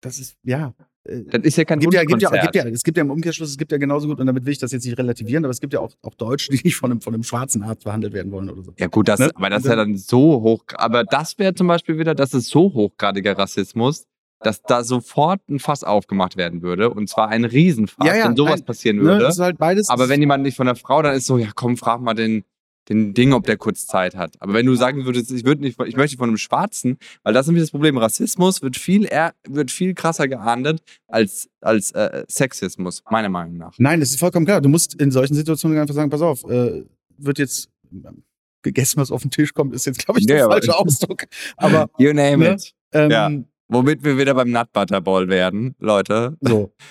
das 0.00 0.18
ist 0.18 0.36
ja. 0.44 0.74
Äh, 1.04 1.22
Das 1.30 1.42
ist 1.42 1.56
ja 1.56 1.64
kein 1.64 1.78
gibt 1.80 1.94
ja, 1.94 2.04
gibt 2.04 2.22
ja, 2.22 2.30
gibt 2.30 2.54
ja, 2.54 2.64
es 2.66 2.82
gibt 2.82 2.96
ja 2.96 3.02
im 3.02 3.10
Umkehrschluss, 3.10 3.50
es 3.50 3.56
gibt 3.58 3.72
ja 3.72 3.78
genauso 3.78 4.08
gut, 4.08 4.20
und 4.20 4.26
damit 4.26 4.44
will 4.44 4.52
ich 4.52 4.58
das 4.58 4.72
jetzt 4.72 4.84
nicht 4.84 4.98
relativieren, 4.98 5.44
aber 5.44 5.50
es 5.52 5.60
gibt 5.60 5.72
ja 5.72 5.80
auch, 5.80 5.92
auch 6.02 6.14
Deutsche, 6.14 6.50
die 6.52 6.60
nicht 6.64 6.76
von 6.76 6.90
einem, 6.90 7.00
von 7.00 7.14
einem 7.14 7.22
schwarzen 7.22 7.62
Arzt 7.62 7.84
behandelt 7.84 8.12
werden 8.12 8.32
wollen 8.32 8.48
oder 8.50 8.62
so. 8.62 8.72
Ja 8.78 8.86
gut, 8.86 9.08
das, 9.08 9.20
Ne? 9.20 9.30
aber 9.34 9.50
das 9.50 9.64
ist 9.64 9.68
ja 9.68 9.76
dann 9.76 9.96
so 9.96 10.40
hoch. 10.42 10.64
Aber 10.74 11.04
das 11.04 11.38
wäre 11.38 11.54
zum 11.54 11.66
Beispiel 11.66 11.98
wieder, 11.98 12.14
das 12.14 12.34
ist 12.34 12.48
so 12.48 12.72
hochgradiger 12.72 13.36
Rassismus, 13.38 14.04
dass 14.40 14.60
da 14.62 14.84
sofort 14.84 15.40
ein 15.48 15.58
Fass 15.58 15.84
aufgemacht 15.84 16.36
werden 16.36 16.60
würde. 16.62 16.90
Und 16.90 17.08
zwar 17.08 17.28
ein 17.28 17.44
Riesenfass, 17.44 18.06
Ja, 18.06 18.14
ja, 18.16 18.28
wenn 18.28 18.36
sowas 18.36 18.60
ein- 18.60 18.64
passieren 18.66 18.96
Ne? 18.98 19.02
würde. 19.04 19.20
Das 19.20 19.36
ist 19.36 19.40
halt 19.40 19.56
beides. 19.58 19.88
Aber 19.88 20.08
wenn 20.08 20.20
jemand 20.20 20.42
nicht 20.42 20.56
von 20.56 20.66
der 20.66 20.76
Frau, 20.76 21.00
dann 21.02 21.14
ist 21.14 21.26
so, 21.26 21.38
ja 21.38 21.48
komm, 21.54 21.76
frag 21.78 22.00
mal 22.02 22.12
den, 22.14 22.44
den 22.88 23.14
Ding, 23.14 23.32
ob 23.32 23.44
der 23.46 23.56
kurz 23.56 23.86
Zeit 23.86 24.14
hat. 24.16 24.34
Aber 24.40 24.52
wenn 24.54 24.66
du 24.66 24.74
sagen 24.74 25.04
würdest, 25.06 25.30
ich 25.30 25.44
würde 25.44 25.62
nicht, 25.62 25.80
ich 25.86 25.96
möchte 25.96 26.16
von 26.16 26.28
einem 26.28 26.36
Schwarzen, 26.38 26.98
weil 27.22 27.32
das 27.32 27.46
ist 27.46 27.48
nämlich 27.48 27.62
das 27.64 27.70
Problem, 27.70 27.96
Rassismus 27.98 28.60
wird 28.62 28.76
viel 28.76 29.04
eher, 29.06 29.34
wird 29.48 29.70
viel 29.70 29.94
krasser 29.94 30.28
geahndet 30.28 30.82
als, 31.08 31.48
als 31.60 31.92
äh, 31.92 32.24
Sexismus, 32.28 33.02
meiner 33.10 33.28
Meinung 33.30 33.56
nach. 33.56 33.74
Nein, 33.78 34.00
das 34.00 34.10
ist 34.10 34.18
vollkommen 34.20 34.46
klar. 34.46 34.60
Du 34.60 34.68
musst 34.68 34.94
in 34.94 35.10
solchen 35.10 35.34
Situationen 35.34 35.78
einfach 35.78 35.94
sagen, 35.94 36.10
pass 36.10 36.20
auf, 36.22 36.44
äh, 36.44 36.82
wird 37.16 37.38
jetzt 37.38 37.68
gegessen, 38.62 39.00
was 39.00 39.10
auf 39.10 39.22
den 39.22 39.30
Tisch 39.30 39.52
kommt, 39.54 39.74
ist 39.74 39.86
jetzt, 39.86 40.04
glaube 40.04 40.20
ich, 40.20 40.26
der 40.26 40.38
Ja, 40.38 40.48
falsche 40.48 40.76
Ausdruck. 40.76 41.24
Aber 41.56 41.88
You 41.98 42.12
name 42.12 42.38
Ne? 42.38 42.54
it. 42.54 42.74
ähm, 42.92 43.10
Ja. 43.10 43.30
Womit 43.68 44.04
wir 44.04 44.18
wieder 44.18 44.34
beim 44.34 44.50
Nut 44.50 44.70
Butter 44.72 45.00
Ball 45.00 45.28
werden, 45.28 45.74
Leute. 45.78 46.36
so. 46.42 46.72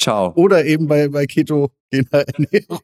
Ciao. 0.00 0.32
Oder 0.36 0.64
eben 0.64 0.86
bei, 0.86 1.08
bei 1.08 1.26
ketogener 1.90 2.24
Ernährung. 2.28 2.80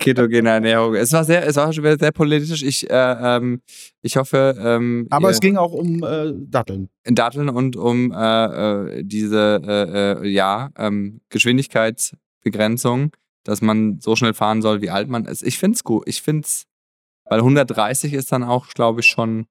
Ketogene 0.00 0.48
Ernährung. 0.50 0.94
Es 0.94 1.12
war 1.12 1.24
sehr, 1.24 1.46
es 1.46 1.56
war 1.56 1.72
schon 1.72 1.84
wieder 1.84 1.98
sehr 1.98 2.12
politisch. 2.12 2.62
Ich, 2.62 2.88
äh, 2.90 2.94
ähm, 2.94 3.62
ich 4.02 4.16
hoffe, 4.16 4.56
ähm, 4.58 5.06
Aber 5.10 5.28
ihr- 5.28 5.32
es 5.32 5.40
ging 5.40 5.56
auch 5.56 5.72
um 5.72 6.02
äh, 6.02 6.32
Datteln. 6.34 6.88
Datteln 7.04 7.48
und 7.48 7.76
um 7.76 8.12
äh, 8.12 8.96
äh, 8.98 9.04
diese 9.04 9.60
äh, 9.64 10.22
äh, 10.24 10.28
ja, 10.28 10.70
ähm, 10.76 11.20
Geschwindigkeitsbegrenzung, 11.30 13.12
dass 13.44 13.60
man 13.62 14.00
so 14.00 14.16
schnell 14.16 14.34
fahren 14.34 14.62
soll, 14.62 14.82
wie 14.82 14.90
alt 14.90 15.08
man 15.08 15.24
ist. 15.24 15.42
Ich 15.42 15.58
find's 15.58 15.84
gut. 15.84 16.04
Ich 16.06 16.22
find's, 16.22 16.64
weil 17.24 17.38
130 17.40 18.12
ist 18.14 18.32
dann 18.32 18.42
auch, 18.44 18.68
glaube 18.68 19.00
ich, 19.00 19.06
schon. 19.06 19.46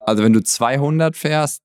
Also 0.00 0.22
wenn 0.24 0.32
du 0.32 0.42
200 0.42 1.16
fährst, 1.16 1.62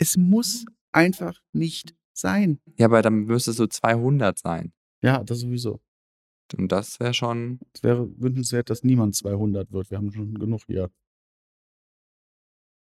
Es 0.00 0.16
muss 0.16 0.64
einfach 0.92 1.40
nicht 1.52 1.94
sein. 2.18 2.60
ja, 2.76 2.86
aber 2.86 3.02
dann 3.02 3.24
müsstest 3.24 3.58
du 3.58 3.66
200 3.66 4.38
sein. 4.38 4.72
Ja, 5.02 5.22
das 5.22 5.40
sowieso. 5.40 5.80
Und 6.56 6.72
das 6.72 6.98
wäre 7.00 7.14
schon. 7.14 7.60
Es 7.74 7.82
wäre 7.82 8.08
wünschenswert, 8.18 8.70
dass 8.70 8.82
niemand 8.82 9.14
200 9.14 9.70
wird. 9.70 9.90
Wir 9.90 9.98
haben 9.98 10.10
schon 10.12 10.34
genug 10.34 10.62
hier. 10.66 10.90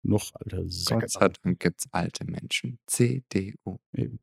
Noch, 0.03 0.31
alter 0.35 0.69
Säcke. 0.69 1.01
Gott 1.01 1.11
sei 1.11 1.29
Dank 1.43 1.61
gibt's 1.61 1.89
alte 1.91 2.25
Menschen. 2.25 2.79
CDU. 2.87 3.79
Eben. 3.93 4.21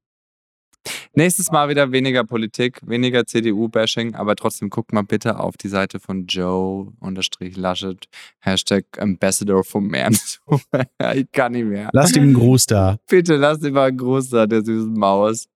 Nächstes 1.18 1.50
Mal 1.50 1.70
wieder 1.70 1.94
weniger 1.94 2.26
Politik, 2.26 2.82
weniger 2.86 3.26
CDU-Bashing, 3.26 4.16
aber 4.16 4.36
trotzdem 4.36 4.70
guckt 4.70 4.92
mal 4.92 5.04
bitte 5.04 5.40
auf 5.40 5.56
die 5.56 5.70
Seite 5.70 6.02
von 6.02 6.26
Joe 6.26 6.92
unterstrich 7.00 7.56
Laschet, 7.56 8.10
Hashtag 8.40 8.86
Ambassador 8.98 9.64
vom 9.64 9.94
Ernst. 9.94 10.42
ich 11.16 11.32
kann 11.32 11.54
nicht 11.54 11.66
mehr. 11.66 11.90
Lasst 11.94 12.18
ihm 12.18 12.24
einen 12.24 12.34
Gruß 12.34 12.66
da. 12.66 12.98
Bitte 13.08 13.38
lass 13.38 13.64
ihn 13.64 13.74
mal 13.74 13.88
einen 13.88 13.98
Gruß 13.98 14.30
da, 14.30 14.46
der 14.46 14.64
süßen 14.66 14.94
Maus. 14.94 15.48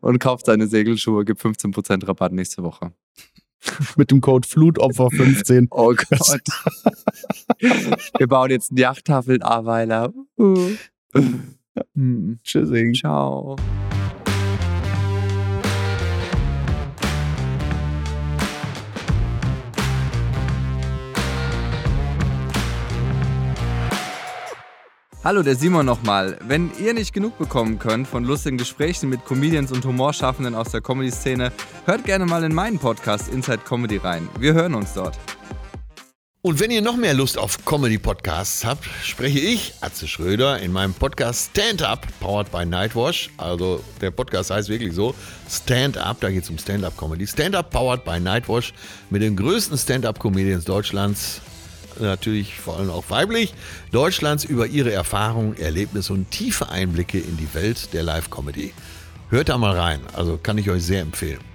Und 0.00 0.18
kauft 0.18 0.46
seine 0.46 0.66
Segelschuhe, 0.66 1.24
gibt 1.24 1.40
15% 1.40 2.06
Rabatt 2.06 2.32
nächste 2.32 2.62
Woche. 2.62 2.92
Mit 3.96 4.10
dem 4.10 4.20
Code 4.20 4.46
Flutopfer15. 4.46 5.68
Oh 5.70 5.94
Gott. 5.94 6.42
Wir 8.18 8.26
bauen 8.26 8.50
jetzt 8.50 8.72
eine 8.72 8.80
Yachttafel 8.80 9.36
in 9.36 9.42
Aweiler. 9.42 10.12
Uh. 10.38 10.72
Tschüssing. 12.42 12.94
Ciao. 12.94 13.56
Hallo, 25.24 25.44
der 25.44 25.54
Simon 25.54 25.86
nochmal. 25.86 26.36
Wenn 26.48 26.72
ihr 26.80 26.94
nicht 26.94 27.12
genug 27.12 27.38
bekommen 27.38 27.78
könnt 27.78 28.08
von 28.08 28.24
lustigen 28.24 28.58
Gesprächen 28.58 29.08
mit 29.08 29.24
Comedians 29.24 29.70
und 29.70 29.84
Humorschaffenden 29.84 30.56
aus 30.56 30.72
der 30.72 30.80
Comedy-Szene, 30.80 31.52
hört 31.86 32.04
gerne 32.04 32.26
mal 32.26 32.42
in 32.42 32.52
meinen 32.52 32.76
Podcast 32.76 33.28
Inside 33.28 33.58
Comedy 33.58 33.98
rein. 33.98 34.28
Wir 34.40 34.52
hören 34.52 34.74
uns 34.74 34.94
dort. 34.94 35.16
Und 36.40 36.58
wenn 36.58 36.72
ihr 36.72 36.82
noch 36.82 36.96
mehr 36.96 37.14
Lust 37.14 37.38
auf 37.38 37.64
Comedy-Podcasts 37.64 38.64
habt, 38.64 38.84
spreche 39.04 39.38
ich, 39.38 39.74
Atze 39.80 40.08
Schröder, 40.08 40.58
in 40.58 40.72
meinem 40.72 40.92
Podcast 40.92 41.50
Stand 41.52 41.82
Up, 41.82 42.04
powered 42.18 42.50
by 42.50 42.66
Nightwash. 42.66 43.30
Also 43.36 43.80
der 44.00 44.10
Podcast 44.10 44.50
heißt 44.50 44.70
wirklich 44.70 44.92
so, 44.92 45.14
Stand 45.48 45.98
Up, 45.98 46.18
da 46.18 46.30
geht 46.30 46.42
es 46.42 46.50
um 46.50 46.58
Stand-Up-Comedy. 46.58 47.28
Stand 47.28 47.54
Up, 47.54 47.70
powered 47.70 48.04
by 48.04 48.18
Nightwash, 48.18 48.74
mit 49.10 49.22
den 49.22 49.36
größten 49.36 49.78
Stand-Up-Comedians 49.78 50.64
Deutschlands, 50.64 51.40
natürlich 52.00 52.58
vor 52.58 52.78
allem 52.78 52.90
auch 52.90 53.04
weiblich, 53.08 53.54
Deutschlands 53.90 54.44
über 54.44 54.66
ihre 54.66 54.92
Erfahrungen, 54.92 55.56
Erlebnisse 55.56 56.12
und 56.12 56.30
tiefe 56.30 56.68
Einblicke 56.68 57.18
in 57.18 57.36
die 57.36 57.52
Welt 57.54 57.92
der 57.92 58.02
Live-Comedy. 58.02 58.72
Hört 59.30 59.48
da 59.48 59.58
mal 59.58 59.76
rein, 59.76 60.00
also 60.12 60.38
kann 60.42 60.58
ich 60.58 60.68
euch 60.70 60.84
sehr 60.84 61.00
empfehlen. 61.00 61.51